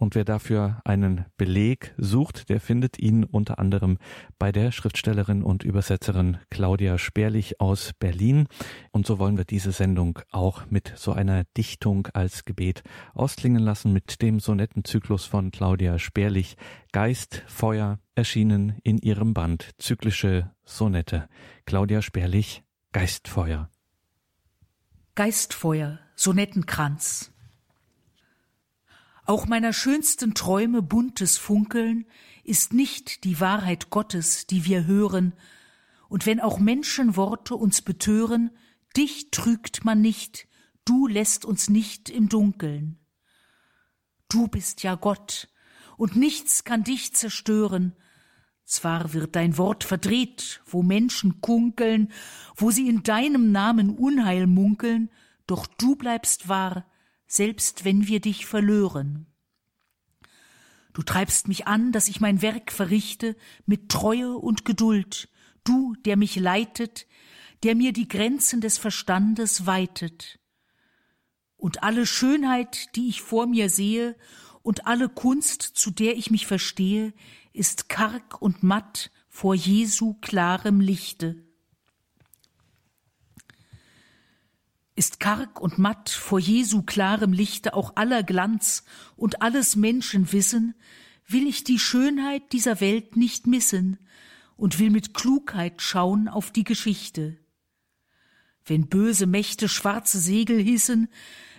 Und 0.00 0.14
wer 0.14 0.24
dafür 0.24 0.80
einen 0.86 1.26
Beleg 1.36 1.94
sucht, 1.98 2.48
der 2.48 2.58
findet 2.58 2.98
ihn 2.98 3.22
unter 3.22 3.58
anderem 3.58 3.98
bei 4.38 4.50
der 4.50 4.72
Schriftstellerin 4.72 5.42
und 5.42 5.62
Übersetzerin 5.62 6.38
Claudia 6.48 6.96
Sperlich 6.96 7.60
aus 7.60 7.92
Berlin. 7.98 8.46
Und 8.92 9.06
so 9.06 9.18
wollen 9.18 9.36
wir 9.36 9.44
diese 9.44 9.72
Sendung 9.72 10.18
auch 10.30 10.64
mit 10.70 10.94
so 10.96 11.12
einer 11.12 11.44
Dichtung 11.54 12.08
als 12.14 12.46
Gebet 12.46 12.82
ausklingen 13.12 13.62
lassen, 13.62 13.92
mit 13.92 14.22
dem 14.22 14.40
Sonettenzyklus 14.40 15.26
von 15.26 15.50
Claudia 15.50 15.98
Sperlich 15.98 16.56
Geist, 16.92 17.44
Feuer, 17.46 17.98
erschienen 18.14 18.78
in 18.82 18.96
ihrem 18.96 19.34
Band 19.34 19.68
Zyklische 19.76 20.50
Sonette. 20.64 21.28
Claudia 21.66 22.00
Sperlich, 22.00 22.62
Geistfeuer. 22.92 23.68
Geistfeuer, 25.14 25.98
Sonettenkranz. 26.16 27.29
Auch 29.30 29.46
meiner 29.46 29.72
schönsten 29.72 30.34
Träume 30.34 30.82
buntes 30.82 31.38
Funkeln 31.38 32.04
ist 32.42 32.72
nicht 32.72 33.22
die 33.22 33.38
Wahrheit 33.38 33.88
Gottes, 33.88 34.48
die 34.48 34.64
wir 34.64 34.86
hören, 34.86 35.34
und 36.08 36.26
wenn 36.26 36.40
auch 36.40 36.58
Menschenworte 36.58 37.54
uns 37.54 37.80
betören, 37.80 38.50
dich 38.96 39.30
trügt 39.30 39.84
man 39.84 40.00
nicht, 40.00 40.48
du 40.84 41.06
lässt 41.06 41.44
uns 41.44 41.70
nicht 41.70 42.10
im 42.10 42.28
Dunkeln. 42.28 42.98
Du 44.28 44.48
bist 44.48 44.82
ja 44.82 44.96
Gott, 44.96 45.48
und 45.96 46.16
nichts 46.16 46.64
kann 46.64 46.82
dich 46.82 47.14
zerstören, 47.14 47.94
zwar 48.64 49.12
wird 49.12 49.36
dein 49.36 49.56
Wort 49.58 49.84
verdreht, 49.84 50.60
wo 50.66 50.82
Menschen 50.82 51.40
kunkeln, 51.40 52.10
wo 52.56 52.72
sie 52.72 52.88
in 52.88 53.04
deinem 53.04 53.52
Namen 53.52 53.90
Unheil 53.90 54.48
munkeln, 54.48 55.08
doch 55.46 55.68
du 55.68 55.94
bleibst 55.94 56.48
wahr, 56.48 56.84
selbst 57.30 57.84
wenn 57.84 58.08
wir 58.08 58.18
dich 58.18 58.44
verlören. 58.44 59.26
Du 60.92 61.02
treibst 61.02 61.46
mich 61.46 61.68
an, 61.68 61.92
dass 61.92 62.08
ich 62.08 62.20
mein 62.20 62.42
Werk 62.42 62.72
verrichte 62.72 63.36
mit 63.66 63.88
Treue 63.88 64.36
und 64.36 64.64
Geduld, 64.64 65.28
du, 65.62 65.94
der 66.04 66.16
mich 66.16 66.34
leitet, 66.34 67.06
der 67.62 67.76
mir 67.76 67.92
die 67.92 68.08
Grenzen 68.08 68.60
des 68.60 68.78
Verstandes 68.78 69.64
weitet. 69.64 70.40
Und 71.56 71.84
alle 71.84 72.04
Schönheit, 72.04 72.96
die 72.96 73.08
ich 73.08 73.22
vor 73.22 73.46
mir 73.46 73.70
sehe, 73.70 74.16
und 74.62 74.88
alle 74.88 75.08
Kunst, 75.08 75.62
zu 75.62 75.92
der 75.92 76.16
ich 76.16 76.32
mich 76.32 76.48
verstehe, 76.48 77.14
ist 77.52 77.88
karg 77.88 78.42
und 78.42 78.64
matt 78.64 79.12
vor 79.28 79.54
Jesu 79.54 80.14
klarem 80.14 80.80
Lichte. 80.80 81.44
Ist 84.94 85.20
karg 85.20 85.60
und 85.60 85.78
matt 85.78 86.10
vor 86.10 86.38
Jesu 86.38 86.82
klarem 86.82 87.32
Lichte 87.32 87.74
auch 87.74 87.96
aller 87.96 88.22
Glanz 88.22 88.84
und 89.16 89.42
alles 89.42 89.76
Menschenwissen, 89.76 90.74
will 91.26 91.46
ich 91.46 91.64
die 91.64 91.78
Schönheit 91.78 92.52
dieser 92.52 92.80
Welt 92.80 93.16
nicht 93.16 93.46
missen 93.46 93.98
und 94.56 94.78
will 94.78 94.90
mit 94.90 95.14
Klugheit 95.14 95.80
schauen 95.80 96.28
auf 96.28 96.50
die 96.50 96.64
Geschichte. 96.64 97.38
Wenn 98.64 98.88
böse 98.88 99.26
Mächte 99.26 99.68
schwarze 99.68 100.18
Segel 100.18 100.60
hissen, 100.60 101.08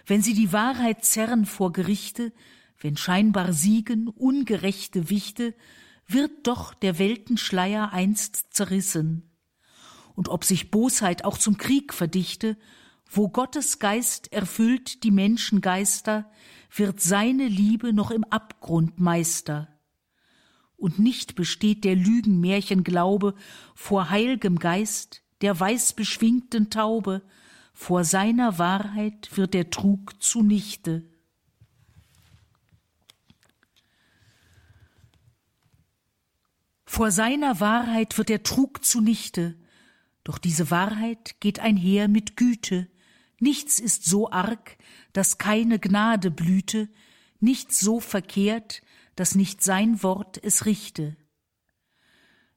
wenn 0.06 0.22
sie 0.22 0.34
die 0.34 0.54
Wahrheit 0.54 1.04
zerren 1.06 1.46
vor 1.46 1.72
Gerichte, 1.72 2.34
wenn 2.80 2.98
scheinbar 2.98 3.54
siegen 3.54 4.08
ungerechte 4.08 5.10
Wichte, 5.10 5.56
wird 6.08 6.48
doch 6.48 6.74
der 6.74 7.00
Weltenschleier 7.00 7.92
einst 7.94 8.54
zerrissen. 8.54 9.32
Und 10.16 10.30
ob 10.30 10.44
sich 10.44 10.72
Bosheit 10.72 11.24
auch 11.24 11.38
zum 11.38 11.58
Krieg 11.58 11.94
verdichte, 11.94 12.58
wo 13.14 13.28
Gottes 13.28 13.80
Geist 13.80 14.32
erfüllt 14.32 15.04
die 15.04 15.12
Menschengeister, 15.12 16.32
wird 16.74 17.02
seine 17.02 17.48
Liebe 17.48 17.92
noch 17.92 18.10
im 18.10 18.24
Abgrund 18.24 19.02
Meister. 19.02 19.68
Und 20.78 20.98
nicht 20.98 21.36
besteht 21.36 21.84
der 21.84 21.98
Lügenmärchen 21.98 22.86
Glaube 22.86 23.36
vor 23.76 24.10
heilgem 24.10 24.60
Geist, 24.60 25.24
der 25.42 25.60
weiß 25.60 25.94
beschwingten 25.94 26.70
Taube, 26.70 27.22
vor 27.74 28.06
seiner 28.06 28.58
Wahrheit 28.58 29.36
wird 29.36 29.54
der 29.54 29.70
Trug 29.70 30.22
zunichte. 30.24 31.04
Vor 36.86 37.12
seiner 37.12 37.60
Wahrheit 37.60 38.18
wird 38.18 38.30
der 38.30 38.44
Trug 38.44 38.86
zunichte, 38.86 39.58
doch 40.24 40.38
diese 40.38 40.72
Wahrheit 40.72 41.40
geht 41.42 41.60
einher 41.60 42.08
mit 42.08 42.38
Güte, 42.38 42.88
Nichts 43.42 43.80
ist 43.80 44.06
so 44.06 44.30
arg, 44.30 44.78
dass 45.14 45.40
keine 45.40 45.80
Gnade 45.80 46.30
blüte, 46.30 46.90
nichts 47.40 47.80
so 47.80 48.00
verkehrt, 48.00 48.84
dass 49.16 49.34
nicht 49.34 49.64
sein 49.64 50.04
Wort 50.04 50.40
es 50.44 50.68
richte. 50.68 51.18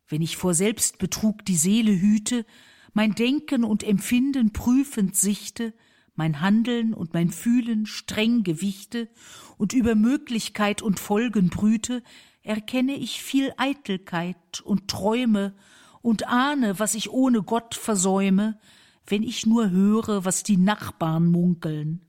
Wenn 0.06 0.20
ich 0.20 0.36
vor 0.36 0.52
Selbstbetrug 0.52 1.42
die 1.46 1.56
Seele 1.56 1.98
hüte, 1.98 2.44
mein 2.92 3.14
Denken 3.14 3.64
und 3.64 3.82
Empfinden 3.82 4.52
prüfend 4.52 5.16
sichte, 5.16 5.72
mein 6.16 6.42
Handeln 6.42 6.92
und 6.92 7.14
mein 7.14 7.30
Fühlen 7.30 7.86
streng 7.86 8.42
gewichte 8.42 9.08
und 9.56 9.72
über 9.72 9.94
Möglichkeit 9.94 10.82
und 10.82 11.00
Folgen 11.00 11.48
brüte, 11.48 12.02
erkenne 12.42 12.94
ich 12.94 13.22
viel 13.22 13.54
Eitelkeit 13.56 14.60
und 14.62 14.88
träume 14.88 15.56
und 16.02 16.28
ahne, 16.28 16.78
was 16.78 16.94
ich 16.94 17.08
ohne 17.08 17.42
Gott 17.42 17.74
versäume, 17.74 18.60
wenn 19.06 19.22
ich 19.22 19.46
nur 19.46 19.70
höre, 19.70 20.24
was 20.24 20.42
die 20.42 20.56
Nachbarn 20.56 21.30
munkeln. 21.30 22.04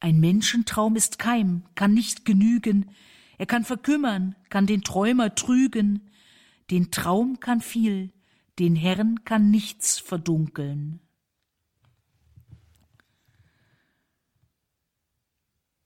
Ein 0.00 0.20
Menschentraum 0.20 0.94
ist 0.96 1.18
Keim, 1.18 1.64
kann 1.74 1.92
nicht 1.92 2.24
genügen, 2.24 2.90
er 3.36 3.46
kann 3.46 3.64
verkümmern, 3.64 4.34
kann 4.48 4.66
den 4.66 4.82
Träumer 4.82 5.34
trügen, 5.34 6.10
den 6.70 6.90
Traum 6.90 7.40
kann 7.40 7.60
viel, 7.60 8.12
den 8.58 8.76
Herrn 8.76 9.24
kann 9.24 9.50
nichts 9.50 9.98
verdunkeln. 9.98 11.00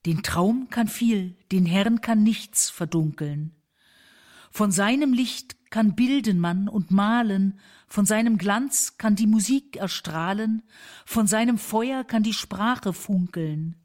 Den 0.05 0.21
Traum 0.21 0.69
kann 0.69 0.87
viel, 0.87 1.37
den 1.51 1.65
Herrn 1.65 2.01
kann 2.01 2.23
nichts 2.23 2.69
verdunkeln. 2.69 3.55
Von 4.51 4.71
seinem 4.71 5.13
Licht 5.13 5.55
kann 5.71 5.95
bilden 5.95 6.39
man 6.39 6.67
und 6.67 6.91
malen, 6.91 7.59
von 7.93 8.07
seinem 8.07 8.39
Glanz 8.39 8.97
kann 8.97 9.15
die 9.15 9.27
Musik 9.27 9.75
erstrahlen, 9.75 10.63
von 11.05 11.27
seinem 11.27 11.59
Feuer 11.59 12.03
kann 12.03 12.23
die 12.23 12.33
Sprache 12.33 12.91
funkeln. 12.91 13.75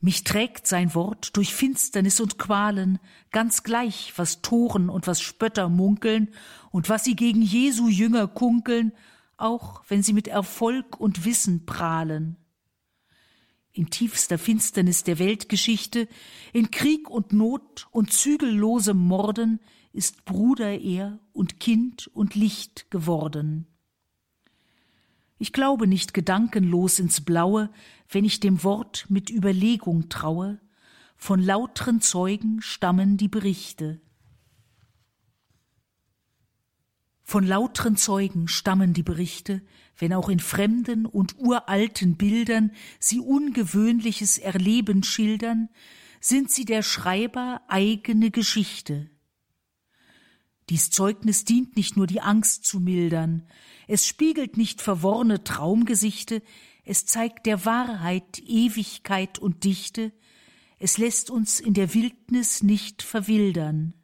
Mich 0.00 0.24
trägt 0.24 0.66
sein 0.66 0.92
Wort 0.92 1.36
durch 1.36 1.54
Finsternis 1.54 2.18
und 2.18 2.38
Qualen, 2.38 2.98
ganz 3.30 3.62
gleich, 3.62 4.12
was 4.16 4.42
Toren 4.42 4.88
und 4.88 5.06
was 5.06 5.20
Spötter 5.20 5.68
munkeln 5.68 6.34
und 6.72 6.88
was 6.88 7.04
sie 7.04 7.14
gegen 7.14 7.42
Jesu 7.42 7.86
Jünger 7.86 8.26
kunkeln, 8.26 8.90
auch 9.36 9.84
wenn 9.86 10.02
sie 10.02 10.12
mit 10.12 10.26
Erfolg 10.26 10.98
und 10.98 11.24
Wissen 11.24 11.64
prahlen 11.64 12.36
in 13.74 13.88
tiefster 13.88 14.36
Finsternis 14.36 15.02
der 15.02 15.18
Weltgeschichte, 15.18 16.06
in 16.52 16.70
Krieg 16.70 17.08
und 17.08 17.32
Not 17.32 17.88
und 17.90 18.12
zügellosem 18.12 18.98
Morden, 18.98 19.60
ist 19.92 20.24
Bruder 20.24 20.78
er 20.80 21.18
und 21.32 21.60
Kind 21.60 22.08
und 22.08 22.34
Licht 22.34 22.90
geworden. 22.90 23.66
Ich 25.38 25.52
glaube 25.52 25.86
nicht 25.86 26.14
gedankenlos 26.14 26.98
ins 26.98 27.20
Blaue, 27.20 27.70
wenn 28.08 28.24
ich 28.24 28.40
dem 28.40 28.62
Wort 28.62 29.06
mit 29.08 29.28
Überlegung 29.28 30.08
traue, 30.08 30.60
von 31.16 31.42
lautren 31.42 32.00
Zeugen 32.00 32.62
stammen 32.62 33.16
die 33.16 33.28
Berichte. 33.28 34.00
Von 37.22 37.46
lautren 37.46 37.96
Zeugen 37.96 38.46
stammen 38.46 38.92
die 38.92 39.02
Berichte, 39.02 39.62
wenn 39.96 40.12
auch 40.12 40.28
in 40.28 40.40
fremden 40.40 41.06
und 41.06 41.38
uralten 41.38 42.16
Bildern 42.16 42.72
sie 42.98 43.20
ungewöhnliches 43.20 44.38
Erleben 44.38 45.02
schildern, 45.02 45.68
sind 46.20 46.50
sie 46.50 46.64
der 46.64 46.82
Schreiber 46.82 47.62
eigene 47.68 48.30
Geschichte. 48.30 49.10
Dies 50.68 50.90
Zeugnis 50.90 51.44
dient 51.44 51.76
nicht 51.76 51.96
nur 51.96 52.06
die 52.06 52.20
Angst 52.20 52.64
zu 52.64 52.80
mildern, 52.80 53.44
es 53.88 54.06
spiegelt 54.06 54.56
nicht 54.56 54.80
verworrene 54.80 55.44
Traumgesichte, 55.44 56.42
es 56.84 57.04
zeigt 57.06 57.46
der 57.46 57.64
Wahrheit 57.64 58.38
Ewigkeit 58.38 59.38
und 59.38 59.64
Dichte, 59.64 60.12
es 60.78 60.98
lässt 60.98 61.30
uns 61.30 61.60
in 61.60 61.74
der 61.74 61.94
Wildnis 61.94 62.62
nicht 62.62 63.02
verwildern. 63.02 63.94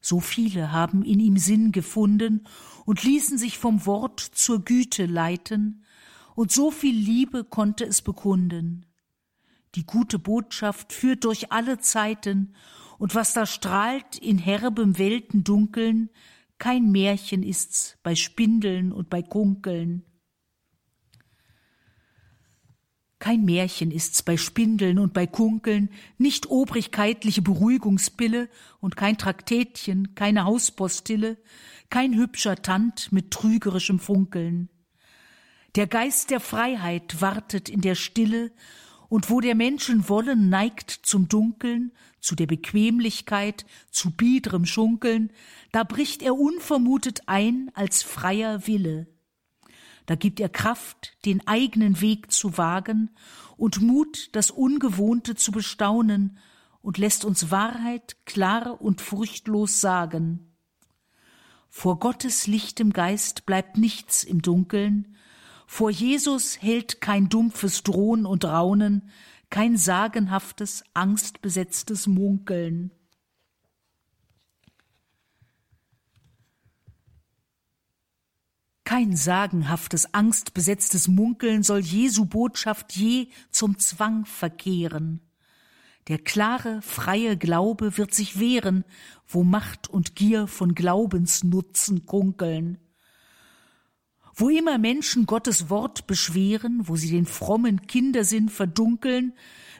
So 0.00 0.20
viele 0.20 0.72
haben 0.72 1.04
in 1.04 1.20
ihm 1.20 1.38
Sinn 1.38 1.72
gefunden 1.72 2.46
und 2.84 3.02
ließen 3.02 3.38
sich 3.38 3.58
vom 3.58 3.86
Wort 3.86 4.20
zur 4.20 4.64
Güte 4.64 5.06
leiten, 5.06 5.84
und 6.34 6.52
so 6.52 6.70
viel 6.70 6.94
Liebe 6.94 7.42
konnte 7.42 7.84
es 7.84 8.00
bekunden. 8.00 8.86
Die 9.74 9.84
gute 9.84 10.20
Botschaft 10.20 10.92
führt 10.92 11.24
durch 11.24 11.50
alle 11.50 11.78
Zeiten, 11.80 12.54
und 12.98 13.14
was 13.14 13.32
da 13.32 13.46
strahlt 13.46 14.18
in 14.18 14.38
herbem 14.38 14.98
Weltendunkeln, 14.98 16.10
kein 16.58 16.90
Märchen 16.90 17.42
ist's 17.42 17.96
bei 18.02 18.16
Spindeln 18.16 18.92
und 18.92 19.08
bei 19.08 19.22
Kunkeln. 19.22 20.04
Kein 23.20 23.44
Märchen 23.44 23.90
ist's 23.90 24.22
bei 24.22 24.36
Spindeln 24.36 24.98
und 24.98 25.12
bei 25.12 25.26
Kunkeln, 25.26 25.90
nicht 26.18 26.46
obrigkeitliche 26.46 27.42
Beruhigungspille 27.42 28.48
und 28.80 28.96
kein 28.96 29.18
Traktätchen, 29.18 30.14
keine 30.14 30.44
Hauspostille, 30.44 31.36
kein 31.90 32.14
hübscher 32.14 32.56
Tant 32.56 33.10
mit 33.12 33.30
trügerischem 33.30 33.98
Funkeln. 33.98 34.68
Der 35.74 35.86
Geist 35.86 36.30
der 36.30 36.40
Freiheit 36.40 37.20
wartet 37.20 37.68
in 37.68 37.80
der 37.80 37.94
Stille, 37.94 38.52
und 39.08 39.30
wo 39.30 39.40
der 39.40 39.54
Menschen 39.54 40.08
Wollen 40.08 40.48
neigt 40.48 40.90
zum 40.90 41.28
Dunkeln, 41.28 41.92
zu 42.20 42.34
der 42.34 42.46
Bequemlichkeit, 42.46 43.66
zu 43.90 44.10
biedrem 44.10 44.66
Schunkeln, 44.66 45.32
da 45.72 45.84
bricht 45.84 46.22
er 46.22 46.36
unvermutet 46.36 47.22
ein 47.26 47.70
als 47.74 48.02
freier 48.02 48.66
Wille. 48.66 49.06
Da 50.06 50.14
gibt 50.14 50.40
er 50.40 50.48
Kraft, 50.48 51.16
den 51.26 51.46
eigenen 51.46 52.00
Weg 52.00 52.32
zu 52.32 52.56
wagen 52.56 53.10
und 53.56 53.82
Mut, 53.82 54.30
das 54.32 54.50
Ungewohnte 54.50 55.34
zu 55.34 55.52
bestaunen 55.52 56.38
und 56.80 56.96
lässt 56.96 57.24
uns 57.24 57.50
Wahrheit 57.50 58.16
klar 58.24 58.80
und 58.80 59.00
furchtlos 59.00 59.80
sagen. 59.80 60.54
Vor 61.68 61.98
Gottes 61.98 62.46
lichtem 62.46 62.92
Geist 62.92 63.44
bleibt 63.44 63.76
nichts 63.76 64.24
im 64.24 64.40
Dunkeln, 64.40 65.14
vor 65.66 65.90
Jesus 65.90 66.62
hält 66.62 67.02
kein 67.02 67.28
dumpfes 67.28 67.82
Drohen 67.82 68.24
und 68.24 68.46
Raunen, 68.46 69.10
kein 69.50 69.76
sagenhaftes, 69.76 70.84
angstbesetztes 70.94 72.06
Munkeln. 72.06 72.90
Kein 78.84 79.16
sagenhaftes, 79.16 80.14
angstbesetztes 80.14 81.08
Munkeln 81.08 81.62
soll 81.62 81.80
Jesu 81.80 82.24
Botschaft 82.24 82.96
je 82.96 83.28
zum 83.50 83.78
Zwang 83.78 84.24
verkehren. 84.24 85.20
Der 86.08 86.18
klare, 86.18 86.80
freie 86.80 87.36
Glaube 87.36 87.98
wird 87.98 88.14
sich 88.14 88.40
wehren, 88.40 88.84
wo 89.26 89.44
Macht 89.44 89.88
und 89.88 90.16
Gier 90.16 90.46
von 90.46 90.74
Glaubensnutzen 90.74 92.06
kunkeln. 92.06 92.78
Wo 94.40 94.48
immer 94.50 94.78
Menschen 94.78 95.26
Gottes 95.26 95.68
Wort 95.68 96.06
beschweren, 96.06 96.86
wo 96.86 96.94
sie 96.94 97.10
den 97.10 97.26
frommen 97.26 97.88
Kindersinn 97.88 98.48
verdunkeln, 98.48 99.32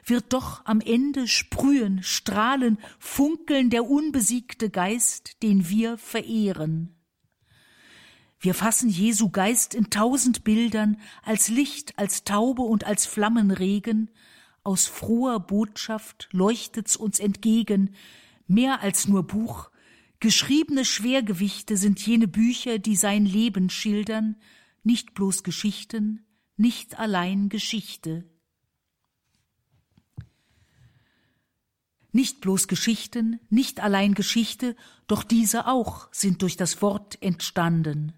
wird 0.03 0.33
doch 0.33 0.65
am 0.65 0.81
Ende 0.81 1.29
sprühen, 1.29 2.03
strahlen, 2.03 2.77
funkeln 2.99 3.69
der 3.69 3.89
unbesiegte 3.89 4.69
Geist, 4.69 5.41
den 5.43 5.69
wir 5.69 5.97
verehren. 5.97 6.93
Wir 8.41 8.53
fassen 8.53 8.89
Jesu 8.89 9.29
Geist 9.29 9.73
in 9.73 9.89
tausend 9.91 10.43
Bildern, 10.43 10.97
als 11.23 11.47
Licht, 11.47 11.97
als 11.97 12.25
Taube 12.25 12.63
und 12.63 12.83
als 12.83 13.05
Flammenregen. 13.05 14.11
Aus 14.63 14.87
froher 14.87 15.39
Botschaft 15.39 16.27
leuchtet's 16.33 16.97
uns 16.97 17.21
entgegen, 17.21 17.95
mehr 18.45 18.81
als 18.81 19.07
nur 19.07 19.23
Buch. 19.23 19.71
Geschriebene 20.19 20.83
Schwergewichte 20.83 21.77
sind 21.77 22.05
jene 22.05 22.27
Bücher, 22.27 22.77
die 22.77 22.97
sein 22.97 23.25
Leben 23.25 23.69
schildern, 23.69 24.35
nicht 24.83 25.13
bloß 25.13 25.43
Geschichten, 25.43 26.25
nicht 26.57 26.99
allein 26.99 27.47
Geschichte. 27.47 28.25
Nicht 32.11 32.41
bloß 32.41 32.67
Geschichten, 32.67 33.39
nicht 33.49 33.79
allein 33.79 34.13
Geschichte, 34.13 34.75
doch 35.07 35.23
diese 35.23 35.67
auch 35.67 36.09
sind 36.11 36.41
durch 36.41 36.57
das 36.57 36.81
Wort 36.81 37.21
entstanden. 37.21 38.13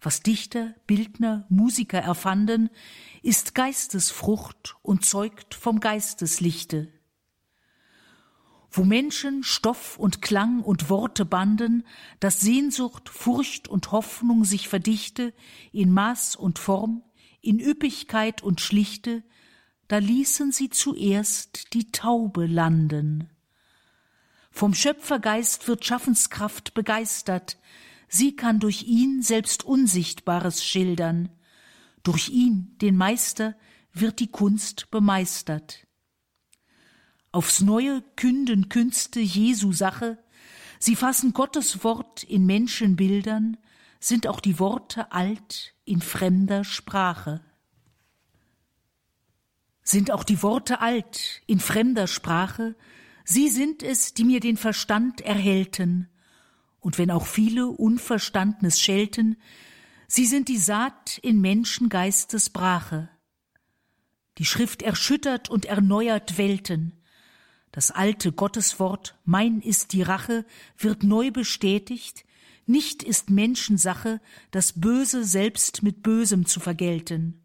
Was 0.00 0.22
Dichter, 0.22 0.74
Bildner, 0.88 1.46
Musiker 1.48 2.00
erfanden, 2.00 2.68
ist 3.22 3.54
Geistesfrucht 3.54 4.76
und 4.82 5.04
zeugt 5.04 5.54
vom 5.54 5.78
Geisteslichte. 5.78 6.92
Wo 8.74 8.84
Menschen 8.84 9.42
Stoff 9.42 9.98
und 9.98 10.22
Klang 10.22 10.60
und 10.62 10.88
Worte 10.88 11.26
banden, 11.26 11.84
dass 12.20 12.40
Sehnsucht, 12.40 13.10
Furcht 13.10 13.68
und 13.68 13.92
Hoffnung 13.92 14.44
sich 14.44 14.68
verdichte, 14.68 15.34
in 15.72 15.90
Maß 15.90 16.36
und 16.36 16.58
Form, 16.58 17.02
in 17.42 17.60
Üppigkeit 17.60 18.42
und 18.42 18.62
Schlichte, 18.62 19.22
da 19.88 19.98
ließen 19.98 20.52
sie 20.52 20.70
zuerst 20.70 21.74
die 21.74 21.92
Taube 21.92 22.46
landen. 22.46 23.28
Vom 24.50 24.72
Schöpfergeist 24.72 25.68
wird 25.68 25.84
Schaffenskraft 25.84 26.72
begeistert, 26.72 27.58
Sie 28.14 28.36
kann 28.36 28.60
durch 28.60 28.82
ihn 28.82 29.22
selbst 29.22 29.64
Unsichtbares 29.64 30.62
schildern. 30.62 31.30
Durch 32.02 32.28
ihn, 32.28 32.76
den 32.82 32.94
Meister, 32.94 33.56
wird 33.94 34.20
die 34.20 34.30
Kunst 34.30 34.90
bemeistert. 34.90 35.86
Aufs 37.32 37.62
Neue 37.62 38.02
künden 38.14 38.68
Künste 38.68 39.18
Jesu 39.18 39.72
Sache, 39.72 40.18
sie 40.78 40.94
fassen 40.94 41.32
Gottes 41.32 41.82
Wort 41.82 42.22
in 42.24 42.44
Menschenbildern, 42.44 43.56
sind 44.00 44.26
auch 44.26 44.38
die 44.38 44.58
Worte 44.58 45.12
alt 45.12 45.74
in 45.86 46.02
fremder 46.02 46.62
Sprache. 46.62 47.40
Sind 49.82 50.10
auch 50.10 50.24
die 50.24 50.42
Worte 50.42 50.80
alt 50.80 51.40
in 51.46 51.58
fremder 51.58 52.06
Sprache, 52.06 52.76
sie 53.24 53.48
sind 53.48 53.82
es, 53.82 54.12
die 54.12 54.24
mir 54.24 54.40
den 54.40 54.58
Verstand 54.58 55.22
erhellten, 55.22 56.10
und 56.80 56.98
wenn 56.98 57.10
auch 57.10 57.26
viele 57.26 57.68
Unverstandnes 57.68 58.78
schelten, 58.78 59.36
sie 60.06 60.26
sind 60.26 60.48
die 60.48 60.58
Saat 60.58 61.16
in 61.18 61.40
Menschengeistes 61.40 62.50
Brache. 62.50 63.08
Die 64.36 64.44
Schrift 64.44 64.82
erschüttert 64.82 65.48
und 65.48 65.64
erneuert 65.64 66.36
Welten. 66.36 67.01
Das 67.72 67.90
alte 67.90 68.32
Gotteswort, 68.32 69.18
mein 69.24 69.60
ist 69.60 69.94
die 69.94 70.02
Rache, 70.02 70.44
wird 70.78 71.02
neu 71.02 71.30
bestätigt, 71.30 72.24
nicht 72.66 73.02
ist 73.02 73.30
Menschensache, 73.30 74.20
das 74.50 74.80
Böse 74.80 75.24
selbst 75.24 75.82
mit 75.82 76.02
Bösem 76.02 76.46
zu 76.46 76.60
vergelten. 76.60 77.42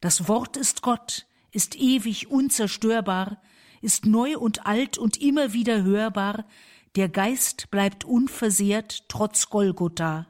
Das 0.00 0.28
Wort 0.28 0.56
ist 0.56 0.80
Gott, 0.80 1.26
ist 1.50 1.74
ewig 1.76 2.28
unzerstörbar, 2.28 3.42
ist 3.82 4.06
neu 4.06 4.38
und 4.38 4.64
alt 4.64 4.96
und 4.96 5.20
immer 5.20 5.52
wieder 5.52 5.82
hörbar, 5.82 6.46
der 6.94 7.08
Geist 7.08 7.70
bleibt 7.70 8.04
unversehrt 8.04 9.04
trotz 9.08 9.50
Golgotha. 9.50 10.28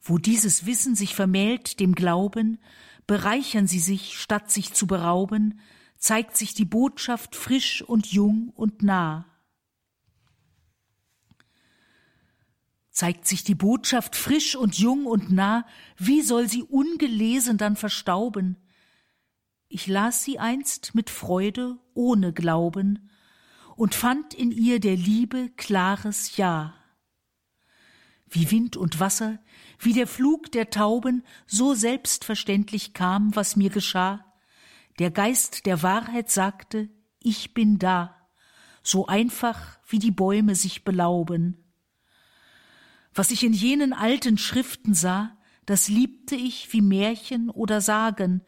Wo 0.00 0.18
dieses 0.18 0.66
Wissen 0.66 0.96
sich 0.96 1.14
vermählt 1.14 1.78
dem 1.78 1.94
Glauben, 1.94 2.58
bereichern 3.06 3.66
sie 3.66 3.78
sich, 3.78 4.18
statt 4.18 4.50
sich 4.50 4.72
zu 4.72 4.86
berauben, 4.86 5.60
zeigt 6.02 6.36
sich 6.36 6.52
die 6.52 6.64
Botschaft 6.64 7.36
frisch 7.36 7.80
und 7.80 8.08
jung 8.08 8.50
und 8.56 8.82
nah. 8.82 9.24
Zeigt 12.90 13.24
sich 13.24 13.44
die 13.44 13.54
Botschaft 13.54 14.16
frisch 14.16 14.56
und 14.56 14.76
jung 14.76 15.06
und 15.06 15.30
nah, 15.30 15.64
wie 15.96 16.20
soll 16.20 16.48
sie 16.48 16.64
ungelesen 16.64 17.56
dann 17.56 17.76
verstauben? 17.76 18.56
Ich 19.68 19.86
las 19.86 20.24
sie 20.24 20.40
einst 20.40 20.92
mit 20.96 21.08
Freude 21.08 21.78
ohne 21.94 22.32
Glauben, 22.32 23.08
und 23.76 23.94
fand 23.94 24.34
in 24.34 24.50
ihr 24.50 24.80
der 24.80 24.96
Liebe 24.96 25.50
klares 25.56 26.36
Ja. 26.36 26.74
Wie 28.28 28.50
Wind 28.50 28.76
und 28.76 28.98
Wasser, 28.98 29.38
wie 29.78 29.92
der 29.92 30.08
Flug 30.08 30.50
der 30.50 30.68
Tauben, 30.68 31.24
so 31.46 31.74
selbstverständlich 31.74 32.92
kam, 32.92 33.34
was 33.36 33.54
mir 33.54 33.70
geschah. 33.70 34.31
Der 34.98 35.10
Geist 35.10 35.66
der 35.66 35.82
Wahrheit 35.82 36.30
sagte, 36.30 36.90
ich 37.18 37.54
bin 37.54 37.78
da, 37.78 38.16
so 38.82 39.06
einfach 39.06 39.78
wie 39.86 39.98
die 39.98 40.10
Bäume 40.10 40.54
sich 40.54 40.84
belauben. 40.84 41.72
Was 43.14 43.30
ich 43.30 43.44
in 43.44 43.52
jenen 43.52 43.92
alten 43.92 44.38
Schriften 44.38 44.94
sah, 44.94 45.36
das 45.66 45.88
liebte 45.88 46.34
ich 46.34 46.72
wie 46.72 46.80
Märchen 46.80 47.50
oder 47.50 47.80
Sagen, 47.80 48.42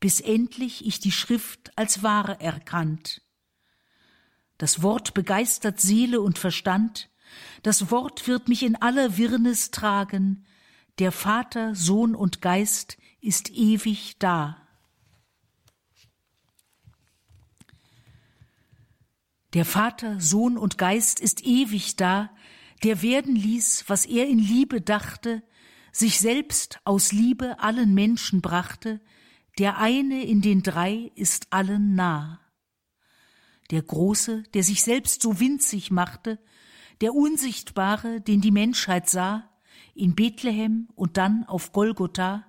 bis 0.00 0.20
endlich 0.20 0.86
ich 0.86 1.00
die 1.00 1.12
Schrift 1.12 1.76
als 1.76 2.02
wahr 2.02 2.40
erkannt. 2.40 3.22
Das 4.58 4.82
Wort 4.82 5.14
begeistert 5.14 5.80
Seele 5.80 6.20
und 6.20 6.38
Verstand. 6.38 7.10
Das 7.62 7.90
Wort 7.90 8.26
wird 8.28 8.48
mich 8.48 8.62
in 8.62 8.76
aller 8.76 9.16
Wirrnis 9.16 9.70
tragen. 9.70 10.46
Der 10.98 11.10
Vater, 11.10 11.74
Sohn 11.74 12.14
und 12.14 12.40
Geist 12.40 12.98
ist 13.20 13.50
ewig 13.50 14.18
da. 14.18 14.63
Der 19.54 19.64
Vater, 19.64 20.20
Sohn 20.20 20.58
und 20.58 20.78
Geist 20.78 21.20
ist 21.20 21.44
ewig 21.44 21.94
da, 21.94 22.30
der 22.82 23.02
werden 23.02 23.36
ließ, 23.36 23.84
was 23.86 24.04
er 24.04 24.26
in 24.26 24.40
Liebe 24.40 24.80
dachte, 24.80 25.44
sich 25.92 26.18
selbst 26.18 26.80
aus 26.84 27.12
Liebe 27.12 27.60
allen 27.60 27.94
Menschen 27.94 28.40
brachte, 28.40 29.00
der 29.60 29.78
eine 29.78 30.24
in 30.24 30.40
den 30.40 30.64
drei 30.64 31.12
ist 31.14 31.52
allen 31.52 31.94
nah. 31.94 32.40
Der 33.70 33.82
Große, 33.82 34.42
der 34.54 34.64
sich 34.64 34.82
selbst 34.82 35.22
so 35.22 35.38
winzig 35.38 35.92
machte, 35.92 36.40
der 37.00 37.14
Unsichtbare, 37.14 38.20
den 38.20 38.40
die 38.40 38.50
Menschheit 38.50 39.08
sah, 39.08 39.48
in 39.94 40.16
Bethlehem 40.16 40.88
und 40.96 41.16
dann 41.16 41.44
auf 41.44 41.72
Golgotha, 41.72 42.44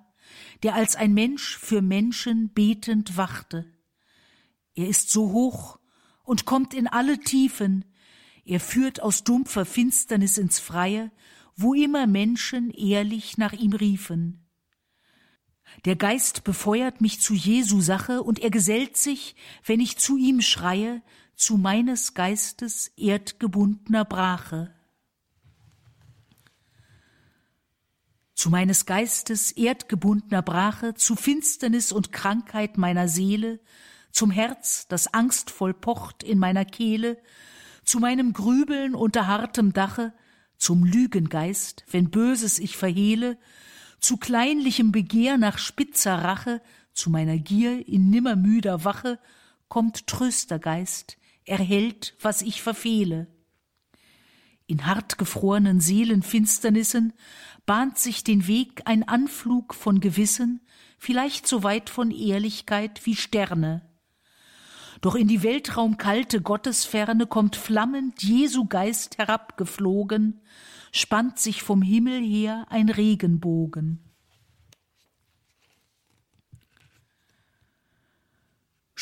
der 0.64 0.74
als 0.74 0.96
ein 0.96 1.14
Mensch 1.14 1.56
für 1.56 1.82
Menschen 1.82 2.52
betend 2.52 3.16
wachte. 3.16 3.72
Er 4.74 4.88
ist 4.88 5.10
so 5.10 5.30
hoch 5.30 5.78
und 6.26 6.44
kommt 6.44 6.74
in 6.74 6.86
alle 6.86 7.18
Tiefen, 7.18 7.84
er 8.44 8.60
führt 8.60 9.02
aus 9.02 9.24
dumpfer 9.24 9.64
Finsternis 9.64 10.38
ins 10.38 10.58
Freie, 10.58 11.10
wo 11.56 11.74
immer 11.74 12.06
Menschen 12.06 12.70
ehrlich 12.70 13.38
nach 13.38 13.52
ihm 13.52 13.72
riefen. 13.72 14.46
Der 15.84 15.96
Geist 15.96 16.44
befeuert 16.44 17.00
mich 17.00 17.20
zu 17.20 17.34
Jesu 17.34 17.80
Sache, 17.80 18.22
und 18.22 18.38
er 18.38 18.50
gesellt 18.50 18.96
sich, 18.96 19.34
wenn 19.64 19.80
ich 19.80 19.98
zu 19.98 20.16
ihm 20.16 20.40
schreie, 20.40 21.02
zu 21.34 21.56
meines 21.56 22.14
Geistes 22.14 22.88
erdgebundener 22.96 24.04
Brache. 24.04 24.72
Zu 28.34 28.50
meines 28.50 28.86
Geistes 28.86 29.52
erdgebundener 29.52 30.42
Brache, 30.42 30.94
zu 30.94 31.16
Finsternis 31.16 31.90
und 31.90 32.12
Krankheit 32.12 32.78
meiner 32.78 33.08
Seele, 33.08 33.60
zum 34.16 34.30
Herz, 34.30 34.88
das 34.88 35.12
angstvoll 35.12 35.74
pocht 35.74 36.22
in 36.22 36.38
meiner 36.38 36.64
Kehle, 36.64 37.18
zu 37.84 38.00
meinem 38.00 38.32
Grübeln 38.32 38.94
unter 38.94 39.26
hartem 39.26 39.74
Dache, 39.74 40.14
zum 40.56 40.84
Lügengeist, 40.84 41.84
wenn 41.90 42.08
Böses 42.08 42.58
ich 42.58 42.78
verhehle, 42.78 43.36
zu 44.00 44.16
kleinlichem 44.16 44.90
Begehr 44.90 45.36
nach 45.36 45.58
spitzer 45.58 46.14
Rache, 46.14 46.62
zu 46.94 47.10
meiner 47.10 47.36
Gier 47.36 47.86
in 47.86 48.08
nimmermüder 48.08 48.84
Wache, 48.84 49.18
kommt 49.68 50.06
Tröstergeist, 50.06 51.18
erhält, 51.44 52.14
was 52.22 52.40
ich 52.40 52.62
verfehle. 52.62 53.26
In 54.66 54.86
hartgefrorenen 54.86 55.82
Seelenfinsternissen 55.82 57.12
bahnt 57.66 57.98
sich 57.98 58.24
den 58.24 58.46
Weg 58.46 58.80
ein 58.86 59.06
Anflug 59.06 59.74
von 59.74 60.00
Gewissen, 60.00 60.62
vielleicht 60.98 61.46
so 61.46 61.62
weit 61.62 61.90
von 61.90 62.10
Ehrlichkeit 62.10 63.04
wie 63.04 63.14
Sterne. 63.14 63.85
Doch 65.00 65.14
in 65.14 65.28
die 65.28 65.42
weltraumkalte 65.42 66.40
Gottesferne 66.40 67.26
kommt 67.26 67.56
flammend 67.56 68.22
Jesu 68.22 68.66
Geist 68.66 69.18
herabgeflogen, 69.18 70.40
spannt 70.92 71.38
sich 71.38 71.62
vom 71.62 71.82
Himmel 71.82 72.22
her 72.22 72.66
ein 72.70 72.88
Regenbogen. 72.88 74.05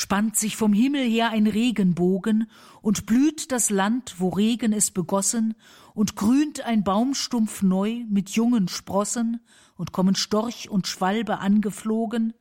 Spannt 0.05 0.37
sich 0.37 0.59
vom 0.59 0.75
Himmel 0.75 1.09
her 1.09 1.31
ein 1.31 1.47
Regenbogen 1.47 2.51
und 2.83 3.07
blüht 3.07 3.51
das 3.51 3.71
Land, 3.71 4.17
wo 4.19 4.29
Regen 4.29 4.75
es 4.75 4.91
begossen, 4.91 5.55
und 5.95 6.15
grünt 6.15 6.61
ein 6.61 6.85
Baumstumpf 6.85 7.63
neu 7.63 8.05
mit 8.11 8.29
jungen 8.29 8.69
Sprossen, 8.69 9.41
und 9.77 9.93
kommen 9.93 10.15
Storch 10.15 10.69
und 10.69 10.87
Schwalbe 10.87 11.39
angeflogen, 11.39 12.35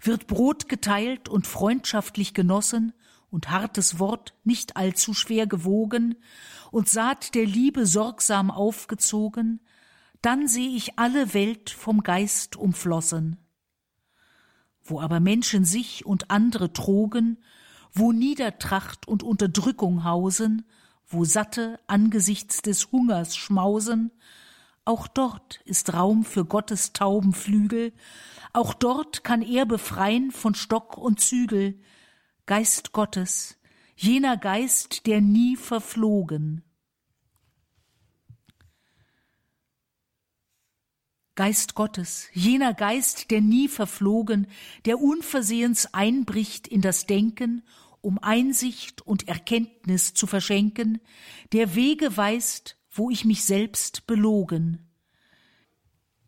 wird 0.00 0.26
Brot 0.26 0.68
geteilt 0.68 1.28
und 1.28 1.46
freundschaftlich 1.46 2.34
genossen, 2.34 2.92
und 3.30 3.48
hartes 3.48 4.00
Wort 4.00 4.34
nicht 4.42 4.76
allzu 4.76 5.14
schwer 5.14 5.46
gewogen, 5.46 6.16
und 6.72 6.88
Saat 6.88 7.36
der 7.36 7.46
Liebe 7.46 7.86
sorgsam 7.86 8.50
aufgezogen, 8.50 9.60
dann 10.20 10.48
seh 10.48 10.66
ich 10.66 10.98
alle 10.98 11.32
Welt 11.32 11.70
vom 11.70 12.02
Geist 12.02 12.56
umflossen. 12.56 13.43
Wo 14.84 15.00
aber 15.00 15.18
Menschen 15.18 15.64
sich 15.64 16.04
und 16.04 16.30
andere 16.30 16.72
trogen, 16.72 17.38
wo 17.92 18.12
Niedertracht 18.12 19.08
und 19.08 19.22
Unterdrückung 19.22 20.04
hausen, 20.04 20.66
wo 21.06 21.24
Satte 21.24 21.80
angesichts 21.86 22.60
des 22.60 22.92
Hungers 22.92 23.36
schmausen, 23.36 24.10
auch 24.84 25.08
dort 25.08 25.60
ist 25.64 25.94
Raum 25.94 26.24
für 26.24 26.44
Gottes 26.44 26.92
Taubenflügel, 26.92 27.92
auch 28.52 28.74
dort 28.74 29.24
kann 29.24 29.40
er 29.40 29.64
befreien 29.64 30.30
von 30.30 30.54
Stock 30.54 30.98
und 30.98 31.20
Zügel, 31.20 31.80
Geist 32.46 32.92
Gottes, 32.92 33.56
jener 33.96 34.36
Geist, 34.36 35.06
der 35.06 35.20
nie 35.22 35.56
verflogen. 35.56 36.63
Geist 41.36 41.74
Gottes, 41.74 42.28
jener 42.32 42.74
Geist, 42.74 43.32
der 43.32 43.40
nie 43.40 43.66
verflogen, 43.68 44.46
der 44.84 45.00
unversehens 45.00 45.92
einbricht 45.92 46.68
in 46.68 46.80
das 46.80 47.06
Denken, 47.06 47.64
um 48.00 48.18
Einsicht 48.20 49.02
und 49.02 49.26
Erkenntnis 49.26 50.14
zu 50.14 50.28
verschenken, 50.28 51.00
der 51.52 51.74
Wege 51.74 52.16
weist, 52.16 52.76
wo 52.90 53.10
ich 53.10 53.24
mich 53.24 53.44
selbst 53.44 54.06
belogen. 54.06 54.90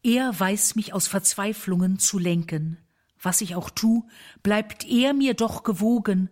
Er 0.02 0.38
weiß 0.38 0.74
mich 0.74 0.92
aus 0.92 1.06
Verzweiflungen 1.06 1.98
zu 1.98 2.18
lenken. 2.18 2.78
Was 3.20 3.40
ich 3.40 3.54
auch 3.54 3.70
tu, 3.70 4.08
bleibt 4.42 4.84
er 4.84 5.14
mir 5.14 5.34
doch 5.34 5.62
gewogen, 5.62 6.30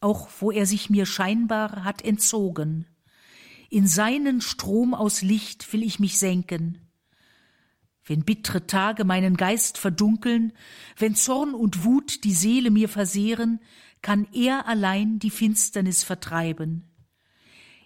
auch 0.00 0.28
wo 0.40 0.50
er 0.50 0.66
sich 0.66 0.90
mir 0.90 1.06
scheinbar 1.06 1.84
hat 1.84 2.02
entzogen. 2.02 2.86
In 3.70 3.86
seinen 3.86 4.40
Strom 4.40 4.94
aus 4.94 5.22
Licht 5.22 5.72
will 5.72 5.82
ich 5.82 5.98
mich 6.00 6.18
senken. 6.18 6.85
Wenn 8.06 8.24
bittre 8.24 8.68
Tage 8.68 9.04
meinen 9.04 9.36
Geist 9.36 9.78
verdunkeln, 9.78 10.52
wenn 10.96 11.16
Zorn 11.16 11.54
und 11.54 11.84
Wut 11.84 12.22
die 12.22 12.32
Seele 12.32 12.70
mir 12.70 12.88
versehren, 12.88 13.60
kann 14.00 14.28
er 14.32 14.68
allein 14.68 15.18
die 15.18 15.30
Finsternis 15.30 16.04
vertreiben. 16.04 16.88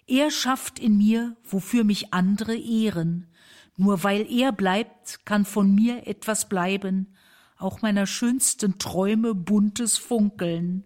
Er 0.05 0.29
schafft 0.29 0.77
in 0.77 0.95
mir, 0.97 1.35
wofür 1.43 1.83
mich 1.83 2.13
andere 2.13 2.55
ehren. 2.55 3.31
Nur 3.77 4.03
weil 4.03 4.31
er 4.31 4.51
bleibt, 4.51 5.25
kann 5.25 5.43
von 5.43 5.73
mir 5.73 6.05
etwas 6.05 6.47
bleiben, 6.47 7.15
auch 7.57 7.81
meiner 7.81 8.05
schönsten 8.05 8.77
Träume 8.77 9.33
buntes 9.33 9.97
Funkeln. 9.97 10.83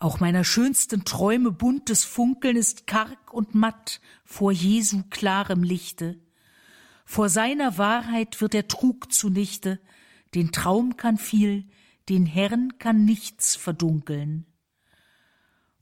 Auch 0.00 0.18
meiner 0.18 0.42
schönsten 0.42 1.04
Träume 1.04 1.52
buntes 1.52 2.04
Funkeln 2.04 2.56
ist 2.56 2.88
karg 2.88 3.32
und 3.32 3.54
matt 3.54 4.00
vor 4.24 4.50
Jesu 4.50 5.04
klarem 5.10 5.62
Lichte. 5.62 6.23
Vor 7.04 7.28
seiner 7.28 7.78
Wahrheit 7.78 8.40
wird 8.40 8.54
der 8.54 8.68
Trug 8.68 9.12
zunichte, 9.12 9.80
den 10.34 10.52
Traum 10.52 10.96
kann 10.96 11.18
viel, 11.18 11.68
den 12.08 12.26
Herrn 12.26 12.78
kann 12.78 13.04
nichts 13.04 13.56
verdunkeln. 13.56 14.46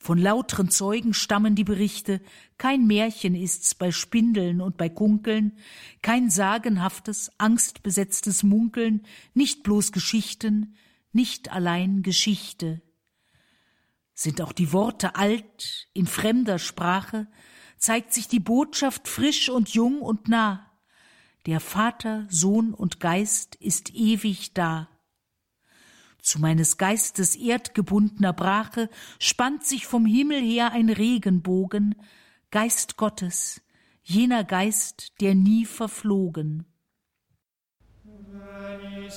Von 0.03 0.19
lautren 0.19 0.69
Zeugen 0.69 1.15
stammen 1.15 1.55
die 1.55 1.63
Berichte, 1.63 2.21
kein 2.59 2.89
Märchen 2.89 3.37
ist's 3.37 3.77
bei 3.77 3.93
Spindeln 3.93 4.61
und 4.61 4.77
bei 4.77 4.89
Kunkeln, 4.89 5.57
kein 6.03 6.29
sagenhaftes, 6.29 7.31
angstbesetztes 7.39 8.43
Munkeln, 8.43 9.07
nicht 9.33 9.63
bloß 9.63 9.93
Geschichten, 9.93 10.75
nicht 11.13 11.53
allein 11.53 12.03
Geschichte. 12.03 12.83
Sind 14.13 14.41
auch 14.41 14.53
die 14.53 14.73
Worte 14.73 15.15
alt, 15.15 15.89
in 15.95 16.07
fremder 16.07 16.59
Sprache, 16.59 17.29
zeigt 17.79 18.13
sich 18.13 18.27
die 18.27 18.41
Botschaft 18.41 19.07
frisch 19.07 19.51
und 19.51 19.69
jung 19.69 20.01
und 20.01 20.27
nah. 20.29 20.72
Der 21.47 21.59
Vater, 21.59 22.27
Sohn 22.29 22.73
und 22.73 23.01
Geist 23.01 23.57
ist 23.57 23.93
ewig 23.95 24.55
da. 24.55 24.89
Zu 26.21 26.39
meines 26.39 26.77
Geistes 26.79 27.35
erdgebundener 27.35 28.33
Brache 28.33 28.89
spannt 29.19 29.65
sich 29.65 29.89
vom 29.89 30.07
Himmel 30.07 30.41
her 30.41 30.71
ein 30.71 30.89
Regenbogen, 30.89 31.97
Geist 32.53 32.97
Gottes, 32.97 33.61
jener 34.05 34.45
Geist, 34.45 35.21
der 35.21 35.35
nie 35.35 35.65
verflogen. 35.65 36.65
Wenn 38.05 39.05
ich 39.05 39.15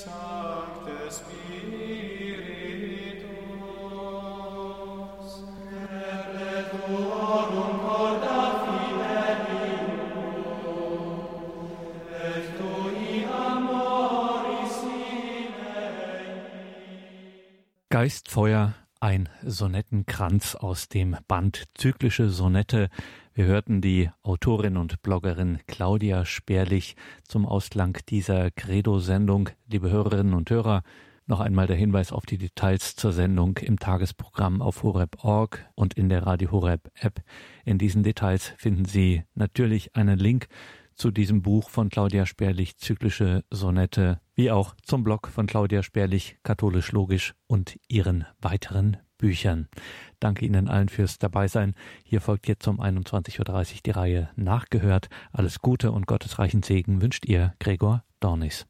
Geistfeuer, 17.95 18.73
ein 18.99 19.29
Sonettenkranz 19.41 20.55
aus 20.55 20.89
dem 20.89 21.15
Band 21.29 21.63
Zyklische 21.75 22.29
Sonette. 22.29 22.89
Wir 23.33 23.45
hörten 23.45 23.79
die 23.79 24.09
Autorin 24.21 24.75
und 24.75 25.01
Bloggerin 25.01 25.59
Claudia 25.65 26.25
Sperlich 26.25 26.97
zum 27.25 27.45
Ausklang 27.45 27.97
dieser 28.09 28.51
Credo-Sendung. 28.51 29.47
Liebe 29.69 29.89
Hörerinnen 29.91 30.33
und 30.33 30.49
Hörer, 30.49 30.83
noch 31.25 31.39
einmal 31.39 31.67
der 31.67 31.77
Hinweis 31.77 32.11
auf 32.11 32.25
die 32.25 32.37
Details 32.37 32.97
zur 32.97 33.13
Sendung 33.13 33.59
im 33.59 33.79
Tagesprogramm 33.79 34.61
auf 34.61 34.83
horeb.org 34.83 35.65
und 35.75 35.93
in 35.93 36.09
der 36.09 36.27
Radio 36.27 36.51
Horeb 36.51 36.91
App. 36.95 37.21
In 37.63 37.77
diesen 37.77 38.03
Details 38.03 38.53
finden 38.57 38.83
Sie 38.83 39.23
natürlich 39.35 39.95
einen 39.95 40.19
Link 40.19 40.49
zu 40.95 41.11
diesem 41.11 41.41
Buch 41.41 41.69
von 41.69 41.89
Claudia 41.89 42.25
Sperlich, 42.25 42.77
Zyklische 42.77 43.43
Sonette, 43.49 44.19
wie 44.35 44.51
auch 44.51 44.75
zum 44.83 45.03
Blog 45.03 45.27
von 45.27 45.47
Claudia 45.47 45.83
Sperlich, 45.83 46.37
Katholisch 46.43 46.91
Logisch 46.91 47.33
und 47.47 47.77
ihren 47.87 48.25
weiteren 48.41 48.97
Büchern. 49.17 49.67
Danke 50.19 50.45
Ihnen 50.45 50.67
allen 50.67 50.89
fürs 50.89 51.17
Dabeisein. 51.17 51.75
Hier 52.03 52.21
folgt 52.21 52.47
jetzt 52.47 52.67
um 52.67 52.81
21.30 52.81 53.39
Uhr 53.39 53.79
die 53.85 53.91
Reihe 53.91 54.29
Nachgehört. 54.35 55.09
Alles 55.31 55.59
Gute 55.59 55.91
und 55.91 56.07
gottesreichen 56.07 56.63
Segen 56.63 57.01
wünscht 57.01 57.25
Ihr 57.25 57.53
Gregor 57.59 58.03
Dornis. 58.19 58.65